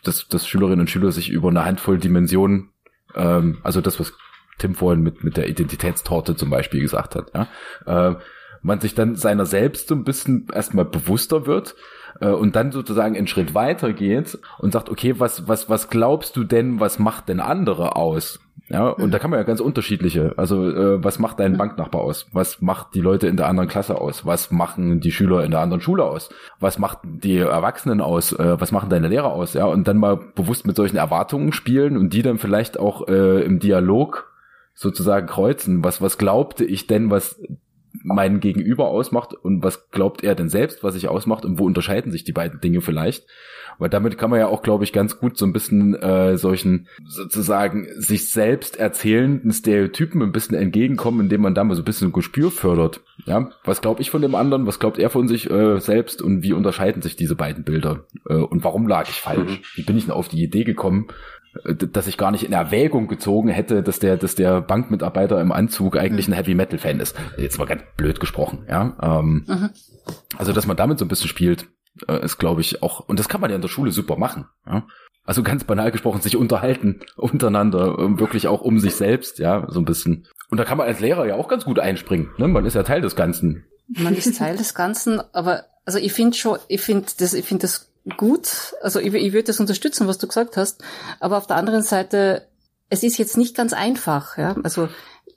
dass, 0.04 0.28
dass 0.28 0.48
Schülerinnen 0.48 0.82
und 0.82 0.90
Schüler 0.90 1.12
sich 1.12 1.30
über 1.30 1.50
eine 1.50 1.66
Handvoll 1.66 2.00
Dimensionen, 2.00 2.70
ähm, 3.14 3.60
also 3.64 3.80
das, 3.80 4.00
was 4.00 4.14
Tim 4.58 4.76
vorhin 4.76 5.02
mit, 5.02 5.24
mit 5.24 5.38
der 5.38 5.50
Identitätstorte 5.50 6.36
zum 6.36 6.50
Beispiel 6.50 6.82
gesagt 6.82 7.16
hat, 7.16 7.32
ja, 7.34 8.10
äh, 8.12 8.16
man 8.62 8.80
sich 8.80 8.96
dann 8.96 9.16
seiner 9.16 9.46
selbst 9.46 9.88
so 9.88 9.96
ein 9.96 10.04
bisschen 10.04 10.48
erstmal 10.54 10.86
bewusster 10.86 11.46
wird 11.46 11.76
äh, 12.20 12.30
und 12.30 12.56
dann 12.56 12.72
sozusagen 12.72 13.16
einen 13.16 13.28
Schritt 13.28 13.54
weiter 13.54 13.94
geht 13.94 14.38
und 14.60 14.74
sagt, 14.74 14.90
okay, 14.90 15.20
was, 15.20 15.48
was, 15.48 15.70
was 15.70 15.90
glaubst 15.90 16.36
du 16.36 16.44
denn, 16.44 16.80
was 16.80 17.00
macht 17.00 17.30
denn 17.30 17.40
andere 17.40 17.96
aus? 17.96 18.40
Ja, 18.72 18.90
und 18.90 19.08
mhm. 19.08 19.12
da 19.12 19.18
kann 19.18 19.32
man 19.32 19.40
ja 19.40 19.46
ganz 19.46 19.62
unterschiedliche. 19.62 20.34
Also, 20.38 20.70
äh, 20.70 21.04
was 21.04 21.18
macht 21.18 21.40
dein 21.40 21.54
mhm. 21.54 21.58
Banknachbar 21.58 22.02
aus? 22.02 22.28
Was 22.34 22.62
macht 22.62 22.94
die 22.94 23.02
Leute 23.02 23.28
in 23.28 23.36
der 23.36 23.48
anderen 23.48 23.68
Klasse 23.68 24.00
aus? 24.00 24.28
Was 24.28 24.52
machen 24.52 25.00
die 25.00 25.12
Schüler 25.12 25.44
in 25.44 25.50
der 25.50 25.62
anderen 25.62 25.82
Schule 25.82 26.06
aus? 26.06 26.30
Was 26.60 26.78
macht 26.78 27.00
die 27.04 27.38
Erwachsenen 27.38 28.00
aus? 28.00 28.32
Äh, 28.32 28.62
was 28.62 28.72
machen 28.72 28.90
deine 28.90 29.08
Lehrer 29.08 29.34
aus? 29.34 29.54
Ja, 29.54 29.66
und 29.66 29.88
dann 29.88 29.98
mal 29.98 30.18
bewusst 30.18 30.68
mit 30.68 30.76
solchen 30.76 30.98
Erwartungen 30.98 31.52
spielen 31.52 31.98
und 31.98 32.14
die 32.14 32.22
dann 32.22 32.38
vielleicht 32.38 32.80
auch 32.80 33.08
äh, 33.08 33.42
im 33.44 33.60
Dialog 33.60 34.32
sozusagen 34.76 35.26
kreuzen. 35.26 35.84
Was, 35.84 36.00
was 36.00 36.20
glaubte 36.20 36.64
ich 36.64 36.86
denn, 36.86 37.10
was 37.10 37.42
mein 38.04 38.40
Gegenüber 38.40 38.88
ausmacht 38.88 39.34
und 39.34 39.64
was 39.64 39.90
glaubt 39.92 40.24
er 40.24 40.36
denn 40.36 40.50
selbst, 40.50 40.84
was 40.84 40.94
sich 40.94 41.08
ausmacht 41.08 41.46
und 41.46 41.60
wo 41.60 41.66
unterscheiden 41.66 42.12
sich 42.12 42.24
die 42.24 42.32
beiden 42.32 42.62
Dinge 42.62 42.82
vielleicht. 42.82 43.26
Weil 43.80 43.90
damit 43.90 44.18
kann 44.18 44.30
man 44.30 44.40
ja 44.40 44.48
auch, 44.48 44.62
glaube 44.62 44.84
ich, 44.84 44.92
ganz 44.92 45.20
gut 45.20 45.38
so 45.38 45.46
ein 45.46 45.54
bisschen 45.54 45.96
äh, 45.96 46.38
solchen 46.38 46.88
sozusagen 47.06 47.88
sich 47.96 48.30
selbst 48.30 48.78
erzählenden 48.78 49.54
Stereotypen 49.54 50.22
ein 50.22 50.34
bisschen 50.34 50.58
entgegenkommen, 50.58 51.22
indem 51.22 51.42
man 51.42 51.56
da 51.56 51.64
mal 51.64 51.76
so 51.76 51.82
ein 51.82 51.86
bisschen 51.86 52.10
ein 52.10 52.14
Gespür 52.14 52.52
fördert. 52.52 53.02
Ja, 53.26 53.50
was 53.64 53.82
glaube 53.82 54.02
ich 54.02 54.12
von 54.12 54.22
dem 54.22 54.36
anderen, 54.36 54.68
was 54.68 54.80
glaubt 54.80 55.00
er 55.00 55.10
von 55.10 55.30
sich 55.30 55.50
äh, 55.50 55.80
selbst 55.80 56.22
und 56.22 56.44
wie 56.44 56.54
unterscheiden 56.54 57.02
sich 57.02 57.16
diese 57.16 57.36
beiden 57.36 57.64
Bilder 57.64 58.06
äh, 58.30 58.34
und 58.34 58.66
warum 58.66 58.86
lag 58.86 59.08
ich 59.10 59.22
falsch? 59.22 59.60
Mhm. 59.60 59.64
Wie 59.76 59.84
bin 59.84 59.98
ich 59.98 60.06
denn 60.06 60.14
auf 60.14 60.28
die 60.28 60.44
Idee 60.44 60.66
gekommen, 60.66 61.08
dass 61.64 62.08
ich 62.08 62.18
gar 62.18 62.32
nicht 62.32 62.44
in 62.44 62.54
Erwägung 62.54 63.08
gezogen 63.08 63.50
hätte, 63.50 63.84
dass 63.84 64.00
der, 64.00 64.18
dass 64.18 64.36
der 64.36 64.62
Bankmitarbeiter 64.62 65.40
im 65.42 65.52
Anzug 65.52 65.98
eigentlich 65.98 66.28
ein 66.28 66.34
Heavy 66.34 66.56
Metal 66.56 66.80
Fan 66.80 67.00
ist. 67.00 67.16
Jetzt 67.38 67.58
mal 67.58 67.66
ganz 67.66 67.84
blöd 67.98 68.20
gesprochen, 68.20 68.66
ja. 68.70 68.96
Ähm, 69.02 69.46
mhm. 69.48 69.70
Also, 70.38 70.54
dass 70.54 70.68
man 70.68 70.78
damit 70.78 71.00
so 71.00 71.06
ein 71.06 71.10
bisschen 71.10 71.28
spielt, 71.28 71.68
äh, 72.08 72.24
ist, 72.24 72.38
glaube 72.38 72.62
ich, 72.62 72.82
auch, 72.82 73.08
und 73.08 73.20
das 73.20 73.30
kann 73.30 73.42
man 73.42 73.50
ja 73.50 73.56
in 73.56 73.62
der 73.62 73.70
Schule 73.70 73.92
super 73.92 74.18
machen, 74.18 74.46
ja. 74.66 74.86
Also 75.26 75.44
ganz 75.44 75.64
banal 75.64 75.92
gesprochen, 75.92 76.22
sich 76.22 76.38
unterhalten 76.38 77.02
untereinander, 77.16 77.98
wirklich 78.20 78.48
auch 78.48 78.62
um 78.62 78.80
sich 78.80 78.96
selbst, 78.96 79.40
ja, 79.40 79.68
so 79.70 79.80
ein 79.80 79.86
bisschen. 79.86 80.28
Und 80.50 80.58
da 80.58 80.66
kann 80.66 80.78
man 80.78 80.88
als 80.88 81.00
Lehrer 81.00 81.28
ja 81.28 81.36
auch 81.36 81.48
ganz 81.48 81.66
gut 81.66 81.80
einspringen, 81.80 82.30
ne? 82.38 82.48
Man 82.48 82.66
ist 82.66 82.76
ja 82.76 82.84
Teil 82.84 83.02
des 83.02 83.16
Ganzen. 83.16 83.66
Man 83.88 84.16
ist 84.16 84.38
Teil 84.38 84.56
des 84.56 84.74
Ganzen, 84.74 85.22
aber 85.34 85.66
also 85.86 85.98
ich 85.98 86.14
finde 86.14 86.38
schon, 86.38 86.60
ich 86.68 86.82
finde 86.82 87.08
das, 87.18 87.34
ich 87.34 87.46
finde 87.46 87.64
das 87.64 87.92
gut. 88.18 88.76
Also 88.82 89.00
ich, 89.00 89.14
ich 89.14 89.34
würde 89.34 89.46
das 89.46 89.60
unterstützen, 89.60 90.08
was 90.08 90.18
du 90.18 90.28
gesagt 90.28 90.58
hast. 90.58 90.84
Aber 91.20 91.38
auf 91.38 91.48
der 91.48 91.58
anderen 91.58 91.84
Seite, 91.84 92.48
es 92.90 93.04
ist 93.04 93.18
jetzt 93.18 93.38
nicht 93.38 93.56
ganz 93.56 93.74
einfach. 93.74 94.38
Ja? 94.38 94.56
Also 94.64 94.90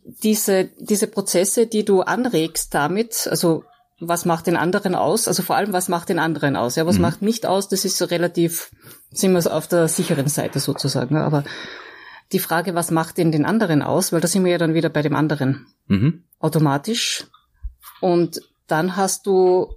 diese, 0.04 0.70
diese 0.78 1.06
Prozesse, 1.06 1.66
die 1.66 1.84
du 1.84 2.02
anregst 2.02 2.74
damit, 2.74 3.26
also 3.28 3.64
was 4.00 4.24
macht 4.24 4.48
den 4.48 4.56
anderen 4.56 4.94
aus? 4.94 5.28
Also 5.28 5.42
vor 5.42 5.56
allem, 5.56 5.72
was 5.72 5.88
macht 5.88 6.08
den 6.08 6.18
anderen 6.18 6.56
aus? 6.56 6.74
Ja, 6.74 6.86
was 6.86 6.96
mhm. 6.96 7.02
macht 7.02 7.22
nicht 7.22 7.46
aus? 7.46 7.68
Das 7.68 7.84
ist 7.84 7.98
so 7.98 8.04
relativ, 8.06 8.72
sind 9.12 9.32
wir 9.32 9.54
auf 9.54 9.68
der 9.68 9.86
sicheren 9.86 10.26
Seite 10.26 10.58
sozusagen. 10.58 11.16
Aber 11.16 11.44
die 12.32 12.40
Frage, 12.40 12.74
was 12.74 12.90
macht 12.90 13.18
denn 13.18 13.30
den 13.30 13.44
anderen 13.44 13.80
aus? 13.80 14.12
Weil 14.12 14.20
da 14.20 14.26
sind 14.26 14.44
wir 14.44 14.50
ja 14.50 14.58
dann 14.58 14.74
wieder 14.74 14.88
bei 14.88 15.02
dem 15.02 15.14
anderen. 15.14 15.66
Mhm. 15.86 16.24
Automatisch. 16.40 17.26
Und 18.00 18.40
dann 18.66 18.96
hast 18.96 19.26
du 19.26 19.72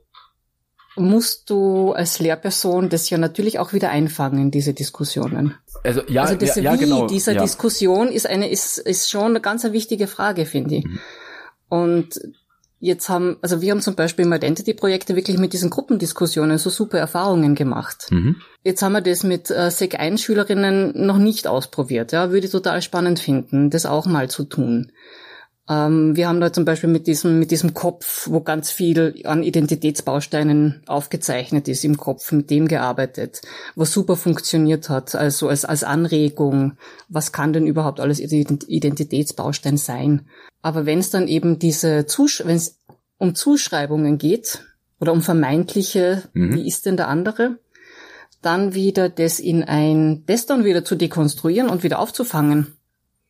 musst 0.95 1.49
du 1.49 1.91
als 1.91 2.19
Lehrperson 2.19 2.89
das 2.89 3.09
ja 3.09 3.17
natürlich 3.17 3.59
auch 3.59 3.73
wieder 3.73 3.89
einfangen, 3.89 4.51
diese 4.51 4.73
Diskussionen. 4.73 5.55
Also 5.83 6.01
ja, 6.07 6.23
also 6.23 6.35
das 6.35 6.55
ja, 6.55 6.63
ja, 6.63 6.73
Wie 6.73 6.77
genau, 6.77 7.07
dieser 7.07 7.33
ja. 7.33 7.41
Diskussion 7.41 8.07
ist 8.09 8.27
eine 8.27 8.49
ist 8.49 8.77
ist 8.77 9.09
schon 9.09 9.25
eine 9.25 9.41
ganz 9.41 9.63
wichtige 9.65 10.07
Frage, 10.07 10.45
finde 10.45 10.75
ich. 10.75 10.85
Mhm. 10.85 10.99
Und 11.67 12.19
jetzt 12.79 13.09
haben, 13.09 13.37
also 13.41 13.61
wir 13.61 13.71
haben 13.71 13.81
zum 13.81 13.95
Beispiel 13.95 14.25
im 14.25 14.33
Identity-Projekte 14.33 15.15
wirklich 15.15 15.37
mit 15.37 15.53
diesen 15.53 15.69
Gruppendiskussionen 15.69 16.57
so 16.57 16.69
super 16.69 16.99
Erfahrungen 16.99 17.55
gemacht. 17.55 18.07
Mhm. 18.11 18.37
Jetzt 18.63 18.81
haben 18.81 18.93
wir 18.93 19.01
das 19.01 19.23
mit 19.23 19.49
äh, 19.49 19.71
Sek 19.71 19.99
1 19.99 20.21
Schülerinnen 20.21 20.93
noch 21.05 21.17
nicht 21.17 21.47
ausprobiert. 21.47 22.11
Ja, 22.11 22.31
würde 22.31 22.45
ich 22.45 22.51
total 22.51 22.81
spannend 22.81 23.19
finden, 23.19 23.69
das 23.69 23.85
auch 23.85 24.05
mal 24.05 24.29
zu 24.29 24.43
tun. 24.43 24.91
Ähm, 25.69 26.15
wir 26.15 26.27
haben 26.27 26.41
da 26.41 26.53
zum 26.53 26.65
Beispiel 26.65 26.89
mit 26.89 27.07
diesem, 27.07 27.39
mit 27.39 27.51
diesem 27.51 27.73
Kopf, 27.73 28.27
wo 28.29 28.41
ganz 28.41 28.71
viel 28.71 29.21
an 29.23 29.43
Identitätsbausteinen 29.43 30.83
aufgezeichnet 30.85 31.67
ist 31.67 31.83
im 31.83 31.97
Kopf, 31.97 32.31
mit 32.31 32.49
dem 32.49 32.67
gearbeitet, 32.67 33.41
was 33.75 33.91
super 33.91 34.15
funktioniert 34.15 34.89
hat, 34.89 35.15
also 35.15 35.49
als, 35.49 35.65
als 35.65 35.83
Anregung, 35.83 36.77
was 37.09 37.31
kann 37.31 37.53
denn 37.53 37.67
überhaupt 37.67 37.99
alles 37.99 38.19
Identitätsbaustein 38.19 39.77
sein? 39.77 40.27
Aber 40.61 40.85
wenn 40.85 40.99
es 40.99 41.09
dann 41.09 41.27
eben 41.27 41.59
diese, 41.59 42.05
wenn 42.43 42.55
es 42.55 42.79
um 43.17 43.33
Zuschreibungen 43.33 44.17
geht, 44.17 44.59
oder 44.99 45.13
um 45.13 45.21
vermeintliche, 45.21 46.23
mhm. 46.33 46.55
wie 46.55 46.67
ist 46.67 46.85
denn 46.85 46.97
der 46.97 47.07
andere? 47.07 47.59
Dann 48.41 48.73
wieder 48.73 49.09
das 49.09 49.39
in 49.39 49.63
ein, 49.63 50.23
das 50.27 50.45
dann 50.45 50.65
wieder 50.65 50.85
zu 50.85 50.95
dekonstruieren 50.95 51.69
und 51.69 51.83
wieder 51.83 51.99
aufzufangen 51.99 52.75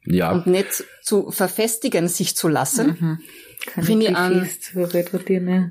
ja. 0.05 0.31
und 0.31 0.47
nicht 0.47 0.83
zu 1.01 1.31
verfestigen 1.31 2.07
sich 2.07 2.35
zu 2.35 2.47
lassen, 2.47 2.97
mhm. 2.99 3.19
Finde 3.81 4.05
ich 4.05 4.15
an, 4.15 4.47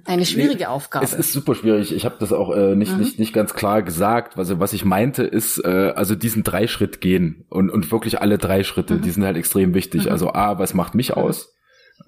eine 0.05 0.27
schwierige 0.27 0.59
nee, 0.59 0.67
Aufgabe. 0.67 1.05
Es 1.05 1.15
ist 1.15 1.33
super 1.33 1.55
schwierig. 1.55 1.95
Ich 1.95 2.05
habe 2.05 2.17
das 2.19 2.33
auch 2.33 2.55
äh, 2.55 2.75
nicht, 2.75 2.93
mhm. 2.93 2.99
nicht, 2.99 3.19
nicht 3.19 3.33
ganz 3.33 3.55
klar 3.55 3.83
gesagt. 3.83 4.37
Also 4.37 4.59
was 4.59 4.73
ich 4.73 4.85
meinte 4.85 5.23
ist, 5.23 5.59
äh, 5.65 5.93
also 5.95 6.15
diesen 6.15 6.43
drei 6.43 6.67
Schritt 6.67 7.01
gehen 7.01 7.45
und, 7.49 7.71
und 7.71 7.91
wirklich 7.93 8.21
alle 8.21 8.39
drei 8.39 8.65
Schritte, 8.65 8.95
mhm. 8.95 9.03
die 9.03 9.11
sind 9.11 9.25
halt 9.25 9.37
extrem 9.37 9.75
wichtig. 9.75 10.07
Mhm. 10.07 10.11
Also 10.11 10.33
A, 10.33 10.59
was 10.59 10.75
macht 10.75 10.95
mich 10.95 11.11
mhm. 11.11 11.23
aus? 11.23 11.55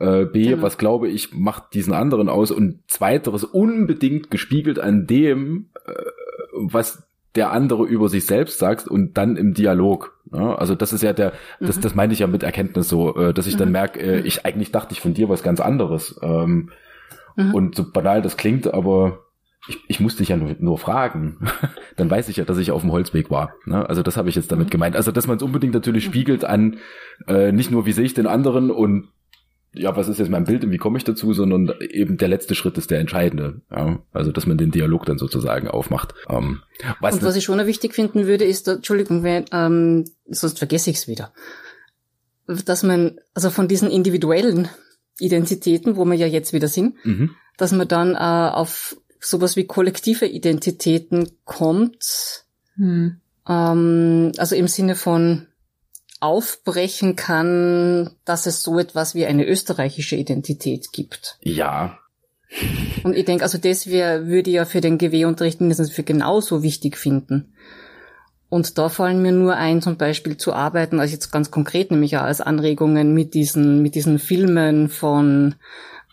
Äh, 0.00 0.24
B, 0.24 0.48
genau. 0.48 0.62
was 0.62 0.78
glaube 0.78 1.08
ich, 1.08 1.32
macht 1.32 1.74
diesen 1.74 1.92
anderen 1.92 2.28
aus? 2.28 2.50
Und 2.50 2.80
zweiteres 2.88 3.44
unbedingt 3.44 4.30
gespiegelt 4.30 4.78
an 4.78 5.06
dem, 5.06 5.70
äh, 5.86 5.92
was 6.52 7.04
der 7.36 7.52
andere 7.52 7.84
über 7.84 8.08
sich 8.08 8.26
selbst 8.26 8.58
sagt 8.58 8.88
und 8.88 9.16
dann 9.16 9.36
im 9.36 9.54
Dialog. 9.54 10.15
Ja, 10.32 10.54
also 10.56 10.74
das 10.74 10.92
ist 10.92 11.02
ja 11.02 11.12
der, 11.12 11.32
das, 11.60 11.76
mhm. 11.76 11.80
das 11.82 11.94
meine 11.94 12.12
ich 12.12 12.18
ja 12.18 12.26
mit 12.26 12.42
Erkenntnis 12.42 12.88
so, 12.88 13.16
äh, 13.16 13.32
dass 13.32 13.46
ich 13.46 13.56
dann 13.56 13.68
mhm. 13.68 13.72
merke, 13.72 14.00
äh, 14.00 14.20
ich 14.20 14.44
eigentlich 14.44 14.72
dachte 14.72 14.92
ich 14.92 15.00
von 15.00 15.14
dir 15.14 15.28
was 15.28 15.42
ganz 15.42 15.60
anderes. 15.60 16.18
Ähm, 16.22 16.70
mhm. 17.36 17.54
Und 17.54 17.74
so 17.76 17.90
banal 17.90 18.22
das 18.22 18.36
klingt, 18.36 18.72
aber 18.72 19.20
ich, 19.68 19.78
ich 19.88 20.00
muss 20.00 20.16
dich 20.16 20.28
ja 20.28 20.36
nur, 20.36 20.56
nur 20.58 20.78
fragen. 20.78 21.38
dann 21.96 22.10
weiß 22.10 22.28
ich 22.28 22.38
ja, 22.38 22.44
dass 22.44 22.58
ich 22.58 22.70
auf 22.72 22.82
dem 22.82 22.92
Holzweg 22.92 23.30
war. 23.30 23.54
Ne? 23.64 23.88
Also 23.88 24.02
das 24.02 24.16
habe 24.16 24.28
ich 24.28 24.34
jetzt 24.34 24.50
damit 24.50 24.66
mhm. 24.66 24.70
gemeint. 24.70 24.96
Also 24.96 25.12
dass 25.12 25.26
man 25.26 25.36
es 25.36 25.42
unbedingt 25.42 25.74
natürlich 25.74 26.06
mhm. 26.06 26.10
spiegelt 26.10 26.44
an 26.44 26.78
äh, 27.28 27.52
nicht 27.52 27.70
nur, 27.70 27.86
wie 27.86 27.92
sehe 27.92 28.04
ich 28.04 28.14
den 28.14 28.26
anderen 28.26 28.70
und 28.70 29.08
ja, 29.76 29.96
was 29.96 30.08
ist 30.08 30.18
jetzt 30.18 30.30
mein 30.30 30.44
Bild 30.44 30.64
und 30.64 30.70
wie 30.70 30.78
komme 30.78 30.98
ich 30.98 31.04
dazu, 31.04 31.32
sondern 31.32 31.72
eben 31.80 32.16
der 32.16 32.28
letzte 32.28 32.54
Schritt 32.54 32.78
ist 32.78 32.90
der 32.90 33.00
entscheidende. 33.00 33.60
Ja? 33.70 33.98
Also, 34.12 34.32
dass 34.32 34.46
man 34.46 34.58
den 34.58 34.70
Dialog 34.70 35.06
dann 35.06 35.18
sozusagen 35.18 35.68
aufmacht. 35.68 36.14
Ähm, 36.28 36.62
was 37.00 37.14
und 37.14 37.22
was 37.22 37.36
ich 37.36 37.44
schon 37.44 37.58
noch 37.58 37.66
wichtig 37.66 37.94
finden 37.94 38.26
würde, 38.26 38.44
ist, 38.44 38.68
Entschuldigung, 38.68 39.22
wenn, 39.22 39.44
ähm, 39.52 40.04
sonst 40.26 40.58
vergesse 40.58 40.90
ich 40.90 40.96
es 40.96 41.08
wieder, 41.08 41.32
dass 42.46 42.82
man, 42.82 43.18
also 43.34 43.50
von 43.50 43.68
diesen 43.68 43.90
individuellen 43.90 44.68
Identitäten, 45.18 45.96
wo 45.96 46.04
wir 46.04 46.14
ja 46.14 46.26
jetzt 46.26 46.52
wieder 46.52 46.68
sind, 46.68 46.96
mhm. 47.04 47.30
dass 47.56 47.72
man 47.72 47.88
dann 47.88 48.14
äh, 48.14 48.18
auf 48.54 48.96
sowas 49.20 49.56
wie 49.56 49.64
kollektive 49.64 50.26
Identitäten 50.26 51.30
kommt. 51.44 52.44
Hm. 52.76 53.20
Ähm, 53.48 54.32
also 54.36 54.54
im 54.54 54.68
Sinne 54.68 54.94
von 54.94 55.46
aufbrechen 56.26 57.16
kann, 57.16 58.16
dass 58.24 58.46
es 58.46 58.62
so 58.62 58.78
etwas 58.78 59.14
wie 59.14 59.26
eine 59.26 59.46
österreichische 59.46 60.16
Identität 60.16 60.92
gibt. 60.92 61.38
Ja. 61.40 61.98
Und 63.02 63.16
ich 63.16 63.24
denke, 63.24 63.44
also 63.44 63.58
das 63.58 63.86
wär, 63.86 64.26
würde 64.26 64.50
ja 64.50 64.64
für 64.64 64.80
den 64.80 64.98
GW-Unterricht 64.98 65.60
mindestens 65.60 65.90
für 65.90 66.02
genauso 66.02 66.62
wichtig 66.62 66.96
finden. 66.96 67.54
Und 68.48 68.78
da 68.78 68.88
fallen 68.88 69.22
mir 69.22 69.32
nur 69.32 69.56
ein, 69.56 69.82
zum 69.82 69.96
Beispiel 69.96 70.36
zu 70.36 70.52
arbeiten, 70.52 71.00
also 71.00 71.12
jetzt 71.12 71.32
ganz 71.32 71.50
konkret 71.50 71.90
nämlich 71.90 72.16
auch 72.16 72.22
als 72.22 72.40
Anregungen 72.40 73.12
mit 73.12 73.34
diesen, 73.34 73.82
mit 73.82 73.94
diesen 73.94 74.18
Filmen 74.18 74.88
von 74.88 75.56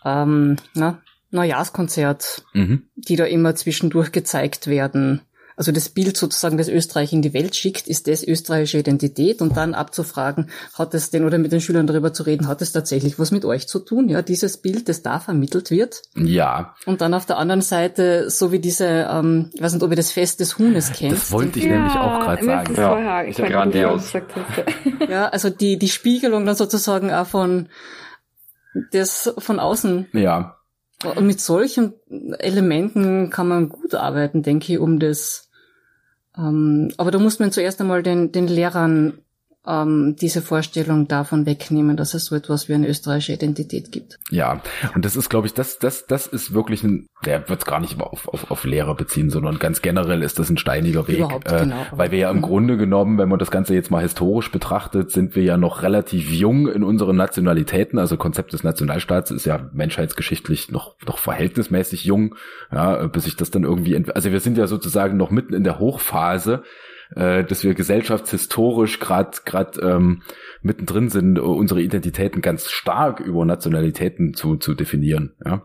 ähm, 0.04 0.56
na, 0.74 1.00
Neujahrskonzert, 1.30 2.44
mhm. 2.52 2.88
die 2.96 3.16
da 3.16 3.24
immer 3.24 3.54
zwischendurch 3.54 4.12
gezeigt 4.12 4.66
werden 4.66 5.20
also 5.56 5.72
das 5.72 5.88
Bild 5.88 6.16
sozusagen, 6.16 6.58
das 6.58 6.68
Österreich 6.68 7.12
in 7.12 7.22
die 7.22 7.32
Welt 7.32 7.54
schickt, 7.54 7.86
ist 7.86 8.08
das 8.08 8.24
österreichische 8.24 8.78
Identität 8.78 9.40
und 9.40 9.56
dann 9.56 9.74
abzufragen, 9.74 10.50
hat 10.74 10.94
es 10.94 11.10
denn 11.10 11.24
oder 11.24 11.38
mit 11.38 11.52
den 11.52 11.60
Schülern 11.60 11.86
darüber 11.86 12.12
zu 12.12 12.24
reden, 12.24 12.48
hat 12.48 12.62
es 12.62 12.72
tatsächlich 12.72 13.18
was 13.18 13.30
mit 13.30 13.44
euch 13.44 13.68
zu 13.68 13.78
tun? 13.78 14.08
Ja, 14.08 14.22
dieses 14.22 14.58
Bild, 14.58 14.88
das 14.88 15.02
da 15.02 15.20
vermittelt 15.20 15.70
wird. 15.70 16.02
Ja. 16.16 16.74
Und 16.86 17.00
dann 17.00 17.14
auf 17.14 17.26
der 17.26 17.38
anderen 17.38 17.60
Seite, 17.60 18.30
so 18.30 18.52
wie 18.52 18.58
diese, 18.58 18.86
ähm, 18.86 19.50
ich 19.54 19.62
weiß 19.62 19.74
nicht, 19.74 19.82
ob 19.82 19.90
ihr 19.90 19.96
das 19.96 20.12
Fest 20.12 20.40
des 20.40 20.58
Huhnes 20.58 20.92
kennt. 20.92 21.12
Das 21.12 21.30
wollte 21.30 21.58
ich 21.58 21.66
ja, 21.66 21.72
nämlich 21.72 21.94
auch 21.94 22.20
gerade 22.20 22.44
sagen. 22.44 22.74
Ja, 22.76 23.22
ich 23.22 23.36
grandios. 23.36 24.12
ja, 25.08 25.28
also 25.28 25.50
die, 25.50 25.78
die 25.78 25.88
Spiegelung 25.88 26.46
dann 26.46 26.56
sozusagen 26.56 27.12
auch 27.12 27.26
von, 27.26 27.68
das 28.90 29.32
von 29.38 29.60
außen. 29.60 30.08
Ja. 30.12 30.56
Und 31.04 31.26
mit 31.26 31.40
solchen 31.40 31.94
Elementen 32.38 33.30
kann 33.30 33.48
man 33.48 33.68
gut 33.68 33.94
arbeiten, 33.94 34.42
denke 34.42 34.72
ich, 34.72 34.78
um 34.78 34.98
das. 34.98 35.43
Ähm, 36.36 36.90
aber 36.96 37.10
da 37.10 37.18
muss 37.18 37.38
man 37.38 37.52
zuerst 37.52 37.80
einmal 37.80 38.02
den, 38.02 38.32
den 38.32 38.48
Lehrern 38.48 39.23
ähm, 39.66 40.16
diese 40.20 40.42
Vorstellung 40.42 41.08
davon 41.08 41.46
wegnehmen, 41.46 41.96
dass 41.96 42.14
es 42.14 42.26
so 42.26 42.34
etwas 42.34 42.68
wie 42.68 42.74
eine 42.74 42.88
österreichische 42.88 43.32
Identität 43.32 43.92
gibt. 43.92 44.18
Ja, 44.30 44.60
und 44.94 45.04
das 45.04 45.16
ist, 45.16 45.30
glaube 45.30 45.46
ich, 45.46 45.54
das, 45.54 45.78
das, 45.78 46.06
das 46.06 46.26
ist 46.26 46.52
wirklich 46.52 46.82
ein, 46.82 47.06
der 47.24 47.48
wird 47.48 47.60
es 47.60 47.66
gar 47.66 47.80
nicht 47.80 47.98
auf, 48.00 48.28
auf, 48.28 48.50
auf 48.50 48.64
Lehrer 48.64 48.94
beziehen, 48.94 49.30
sondern 49.30 49.58
ganz 49.58 49.80
generell 49.80 50.22
ist 50.22 50.38
das 50.38 50.50
ein 50.50 50.58
steiniger 50.58 51.08
Weg. 51.08 51.18
Überhaupt, 51.18 51.50
äh, 51.50 51.60
genau. 51.60 51.86
Weil 51.92 52.10
wir 52.10 52.18
ja 52.18 52.30
im 52.30 52.38
mhm. 52.38 52.42
Grunde 52.42 52.76
genommen, 52.76 53.16
wenn 53.16 53.28
man 53.28 53.38
das 53.38 53.50
Ganze 53.50 53.74
jetzt 53.74 53.90
mal 53.90 54.02
historisch 54.02 54.52
betrachtet, 54.52 55.10
sind 55.10 55.34
wir 55.34 55.42
ja 55.42 55.56
noch 55.56 55.82
relativ 55.82 56.30
jung 56.30 56.68
in 56.68 56.84
unseren 56.84 57.16
Nationalitäten. 57.16 57.98
Also 57.98 58.18
Konzept 58.18 58.52
des 58.52 58.64
Nationalstaats 58.64 59.30
ist 59.30 59.46
ja 59.46 59.70
menschheitsgeschichtlich 59.72 60.70
noch, 60.70 60.96
noch 61.06 61.16
verhältnismäßig 61.16 62.04
jung, 62.04 62.34
ja, 62.70 63.06
bis 63.06 63.24
sich 63.24 63.36
das 63.36 63.50
dann 63.50 63.64
irgendwie, 63.64 63.96
also 64.14 64.30
wir 64.30 64.40
sind 64.40 64.58
ja 64.58 64.66
sozusagen 64.66 65.16
noch 65.16 65.30
mitten 65.30 65.54
in 65.54 65.64
der 65.64 65.78
Hochphase 65.78 66.62
äh, 67.14 67.44
dass 67.44 67.64
wir 67.64 67.74
gesellschaftshistorisch 67.74 69.00
gerade 69.00 69.38
gerade 69.44 69.80
ähm, 69.80 70.22
mittendrin 70.62 71.08
sind, 71.08 71.38
unsere 71.38 71.82
Identitäten 71.82 72.42
ganz 72.42 72.70
stark 72.70 73.20
über 73.20 73.44
Nationalitäten 73.44 74.34
zu 74.34 74.56
zu 74.56 74.74
definieren. 74.74 75.34
Ja? 75.44 75.62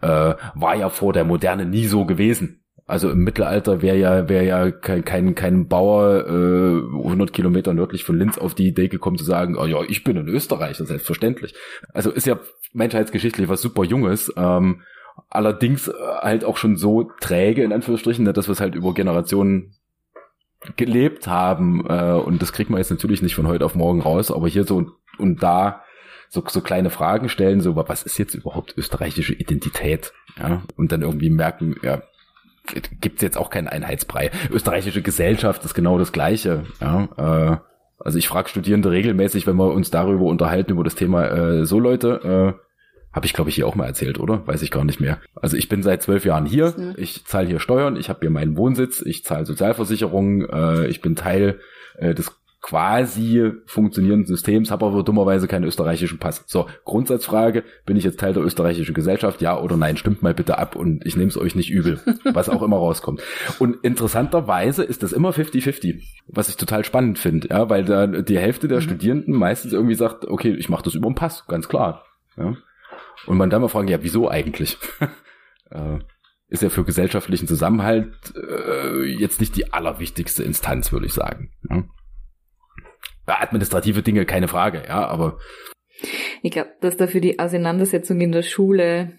Äh, 0.00 0.36
war 0.54 0.76
ja 0.76 0.88
vor 0.88 1.12
der 1.12 1.24
Moderne 1.24 1.66
nie 1.66 1.86
so 1.86 2.04
gewesen. 2.04 2.62
Also 2.88 3.10
im 3.10 3.24
Mittelalter 3.24 3.82
wäre 3.82 3.96
ja 3.96 4.28
wäre 4.28 4.44
ja 4.44 4.70
kein, 4.70 5.04
kein 5.04 5.34
kein 5.34 5.66
Bauer 5.66 6.24
äh, 6.26 7.04
100 7.04 7.32
Kilometer 7.32 7.74
nördlich 7.74 8.04
von 8.04 8.16
Linz 8.16 8.38
auf 8.38 8.54
die 8.54 8.68
Idee 8.68 8.88
gekommen 8.88 9.18
zu 9.18 9.24
sagen, 9.24 9.56
oh 9.58 9.66
ja, 9.66 9.82
ich 9.88 10.04
bin 10.04 10.16
in 10.16 10.28
Österreich, 10.28 10.78
das 10.78 10.82
ist 10.82 10.88
selbstverständlich. 10.88 11.54
Also 11.92 12.10
ist 12.10 12.26
ja 12.26 12.38
menschheitsgeschichtlich 12.72 13.48
was 13.48 13.60
super 13.60 13.82
Junges. 13.82 14.32
Ähm, 14.36 14.82
allerdings 15.28 15.88
äh, 15.88 15.92
halt 16.20 16.44
auch 16.44 16.56
schon 16.56 16.76
so 16.76 17.10
träge 17.20 17.64
in 17.64 17.72
Anführungsstrichen, 17.72 18.24
ne, 18.24 18.32
dass 18.32 18.48
wir 18.48 18.52
es 18.52 18.60
halt 18.60 18.74
über 18.74 18.94
Generationen 18.94 19.75
gelebt 20.76 21.26
haben. 21.26 21.84
Äh, 21.88 22.12
und 22.12 22.42
das 22.42 22.52
kriegt 22.52 22.70
man 22.70 22.78
jetzt 22.78 22.90
natürlich 22.90 23.22
nicht 23.22 23.34
von 23.34 23.46
heute 23.46 23.64
auf 23.64 23.74
morgen 23.74 24.00
raus, 24.00 24.30
aber 24.30 24.48
hier 24.48 24.64
so 24.64 24.76
und, 24.76 24.90
und 25.18 25.42
da 25.42 25.82
so, 26.28 26.42
so 26.46 26.60
kleine 26.60 26.90
Fragen 26.90 27.28
stellen, 27.28 27.60
so, 27.60 27.76
was 27.76 28.02
ist 28.02 28.18
jetzt 28.18 28.34
überhaupt 28.34 28.74
österreichische 28.76 29.34
Identität? 29.34 30.12
Ja, 30.38 30.62
und 30.76 30.92
dann 30.92 31.02
irgendwie 31.02 31.30
merken, 31.30 31.76
ja, 31.82 32.02
gibt's 33.00 33.22
jetzt 33.22 33.38
auch 33.38 33.50
keinen 33.50 33.68
Einheitsbrei. 33.68 34.30
Österreichische 34.50 35.02
Gesellschaft 35.02 35.64
ist 35.64 35.74
genau 35.74 35.98
das 35.98 36.12
Gleiche. 36.12 36.64
Ja, 36.80 37.08
äh, 37.16 37.56
also 37.98 38.18
ich 38.18 38.28
frage 38.28 38.48
Studierende 38.48 38.90
regelmäßig, 38.90 39.46
wenn 39.46 39.56
wir 39.56 39.72
uns 39.72 39.90
darüber 39.90 40.24
unterhalten, 40.24 40.72
über 40.72 40.84
das 40.84 40.94
Thema, 40.94 41.28
äh, 41.28 41.64
so 41.64 41.78
Leute, 41.78 42.56
äh, 42.58 42.65
habe 43.16 43.24
ich, 43.24 43.32
glaube 43.32 43.48
ich, 43.48 43.56
hier 43.56 43.66
auch 43.66 43.74
mal 43.74 43.86
erzählt, 43.86 44.20
oder? 44.20 44.46
Weiß 44.46 44.60
ich 44.60 44.70
gar 44.70 44.84
nicht 44.84 45.00
mehr. 45.00 45.18
Also 45.34 45.56
ich 45.56 45.70
bin 45.70 45.82
seit 45.82 46.02
zwölf 46.02 46.26
Jahren 46.26 46.44
hier. 46.44 46.94
Ich 46.98 47.24
zahle 47.24 47.48
hier 47.48 47.60
Steuern. 47.60 47.96
Ich 47.96 48.10
habe 48.10 48.20
hier 48.20 48.30
meinen 48.30 48.58
Wohnsitz. 48.58 49.00
Ich 49.00 49.24
zahle 49.24 49.46
Sozialversicherung. 49.46 50.42
Äh, 50.42 50.88
ich 50.88 51.00
bin 51.00 51.16
Teil 51.16 51.58
äh, 51.96 52.14
des 52.14 52.30
quasi 52.60 53.52
funktionierenden 53.64 54.26
Systems, 54.26 54.70
habe 54.70 54.84
aber 54.84 55.02
dummerweise 55.02 55.48
keinen 55.48 55.64
österreichischen 55.64 56.18
Pass. 56.18 56.44
So, 56.46 56.66
Grundsatzfrage, 56.84 57.62
bin 57.86 57.96
ich 57.96 58.04
jetzt 58.04 58.20
Teil 58.20 58.34
der 58.34 58.42
österreichischen 58.42 58.94
Gesellschaft? 58.94 59.40
Ja 59.40 59.58
oder 59.58 59.78
nein? 59.78 59.96
Stimmt 59.96 60.22
mal 60.22 60.34
bitte 60.34 60.58
ab 60.58 60.76
und 60.76 61.06
ich 61.06 61.16
nehme 61.16 61.28
es 61.28 61.38
euch 61.38 61.54
nicht 61.54 61.70
übel, 61.70 62.00
was 62.24 62.50
auch 62.50 62.62
immer 62.62 62.76
rauskommt. 62.76 63.22
Und 63.60 63.82
interessanterweise 63.82 64.82
ist 64.82 65.02
das 65.02 65.12
immer 65.12 65.30
50-50, 65.30 66.02
was 66.26 66.50
ich 66.50 66.56
total 66.56 66.84
spannend 66.84 67.18
finde, 67.18 67.48
ja, 67.48 67.70
weil 67.70 67.84
da 67.84 68.08
die 68.08 68.38
Hälfte 68.38 68.68
der 68.68 68.78
mhm. 68.78 68.82
Studierenden 68.82 69.34
meistens 69.34 69.72
irgendwie 69.72 69.94
sagt, 69.94 70.26
okay, 70.26 70.52
ich 70.52 70.68
mache 70.68 70.82
das 70.82 70.94
über 70.94 71.08
den 71.08 71.14
Pass, 71.14 71.46
ganz 71.46 71.68
klar. 71.68 72.04
Ja. 72.36 72.56
Und 73.26 73.36
man 73.36 73.50
dann 73.50 73.62
mal 73.62 73.68
fragen, 73.68 73.88
ja, 73.88 74.02
wieso 74.02 74.28
eigentlich? 74.28 74.76
äh, 75.70 75.98
ist 76.48 76.62
ja 76.62 76.68
für 76.68 76.84
gesellschaftlichen 76.84 77.48
Zusammenhalt 77.48 78.34
äh, 78.36 79.04
jetzt 79.04 79.40
nicht 79.40 79.56
die 79.56 79.72
allerwichtigste 79.72 80.44
Instanz, 80.44 80.92
würde 80.92 81.06
ich 81.06 81.12
sagen. 81.12 81.50
Ja? 81.68 81.84
Ja, 83.28 83.40
administrative 83.40 84.02
Dinge, 84.02 84.24
keine 84.24 84.46
Frage, 84.46 84.84
ja, 84.86 85.06
aber. 85.06 85.38
Ich 86.42 86.52
glaube, 86.52 86.70
dass 86.80 86.96
dafür 86.96 87.20
die 87.20 87.38
Auseinandersetzung 87.40 88.20
in 88.20 88.30
der 88.30 88.42
Schule 88.42 89.18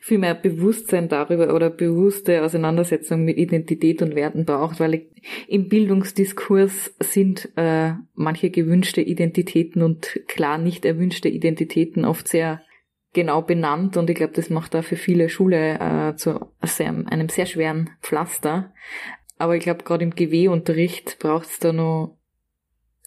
viel 0.00 0.18
mehr 0.18 0.34
Bewusstsein 0.34 1.08
darüber 1.08 1.54
oder 1.54 1.70
bewusste 1.70 2.42
Auseinandersetzung 2.42 3.24
mit 3.24 3.38
Identität 3.38 4.02
und 4.02 4.16
Werten 4.16 4.44
braucht, 4.44 4.80
weil 4.80 5.06
im 5.46 5.68
Bildungsdiskurs 5.68 6.94
sind 7.00 7.50
äh, 7.56 7.92
manche 8.14 8.50
gewünschte 8.50 9.00
Identitäten 9.00 9.82
und 9.82 10.20
klar 10.26 10.58
nicht 10.58 10.84
erwünschte 10.84 11.28
Identitäten 11.28 12.04
oft 12.04 12.26
sehr 12.26 12.62
genau 13.16 13.40
benannt 13.40 13.96
und 13.96 14.10
ich 14.10 14.16
glaube, 14.16 14.34
das 14.34 14.50
macht 14.50 14.74
da 14.74 14.82
für 14.82 14.96
viele 14.96 15.30
Schule 15.30 15.78
äh, 15.80 16.16
zu 16.16 16.52
sehr, 16.62 16.88
einem 16.88 17.30
sehr 17.30 17.46
schweren 17.46 17.90
Pflaster. 18.02 18.74
Aber 19.38 19.56
ich 19.56 19.62
glaube, 19.62 19.84
gerade 19.84 20.04
im 20.04 20.10
GW-Unterricht 20.10 21.18
braucht 21.18 21.46
es 21.46 21.58
da 21.58 21.72
noch 21.72 22.18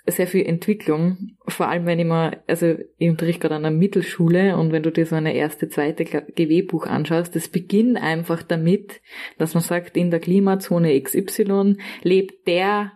sehr 0.07 0.25
viel 0.25 0.47
Entwicklung. 0.47 1.37
Vor 1.47 1.67
allem, 1.67 1.85
wenn 1.85 1.99
ich 1.99 2.07
mal, 2.07 2.41
also 2.47 2.75
ich 2.97 3.09
unterrichte 3.09 3.41
gerade 3.41 3.55
an 3.55 3.63
der 3.63 3.71
Mittelschule 3.71 4.57
und 4.57 4.71
wenn 4.71 4.81
du 4.81 4.91
dir 4.91 5.05
so 5.05 5.15
eine 5.15 5.35
erste, 5.35 5.69
zweite 5.69 6.05
GW-Buch 6.05 6.87
anschaust, 6.87 7.35
das 7.35 7.47
beginnt 7.47 7.97
einfach 7.97 8.41
damit, 8.41 9.01
dass 9.37 9.53
man 9.53 9.61
sagt, 9.61 9.95
in 9.95 10.09
der 10.09 10.19
Klimazone 10.19 10.99
XY 10.99 11.77
lebt 12.01 12.47
der 12.47 12.93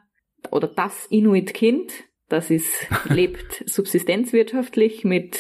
oder 0.50 0.68
das 0.68 1.06
Inuit-Kind, 1.12 1.92
das 2.28 2.50
ist, 2.50 2.88
lebt 3.10 3.64
subsistenzwirtschaftlich 3.68 5.04
mit 5.04 5.40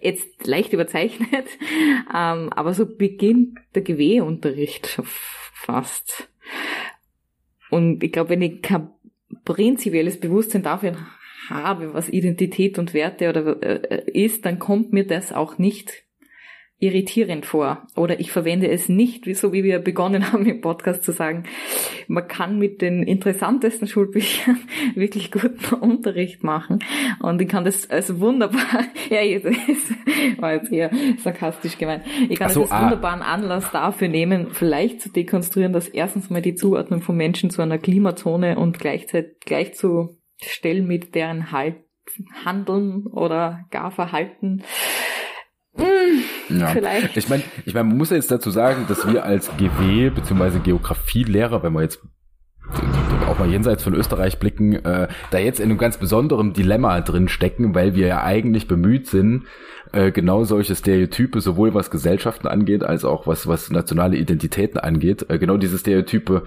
Jetzt 0.00 0.46
leicht 0.46 0.72
überzeichnet, 0.72 1.46
ähm, 2.14 2.50
aber 2.52 2.74
so 2.74 2.86
beginnt 2.86 3.58
der 3.74 3.82
GW-Unterricht 3.82 5.00
fast. 5.52 6.28
Und 7.70 8.04
ich 8.04 8.12
glaube, 8.12 8.30
wenn 8.30 8.42
ich 8.42 8.62
kein 8.62 8.90
prinzipielles 9.44 10.20
Bewusstsein 10.20 10.62
dafür 10.62 10.96
habe, 11.48 11.92
was 11.94 12.08
Identität 12.08 12.78
und 12.78 12.94
Werte 12.94 13.28
oder 13.28 13.62
äh, 13.62 14.10
ist, 14.10 14.44
dann 14.44 14.58
kommt 14.58 14.92
mir 14.92 15.06
das 15.06 15.32
auch 15.32 15.58
nicht 15.58 16.04
irritierend 16.84 17.46
vor. 17.46 17.86
Oder 17.96 18.20
ich 18.20 18.30
verwende 18.30 18.68
es 18.68 18.88
nicht, 18.88 19.24
so 19.36 19.52
wie 19.52 19.64
wir 19.64 19.78
begonnen 19.78 20.32
haben 20.32 20.46
im 20.46 20.60
Podcast 20.60 21.02
zu 21.02 21.12
sagen, 21.12 21.44
man 22.08 22.28
kann 22.28 22.58
mit 22.58 22.82
den 22.82 23.02
interessantesten 23.02 23.88
Schulbüchern 23.88 24.58
wirklich 24.94 25.30
guten 25.30 25.74
Unterricht 25.80 26.44
machen. 26.44 26.80
Und 27.20 27.40
ich 27.40 27.48
kann 27.48 27.64
das 27.64 27.88
als 27.90 28.20
wunderbar, 28.20 28.84
ja, 29.08 29.38
das 29.38 29.54
war 30.38 30.54
jetzt 30.54 30.70
eher 30.70 30.90
sarkastisch 31.18 31.78
gemeint, 31.78 32.04
ich 32.28 32.38
kann 32.38 32.50
so, 32.50 32.62
das 32.62 32.70
als 32.70 32.80
ah. 32.80 32.84
wunderbaren 32.84 33.22
Anlass 33.22 33.70
dafür 33.70 34.08
nehmen, 34.08 34.48
vielleicht 34.52 35.00
zu 35.00 35.08
dekonstruieren, 35.08 35.72
dass 35.72 35.88
erstens 35.88 36.30
mal 36.30 36.42
die 36.42 36.54
Zuordnung 36.54 37.00
von 37.00 37.16
Menschen 37.16 37.50
zu 37.50 37.62
einer 37.62 37.78
Klimazone 37.78 38.58
und 38.58 38.78
gleichzeitig 38.78 39.38
gleich 39.40 39.74
zu 39.74 40.18
stellen 40.42 40.86
mit 40.86 41.14
deren 41.14 41.52
halt 41.52 41.76
Handeln 42.44 43.06
oder 43.06 43.64
gar 43.70 43.90
Verhalten 43.90 44.62
ja. 46.60 46.68
Vielleicht. 46.68 47.16
Ich 47.16 47.28
meine, 47.28 47.42
ich 47.64 47.74
mein, 47.74 47.88
man 47.88 47.96
muss 47.96 48.10
ja 48.10 48.16
jetzt 48.16 48.30
dazu 48.30 48.50
sagen, 48.50 48.84
dass 48.88 49.06
wir 49.06 49.24
als 49.24 49.50
GW 49.56 50.10
bzw. 50.10 50.58
Geografielehrer, 50.60 51.62
wenn 51.62 51.72
wir 51.72 51.82
jetzt 51.82 52.00
auch 53.28 53.38
mal 53.38 53.50
jenseits 53.50 53.82
von 53.82 53.94
Österreich 53.94 54.38
blicken, 54.38 54.74
äh, 54.84 55.08
da 55.30 55.38
jetzt 55.38 55.60
in 55.60 55.70
einem 55.70 55.78
ganz 55.78 55.98
besonderen 55.98 56.52
Dilemma 56.52 57.00
drin 57.00 57.28
stecken, 57.28 57.74
weil 57.74 57.94
wir 57.94 58.06
ja 58.06 58.22
eigentlich 58.22 58.68
bemüht 58.68 59.06
sind, 59.06 59.44
äh, 59.92 60.10
genau 60.10 60.44
solche 60.44 60.74
Stereotype, 60.74 61.40
sowohl 61.40 61.74
was 61.74 61.90
Gesellschaften 61.90 62.46
angeht, 62.46 62.82
als 62.82 63.04
auch 63.04 63.26
was, 63.26 63.46
was 63.46 63.70
nationale 63.70 64.16
Identitäten 64.16 64.78
angeht, 64.78 65.26
äh, 65.28 65.38
genau 65.38 65.56
diese 65.56 65.78
Stereotype 65.78 66.44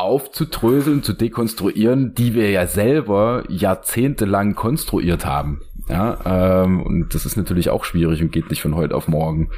aufzudröseln, 0.00 1.02
zu 1.02 1.12
dekonstruieren, 1.12 2.14
die 2.14 2.34
wir 2.34 2.50
ja 2.50 2.66
selber 2.66 3.44
jahrzehntelang 3.48 4.54
konstruiert 4.54 5.26
haben. 5.26 5.60
Ja, 5.88 6.64
ähm, 6.64 6.82
und 6.82 7.14
das 7.14 7.24
ist 7.24 7.36
natürlich 7.36 7.70
auch 7.70 7.84
schwierig 7.84 8.20
und 8.20 8.30
geht 8.30 8.50
nicht 8.50 8.60
von 8.60 8.74
heute 8.74 8.94
auf 8.94 9.08
morgen. 9.08 9.50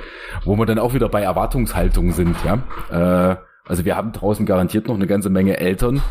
Wo 0.45 0.57
wir 0.57 0.67
dann 0.67 0.79
auch 0.79 0.95
wieder 0.95 1.09
bei 1.09 1.23
Erwartungshaltung 1.23 2.13
sind, 2.13 2.37
ja. 2.45 2.63
Äh, 2.91 3.37
also 3.67 3.85
wir 3.85 3.97
haben 3.97 4.13
draußen 4.13 4.47
garantiert 4.47 4.89
noch 4.89 4.95
eine 4.95 5.07
ganze 5.07 5.31
Menge 5.31 5.59
Eltern, 5.59 6.03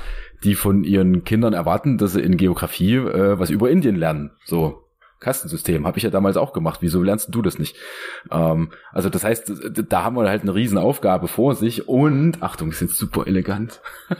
die 0.43 0.55
von 0.55 0.83
ihren 0.83 1.23
Kindern 1.23 1.53
erwarten, 1.53 1.97
dass 1.97 2.13
sie 2.13 2.21
in 2.21 2.37
Geografie 2.37 2.95
äh, 2.95 3.39
was 3.39 3.49
über 3.49 3.69
Indien 3.69 3.95
lernen. 3.95 4.31
So, 4.45 4.83
Kastensystem, 5.19 5.85
habe 5.85 5.97
ich 5.97 6.03
ja 6.03 6.09
damals 6.09 6.37
auch 6.37 6.53
gemacht. 6.53 6.79
Wieso 6.81 7.03
lernst 7.03 7.29
du 7.31 7.41
das 7.41 7.59
nicht? 7.59 7.75
Ähm, 8.31 8.71
also 8.91 9.09
das 9.09 9.23
heißt, 9.23 9.51
da 9.87 10.03
haben 10.03 10.15
wir 10.15 10.29
halt 10.29 10.43
eine 10.43 10.55
Riesenaufgabe 10.55 11.27
vor 11.27 11.55
sich 11.55 11.87
und, 11.87 12.41
Achtung, 12.41 12.69
ist 12.69 12.81
jetzt 12.81 12.97
super 12.97 13.27
elegant. 13.27 13.81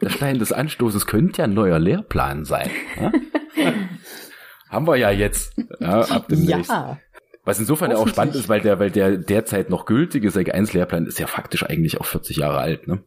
Der 0.00 0.10
Stein 0.10 0.38
des 0.38 0.52
Anstoßes 0.52 1.06
könnte 1.06 1.38
ja 1.38 1.44
ein 1.44 1.54
neuer 1.54 1.78
Lehrplan 1.78 2.44
sein. 2.44 2.70
Ja? 3.00 3.12
Haben 4.68 4.86
wir 4.86 4.96
ja 4.96 5.10
jetzt, 5.10 5.54
ja, 5.80 6.02
ab 6.02 6.28
demnächst. 6.28 6.70
Ja. 6.70 6.98
Was 7.44 7.58
insofern 7.58 7.90
ja 7.90 7.96
auch 7.96 8.06
spannend 8.06 8.36
ist, 8.36 8.48
weil 8.48 8.60
der, 8.60 8.78
weil 8.78 8.90
der 8.90 9.16
derzeit 9.16 9.68
noch 9.68 9.86
gültige 9.86 10.30
Sek 10.30 10.54
1 10.54 10.72
Lehrplan 10.74 11.06
ist 11.06 11.18
ja 11.18 11.26
faktisch 11.26 11.64
eigentlich 11.64 12.00
auch 12.00 12.06
40 12.06 12.36
Jahre 12.36 12.58
alt, 12.58 12.86
ne? 12.86 13.02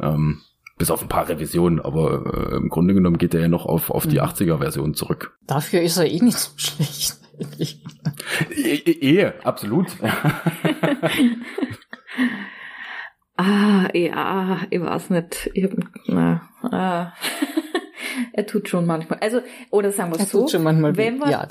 Ähm, 0.00 0.42
bis 0.78 0.90
auf 0.90 1.02
ein 1.02 1.08
paar 1.08 1.28
Revisionen, 1.28 1.80
aber 1.80 2.52
äh, 2.52 2.56
im 2.56 2.68
Grunde 2.68 2.94
genommen 2.94 3.18
geht 3.18 3.34
er 3.34 3.40
ja 3.40 3.48
noch 3.48 3.66
auf, 3.66 3.90
auf 3.90 4.06
die 4.06 4.22
80er 4.22 4.56
mhm. 4.56 4.60
Version 4.60 4.94
zurück. 4.94 5.36
Dafür 5.46 5.82
ist 5.82 5.98
er 5.98 6.06
eh 6.06 6.20
nicht 6.20 6.38
so 6.38 6.50
schlecht. 6.56 7.18
Ehe, 8.50 9.28
eh, 9.28 9.32
absolut. 9.44 9.86
ah, 13.36 13.88
ja, 13.92 14.60
ich 14.70 14.80
weiß 14.80 15.10
nicht. 15.10 15.50
Ich 15.54 15.64
hab, 15.64 15.72
na, 16.06 16.48
ah. 16.62 17.12
er 18.32 18.46
tut 18.46 18.68
schon 18.68 18.86
manchmal. 18.86 19.18
Also, 19.20 19.40
oder 19.70 19.92
sagen 19.92 20.12
wir 20.12 20.20
es 20.20 20.30
so, 20.30 20.42
tut 20.42 20.50
schon 20.52 20.62
manchmal 20.62 20.96
wenn 20.96 21.18
man 21.18 21.30
ja, 21.30 21.46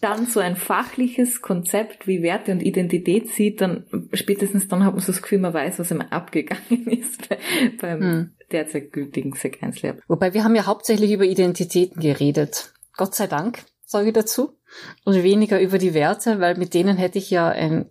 dann 0.00 0.26
so 0.26 0.40
ein 0.40 0.56
fachliches 0.56 1.40
Konzept 1.42 2.06
wie 2.06 2.22
Werte 2.22 2.52
und 2.52 2.62
Identität 2.62 3.28
sieht, 3.28 3.60
dann 3.60 3.84
spätestens 4.12 4.68
dann 4.68 4.84
hat 4.84 4.92
man 4.92 5.00
so 5.00 5.12
das 5.12 5.22
Gefühl, 5.22 5.38
man 5.38 5.54
weiß, 5.54 5.78
was 5.78 5.90
ihm 5.90 6.00
abgegangen 6.00 6.86
ist 6.86 7.28
beim 7.80 8.00
hm. 8.00 8.30
Derzeit 8.52 8.92
gültigen 8.92 9.34
1 9.34 9.82
Lab. 9.82 9.98
Wobei 10.08 10.34
wir 10.34 10.44
haben 10.44 10.54
ja 10.54 10.66
hauptsächlich 10.66 11.12
über 11.12 11.24
Identitäten 11.24 12.00
geredet. 12.00 12.72
Gott 12.96 13.14
sei 13.14 13.26
Dank, 13.26 13.64
sage 13.84 14.08
ich 14.08 14.14
dazu. 14.14 14.58
Und 15.04 15.22
weniger 15.22 15.60
über 15.60 15.78
die 15.78 15.94
Werte, 15.94 16.40
weil 16.40 16.56
mit 16.56 16.74
denen 16.74 16.96
hätte 16.96 17.18
ich 17.18 17.30
ja 17.30 17.48
ein 17.48 17.86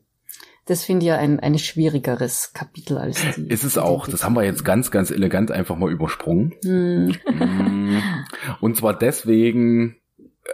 das 0.67 0.83
finde 0.83 1.05
ich 1.05 1.07
ja 1.07 1.17
ein, 1.17 1.39
ein 1.39 1.57
schwierigeres 1.57 2.51
Kapitel 2.53 2.97
als 2.97 3.21
die. 3.35 3.47
Ist 3.47 3.63
es 3.63 3.77
auch. 3.77 4.05
Das 4.05 4.25
haben 4.25 4.35
wir 4.35 4.43
jetzt 4.43 4.65
ganz, 4.65 4.91
ganz 4.91 5.11
elegant 5.11 5.49
einfach 5.49 5.77
mal 5.77 5.89
übersprungen. 5.89 6.55
Hm. 6.63 7.15
Mm. 7.25 8.01
Und 8.59 8.75
zwar 8.75 8.97
deswegen, 8.97 9.95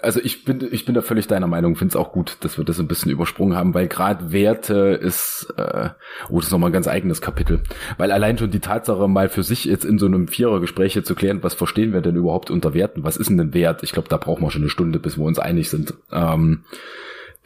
also 0.02 0.20
ich 0.22 0.44
bin, 0.44 0.68
ich 0.72 0.86
bin 0.86 0.96
da 0.96 1.02
völlig 1.02 1.28
deiner 1.28 1.48
Meinung, 1.48 1.76
finde 1.76 1.92
es 1.92 1.96
auch 1.96 2.12
gut, 2.12 2.38
dass 2.42 2.58
wir 2.58 2.66
das 2.66 2.80
ein 2.80 2.88
bisschen 2.88 3.12
übersprungen 3.12 3.56
haben, 3.56 3.74
weil 3.74 3.88
gerade 3.88 4.32
Werte 4.32 5.00
ist, 5.02 5.54
äh, 5.58 5.90
oh, 6.30 6.38
das 6.38 6.48
ist 6.48 6.52
nochmal 6.52 6.70
ein 6.70 6.74
ganz 6.74 6.88
eigenes 6.88 7.22
Kapitel. 7.22 7.62
Weil 7.98 8.12
allein 8.12 8.38
schon 8.38 8.52
die 8.52 8.60
Tatsache, 8.60 9.08
mal 9.08 9.30
für 9.30 9.44
sich 9.44 9.66
jetzt 9.66 9.86
in 9.86 10.00
so 10.00 10.06
einem 10.06 10.28
Vierergespräch 10.28 11.02
zu 11.04 11.16
klären, 11.16 11.44
was 11.44 11.54
verstehen 11.54 11.94
wir 11.94 12.02
denn 12.02 12.16
überhaupt 12.16 12.52
unter 12.52 12.74
Werten? 12.74 13.04
Was 13.04 13.18
ist 13.18 13.30
denn 13.30 13.40
ein 13.40 13.54
Wert? 13.54 13.84
Ich 13.84 13.92
glaube, 13.92 14.10
da 14.10 14.18
brauchen 14.18 14.44
wir 14.44 14.52
schon 14.52 14.64
eine 14.64 14.70
Stunde, 14.70 15.00
bis 15.00 15.18
wir 15.18 15.26
uns 15.26 15.40
einig 15.40 15.70
sind. 15.70 15.94
Ähm, 16.12 16.64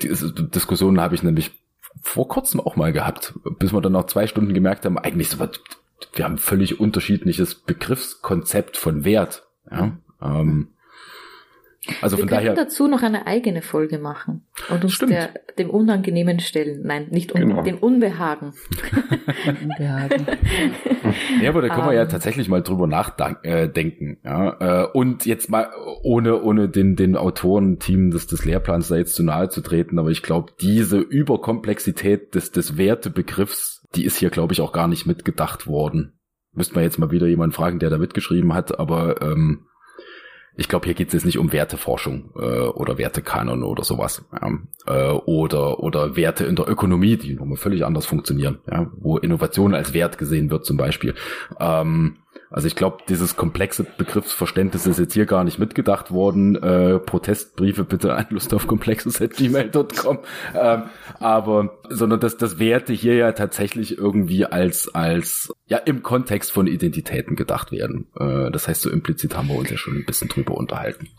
diese 0.02 0.32
Diskussionen 0.32 1.02
habe 1.02 1.16
ich 1.16 1.24
nämlich 1.24 1.52
vor 2.02 2.28
kurzem 2.28 2.60
auch 2.60 2.76
mal 2.76 2.94
gehabt, 2.94 3.34
bis 3.58 3.74
wir 3.74 3.82
dann 3.82 3.94
nach 3.94 4.06
zwei 4.06 4.28
Stunden 4.28 4.54
gemerkt 4.54 4.86
haben, 4.86 4.98
eigentlich 4.98 5.30
so, 5.30 5.38
wir 6.14 6.26
haben 6.26 6.38
völlig 6.38 6.80
unterschiedliches 6.80 7.56
Begriffskonzept 7.56 8.78
von 8.78 9.04
Wert. 9.04 9.48
Ja? 9.70 9.98
Ähm, 10.22 10.70
also 12.02 12.18
wir 12.18 12.22
von 12.22 12.30
daher 12.30 12.54
dazu 12.54 12.88
noch 12.88 13.04
eine 13.04 13.28
eigene 13.28 13.62
Folge 13.62 14.00
machen 14.00 14.46
und 14.70 14.84
uns 14.84 14.98
der, 15.00 15.30
dem 15.58 15.70
Unangenehmen 15.70 16.40
stellen. 16.40 16.82
Nein, 16.84 17.08
nicht 17.10 17.34
un 17.34 17.42
genau. 17.42 17.64
dem 17.64 17.78
Unbehagen. 17.78 18.54
Unbehagen. 19.64 20.28
ja, 21.42 21.50
aber 21.50 21.62
da 21.62 21.70
können 21.70 21.82
um, 21.82 21.90
wir 21.90 21.96
ja 21.96 22.04
ähm. 22.04 22.10
tatsächlich 22.10 22.50
mal 22.50 22.62
drüber 22.62 22.88
nachdenken. 22.88 24.18
Ja? 24.24 24.84
Äh, 24.84 24.88
und 24.92 25.26
jetzt 25.26 25.50
mal 25.50 25.70
ohne 26.04 26.42
ohne 26.42 26.70
den 26.70 26.96
den 26.96 27.16
Autorenteam 27.16 28.12
des 28.12 28.28
des 28.28 28.46
Lehrplans 28.46 28.88
da 28.88 28.98
jetzt 28.98 29.16
zu 29.16 29.24
nahe 29.24 29.50
zu 29.50 29.62
treten, 29.62 30.00
aber 30.00 30.10
ich 30.10 30.24
glaube, 30.24 30.54
diese 30.62 30.98
Überkomplexität 30.98 32.36
des 32.36 32.52
des 32.52 32.78
Wertebegriffs, 32.78 33.86
die 33.96 34.06
ist 34.06 34.18
hier 34.18 34.30
glaube 34.30 34.54
ich 34.54 34.62
auch 34.62 34.74
gar 34.74 34.88
nicht 34.88 35.06
mitgedacht 35.06 35.68
worden. 35.68 36.14
Müsste 36.54 36.76
man 36.76 36.84
jetzt 36.84 36.98
mal 36.98 37.12
wieder 37.12 37.28
jemanden 37.28 37.54
fragen, 37.54 37.80
der 37.80 37.90
da 37.90 37.98
mitgeschrieben 37.98 38.54
hat, 38.54 38.80
aber 38.80 39.22
ähm, 39.22 39.68
ich 40.58 40.68
glaube, 40.68 40.86
hier 40.86 40.96
geht 40.96 41.10
es 41.10 41.14
jetzt 41.14 41.26
nicht 41.26 41.38
um 41.38 41.54
Werteforschung 41.54 42.32
äh, 42.36 42.40
oder 42.40 42.98
Wertekanon 42.98 43.64
oder 43.64 43.84
sowas. 43.84 44.26
Ja, 44.34 44.52
äh, 44.88 45.12
oder, 45.12 45.80
oder 45.80 46.16
Werte 46.16 46.46
in 46.46 46.56
der 46.56 46.68
Ökonomie, 46.68 47.16
die 47.16 47.36
nochmal 47.36 47.58
völlig 47.58 47.86
anders 47.86 48.08
funktionieren, 48.08 48.58
ja, 48.70 48.92
wo 48.98 49.18
Innovation 49.18 49.76
als 49.76 49.94
Wert 49.94 50.18
gesehen 50.18 50.50
wird 50.50 50.66
zum 50.66 50.76
Beispiel. 50.76 51.14
Ähm, 51.60 52.18
also 52.50 52.68
ich 52.68 52.76
glaube, 52.76 53.00
dieses 53.10 53.36
komplexe 53.36 53.84
Begriffsverständnis 53.84 54.88
ist 54.88 55.00
jetzt 55.00 55.14
hier 55.14 55.26
gar 55.26 55.44
nicht 55.44 55.60
mitgedacht 55.60 56.12
worden. 56.12 56.56
Äh, 56.56 57.00
Protestbriefe 57.00 57.84
bitte 57.84 58.16
an 58.16 58.28
lustaufkomplexes.gmail.com. 58.30 60.20
Ähm, 60.56 60.84
aber, 61.20 61.78
sondern 61.90 62.20
dass 62.20 62.38
das 62.38 62.58
Werte 62.58 62.94
hier 62.94 63.16
ja 63.16 63.34
tatsächlich 63.34 63.98
irgendwie 63.98 64.46
als, 64.46 64.94
als, 64.94 65.52
ja, 65.68 65.78
im 65.78 66.04
Kontext 66.04 66.52
von 66.52 66.68
Identitäten 66.68 67.36
gedacht 67.36 67.72
werden. 67.72 68.08
Äh, 68.18 68.50
das 68.52 68.68
heißt, 68.68 68.82
so 68.82 68.90
implizit 68.90 69.36
haben 69.36 69.50
wir 69.50 69.56
uns 69.56 69.70
ja 69.70 69.78
schon 69.78 69.98
ein 69.98 70.06
bisschen 70.06 70.30
drüber 70.30 70.56
unterhalten. 70.56 71.10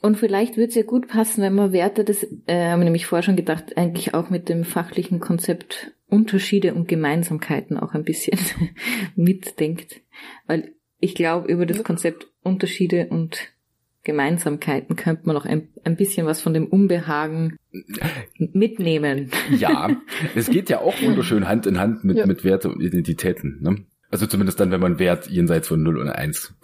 Und 0.00 0.18
vielleicht 0.18 0.56
würde 0.56 0.70
es 0.70 0.74
ja 0.74 0.82
gut 0.82 1.06
passen, 1.06 1.42
wenn 1.42 1.54
man 1.54 1.72
Werte, 1.72 2.02
das 2.02 2.26
äh, 2.46 2.70
haben 2.70 2.80
wir 2.80 2.84
nämlich 2.84 3.06
vorher 3.06 3.22
schon 3.22 3.36
gedacht, 3.36 3.76
eigentlich 3.76 4.14
auch 4.14 4.30
mit 4.30 4.48
dem 4.48 4.64
fachlichen 4.64 5.20
Konzept 5.20 5.92
Unterschiede 6.12 6.74
und 6.74 6.88
Gemeinsamkeiten 6.88 7.78
auch 7.78 7.94
ein 7.94 8.04
bisschen 8.04 8.38
mitdenkt. 9.16 10.02
Weil 10.46 10.74
ich 11.00 11.14
glaube, 11.14 11.50
über 11.50 11.66
das 11.66 11.82
Konzept 11.82 12.28
Unterschiede 12.42 13.06
und 13.08 13.52
Gemeinsamkeiten 14.04 14.96
könnte 14.96 15.22
man 15.26 15.34
noch 15.34 15.46
ein, 15.46 15.68
ein 15.84 15.96
bisschen 15.96 16.26
was 16.26 16.42
von 16.42 16.52
dem 16.52 16.66
Unbehagen 16.66 17.56
mitnehmen. 18.36 19.30
Ja, 19.56 19.96
es 20.34 20.50
geht 20.50 20.68
ja 20.68 20.80
auch 20.80 21.00
wunderschön 21.00 21.48
Hand 21.48 21.66
in 21.66 21.78
Hand 21.78 22.04
mit, 22.04 22.18
ja. 22.18 22.26
mit 22.26 22.44
Werte 22.44 22.68
und 22.68 22.82
Identitäten. 22.82 23.58
Ne? 23.62 23.86
Also 24.10 24.26
zumindest 24.26 24.60
dann, 24.60 24.70
wenn 24.70 24.80
man 24.80 24.98
Wert 24.98 25.28
jenseits 25.28 25.68
von 25.68 25.82
0 25.82 25.98
und 25.98 26.10
1 26.10 26.54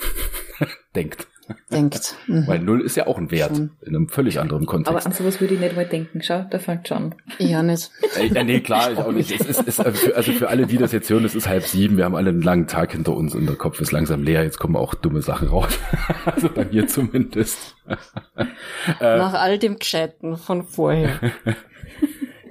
denkt. 0.96 1.28
Denkt. 1.70 2.14
Mhm. 2.26 2.46
Weil 2.46 2.59
null 2.61 2.80
ist 2.80 2.96
ja 2.96 3.07
auch 3.07 3.18
ein 3.18 3.30
Wert 3.30 3.57
Schon. 3.57 3.70
in 3.82 3.96
einem 3.96 4.09
völlig 4.09 4.40
anderen 4.40 4.66
Kontext. 4.66 4.88
Aber 4.88 5.07
an 5.07 5.12
sowas 5.12 5.40
würde 5.40 5.55
ich 5.55 5.61
nicht 5.61 5.76
mal 5.76 5.86
denken. 5.86 6.22
Schau, 6.22 6.44
da 6.51 6.59
fängt 6.59 6.88
schon. 6.88 7.14
Ja, 7.38 7.62
nicht. 7.62 7.90
Äh, 8.16 8.44
nee, 8.44 8.61
klar, 8.61 8.92
ich 8.92 8.99
auch 8.99 9.12
nicht. 9.12 9.30
Es 9.30 9.46
ist, 9.46 9.62
ist, 9.62 9.80
also 9.80 10.32
für 10.32 10.49
alle, 10.49 10.66
die 10.66 10.78
das 10.78 10.92
jetzt 10.92 11.09
hören, 11.11 11.24
es 11.24 11.34
ist 11.34 11.49
halb 11.49 11.64
sieben. 11.64 11.96
Wir 11.96 12.05
haben 12.05 12.16
alle 12.16 12.30
einen 12.30 12.42
langen 12.42 12.66
Tag 12.66 12.92
hinter 12.92 13.14
uns 13.14 13.34
und 13.34 13.46
der 13.46 13.57
Kopf 13.57 13.80
ist 13.80 13.92
langsam 13.92 14.22
leer. 14.22 14.42
Jetzt 14.42 14.59
kommen 14.59 14.76
auch 14.76 14.94
dumme 14.94 15.22
Sachen 15.22 15.49
raus. 15.49 15.78
also 16.24 16.49
bei 16.49 16.64
mir 16.64 16.86
zumindest. 16.86 17.76
Nach 19.01 19.34
all 19.34 19.59
dem 19.59 19.78
Chatten 19.78 20.36
von 20.36 20.64
vorher. 20.64 21.18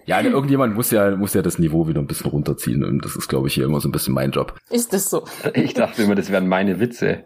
Ja, 0.07 0.21
irgendjemand 0.21 0.73
muss 0.73 0.89
ja, 0.89 1.17
muss 1.17 1.33
ja 1.33 1.41
das 1.41 1.59
Niveau 1.59 1.89
wieder 1.89 1.99
ein 1.99 2.07
bisschen 2.07 2.31
runterziehen 2.31 2.81
und 2.85 3.03
das 3.03 3.17
ist, 3.17 3.27
glaube 3.27 3.49
ich, 3.49 3.55
hier 3.55 3.65
immer 3.65 3.81
so 3.81 3.89
ein 3.89 3.91
bisschen 3.91 4.13
mein 4.13 4.31
Job. 4.31 4.57
Ist 4.69 4.93
das 4.93 5.09
so? 5.09 5.25
Ich 5.53 5.73
dachte 5.73 6.01
immer, 6.01 6.15
das 6.15 6.31
wären 6.31 6.47
meine 6.47 6.79
Witze. 6.79 7.25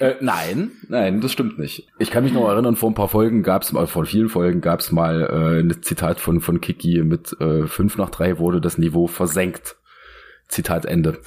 Äh, 0.00 0.14
nein, 0.20 0.70
nein, 0.88 1.20
das 1.20 1.30
stimmt 1.30 1.58
nicht. 1.58 1.86
Ich 1.98 2.10
kann 2.10 2.24
mich 2.24 2.32
noch 2.32 2.48
erinnern, 2.48 2.74
vor 2.74 2.90
ein 2.90 2.94
paar 2.94 3.08
Folgen 3.08 3.42
gab 3.42 3.62
es 3.62 3.72
mal, 3.72 3.86
vor 3.86 4.06
vielen 4.06 4.30
Folgen 4.30 4.62
gab 4.62 4.80
es 4.80 4.90
mal 4.92 5.20
äh, 5.20 5.60
ein 5.60 5.82
Zitat 5.82 6.20
von, 6.20 6.40
von 6.40 6.62
Kiki 6.62 7.02
mit 7.02 7.38
äh, 7.38 7.66
5 7.66 7.98
nach 7.98 8.08
3 8.08 8.38
wurde 8.38 8.62
das 8.62 8.78
Niveau 8.78 9.06
versenkt. 9.06 9.76
Zitat 10.48 10.86
Ende. 10.86 11.18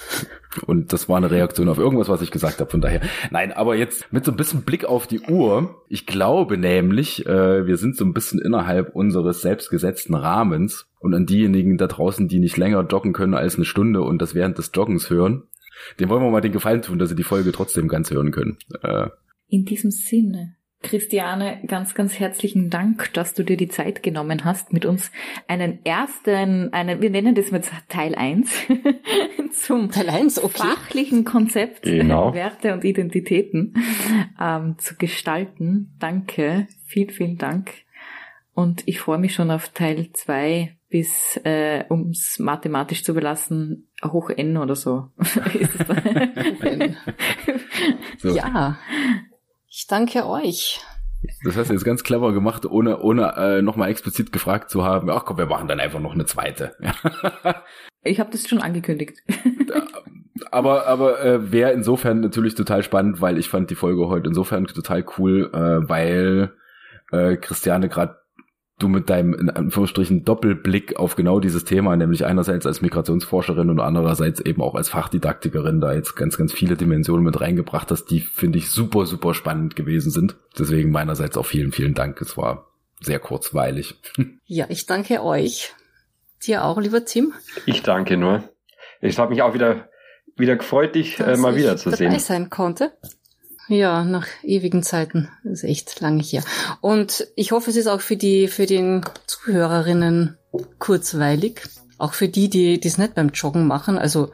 Und 0.66 0.92
das 0.92 1.08
war 1.08 1.18
eine 1.18 1.32
Reaktion 1.32 1.70
auf 1.70 1.78
irgendwas, 1.78 2.10
was 2.10 2.22
ich 2.24 2.32
gesagt 2.32 2.60
habe. 2.60 2.70
Von 2.70 2.82
daher, 2.82 3.02
nein, 3.30 3.52
aber 3.52 3.76
jetzt 3.76 4.12
mit 4.12 4.26
so 4.26 4.32
ein 4.32 4.38
bisschen 4.38 4.64
Blick 4.64 4.86
auf 4.86 5.06
die 5.08 5.22
Uhr. 5.22 5.84
Ich 5.88 6.06
glaube 6.08 6.58
nämlich, 6.58 7.26
äh, 7.26 7.66
wir 7.66 7.78
sind 7.78 7.96
so 7.96 8.06
ein 8.06 8.14
bisschen 8.14 8.40
innerhalb 8.40 8.96
unseres 8.96 9.42
selbstgesetzten 9.42 10.16
Rahmens. 10.16 10.88
Und 11.00 11.14
an 11.14 11.26
diejenigen 11.26 11.78
da 11.78 11.88
draußen, 11.88 12.28
die 12.28 12.40
nicht 12.40 12.58
länger 12.58 12.82
joggen 12.82 13.14
können 13.14 13.34
als 13.36 13.56
eine 13.56 13.66
Stunde 13.66 14.02
und 14.02 14.22
das 14.22 14.36
während 14.36 14.58
des 14.58 14.72
Joggens 14.74 15.10
hören, 15.10 15.44
dem 16.00 16.10
wollen 16.10 16.24
wir 16.24 16.30
mal 16.30 16.42
den 16.42 16.52
Gefallen 16.52 16.82
tun, 16.82 17.00
dass 17.00 17.10
sie 17.10 17.16
die 17.16 17.24
Folge 17.24 17.52
trotzdem 17.52 17.88
ganz 17.88 18.12
hören 18.12 18.32
können. 18.32 18.58
Äh, 18.82 19.08
In 19.48 19.66
diesem 19.66 19.92
Sinne. 19.92 20.56
Christiane, 20.84 21.62
ganz, 21.66 21.96
ganz 21.96 22.20
herzlichen 22.20 22.70
Dank, 22.70 23.12
dass 23.14 23.34
du 23.34 23.44
dir 23.44 23.58
die 23.58 23.70
Zeit 23.70 24.04
genommen 24.04 24.44
hast, 24.44 24.74
mit 24.74 24.86
uns 24.86 25.12
einen 25.48 25.84
ersten, 25.86 26.72
einen, 26.74 27.02
wir 27.02 27.10
nennen 27.10 27.34
das 27.34 27.52
mit 27.52 27.66
Teil 27.88 28.14
1, 28.14 28.52
zum 29.54 29.90
Teil 29.90 30.10
1, 30.10 30.44
okay. 30.44 30.58
fachlichen 30.58 31.24
Konzept 31.24 31.84
genau. 31.84 32.34
Werte 32.36 32.74
und 32.74 32.84
Identitäten 32.84 33.76
ähm, 34.40 34.76
zu 34.78 34.96
gestalten. 34.96 35.96
Danke, 36.00 36.68
vielen, 36.86 37.10
vielen 37.10 37.38
Dank. 37.38 37.72
Und 38.54 38.84
ich 38.86 39.00
freue 39.00 39.18
mich 39.18 39.34
schon 39.34 39.50
auf 39.50 39.70
Teil 39.70 40.10
2 40.12 40.76
bis, 40.90 41.40
äh, 41.44 41.86
um 41.90 42.10
es 42.12 42.38
mathematisch 42.38 43.04
zu 43.04 43.16
belassen, 43.16 43.88
hoch 44.12 44.30
N 44.30 44.58
oder 44.58 44.76
so. 44.76 45.10
so. 48.18 48.36
Ja. 48.36 48.78
Ich 49.70 49.88
danke 49.88 50.28
euch. 50.28 50.82
Das 51.44 51.56
hast 51.56 51.70
du 51.70 51.74
jetzt 51.74 51.86
ganz 51.86 52.04
clever 52.04 52.34
gemacht, 52.34 52.66
ohne, 52.66 53.00
ohne 53.00 53.34
äh, 53.38 53.62
nochmal 53.62 53.90
explizit 53.90 54.32
gefragt 54.32 54.70
zu 54.70 54.84
haben, 54.84 55.10
ach 55.10 55.26
komm, 55.26 55.38
wir 55.38 55.46
machen 55.46 55.68
dann 55.68 55.80
einfach 55.80 56.00
noch 56.00 56.14
eine 56.14 56.26
zweite. 56.26 56.76
ich 58.04 58.20
habe 58.20 58.32
das 58.32 58.48
schon 58.48 58.60
angekündigt. 58.60 59.20
aber 60.52 60.88
aber 60.88 61.24
äh, 61.24 61.52
wäre 61.52 61.72
insofern 61.72 62.20
natürlich 62.20 62.56
total 62.56 62.84
spannend, 62.84 63.22
weil 63.22 63.38
ich 63.38 63.50
fand 63.50 63.70
die 63.70 63.76
Folge 63.76 64.08
heute 64.10 64.28
insofern 64.28 64.66
total 64.66 65.06
cool, 65.18 65.50
äh, 65.54 65.90
weil 65.90 66.54
äh, 67.12 67.38
Christiane 67.38 67.88
gerade 67.88 68.18
du 68.84 68.90
mit 68.90 69.10
deinem, 69.10 69.34
in 69.34 69.50
Anführungsstrichen, 69.50 70.26
Doppelblick 70.26 70.98
auf 70.98 71.16
genau 71.16 71.40
dieses 71.40 71.64
Thema, 71.64 71.96
nämlich 71.96 72.26
einerseits 72.26 72.66
als 72.66 72.82
Migrationsforscherin 72.82 73.70
und 73.70 73.80
andererseits 73.80 74.40
eben 74.40 74.62
auch 74.62 74.76
als 74.76 74.90
Fachdidaktikerin 74.90 75.80
da 75.80 75.94
jetzt 75.94 76.16
ganz, 76.16 76.38
ganz 76.38 76.54
viele 76.54 76.76
Dimensionen 76.76 77.24
mit 77.24 77.40
reingebracht 77.40 77.90
hast, 77.92 78.06
die 78.06 78.20
finde 78.20 78.60
ich 78.60 78.70
super, 78.70 79.06
super 79.06 79.34
spannend 79.34 79.76
gewesen 79.76 80.12
sind. 80.12 80.36
Deswegen 80.58 80.92
meinerseits 80.92 81.38
auch 81.38 81.46
vielen, 81.46 81.72
vielen 81.72 81.94
Dank. 81.94 82.22
Es 82.22 82.38
war 82.38 82.68
sehr 83.00 83.20
kurzweilig. 83.20 83.96
Ja, 84.46 84.66
ich 84.70 84.86
danke 84.86 85.24
euch. 85.24 85.74
Dir 86.46 86.66
auch, 86.66 86.80
lieber 86.80 87.06
Tim. 87.06 87.34
Ich 87.66 87.82
danke 87.82 88.18
nur. 88.18 88.44
Es 89.00 89.18
hat 89.18 89.30
mich 89.30 89.42
auch 89.42 89.54
wieder, 89.54 89.90
wieder 90.36 90.58
gefreut, 90.58 90.94
dich 90.94 91.20
äh, 91.20 91.38
mal 91.38 91.56
wieder 91.56 91.78
zu 91.78 91.90
sehen. 91.92 92.18
sein 92.20 92.50
konnte. 92.50 92.92
Ja, 93.68 94.04
nach 94.04 94.28
ewigen 94.44 94.84
Zeiten. 94.84 95.30
Das 95.44 95.64
ist 95.64 95.70
echt 95.70 96.00
lange 96.02 96.22
hier. 96.22 96.44
Und 96.82 97.28
ich 97.36 97.52
hoffe, 97.52 97.70
es 97.70 97.76
ist 97.76 97.88
auch 97.88 98.02
für 98.02 98.18
die, 98.18 98.48
für 98.48 98.66
den 98.66 99.06
Zuhörerinnen 99.26 100.38
kurzweilig. 100.80 101.62
Auch 101.98 102.14
für 102.14 102.28
die, 102.28 102.50
die 102.50 102.80
es 102.84 102.98
nicht 102.98 103.16
beim 103.16 103.30
Joggen 103.30 103.68
machen. 103.68 103.98
Also, 103.98 104.32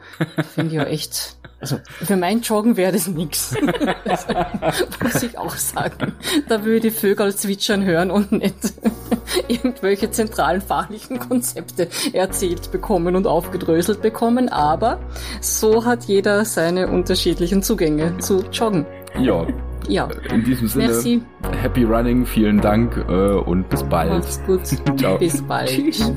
finde 0.54 0.70
ich 0.70 0.76
ja 0.76 0.84
echt 0.84 1.36
also 1.60 1.78
für 2.02 2.16
mein 2.16 2.40
Joggen 2.40 2.76
wäre 2.78 2.92
das 2.92 3.06
nix. 3.06 3.54
muss 5.02 5.22
ich 5.22 5.36
auch 5.36 5.54
sagen. 5.56 6.14
Da 6.48 6.64
würde 6.64 6.88
ich 6.88 6.94
Vögel 6.94 7.34
zwitschern 7.34 7.84
hören 7.84 8.10
und 8.10 8.32
nicht 8.32 8.56
irgendwelche 9.48 10.10
zentralen 10.10 10.62
fachlichen 10.62 11.18
Konzepte 11.18 11.88
erzählt 12.14 12.72
bekommen 12.72 13.14
und 13.14 13.26
aufgedröselt 13.26 14.00
bekommen. 14.00 14.48
Aber 14.48 15.00
so 15.42 15.84
hat 15.84 16.04
jeder 16.04 16.46
seine 16.46 16.88
unterschiedlichen 16.88 17.62
Zugänge 17.62 18.16
zu 18.18 18.42
Joggen. 18.50 18.86
Ja. 19.18 19.46
Ja. 19.88 20.08
In 20.32 20.44
diesem 20.44 20.68
Sinne, 20.68 20.86
Merci. 20.86 21.22
Happy 21.62 21.84
Running, 21.84 22.26
vielen 22.26 22.60
Dank 22.60 22.96
äh, 23.08 23.12
und 23.12 23.68
bis 23.68 23.82
bald. 23.82 24.10
Macht's 24.10 24.40
gut. 24.46 24.60
Ciao. 24.96 25.18
Bis 25.18 25.42
bald. 25.42 25.68
Tschüss. 25.68 26.12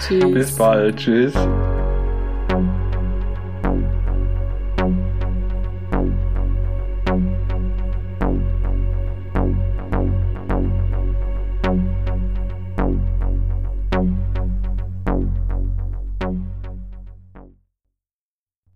Tschüss. 0.00 0.32
Bis 0.32 0.56
bald. 0.56 0.96
Tschüss. 0.96 1.34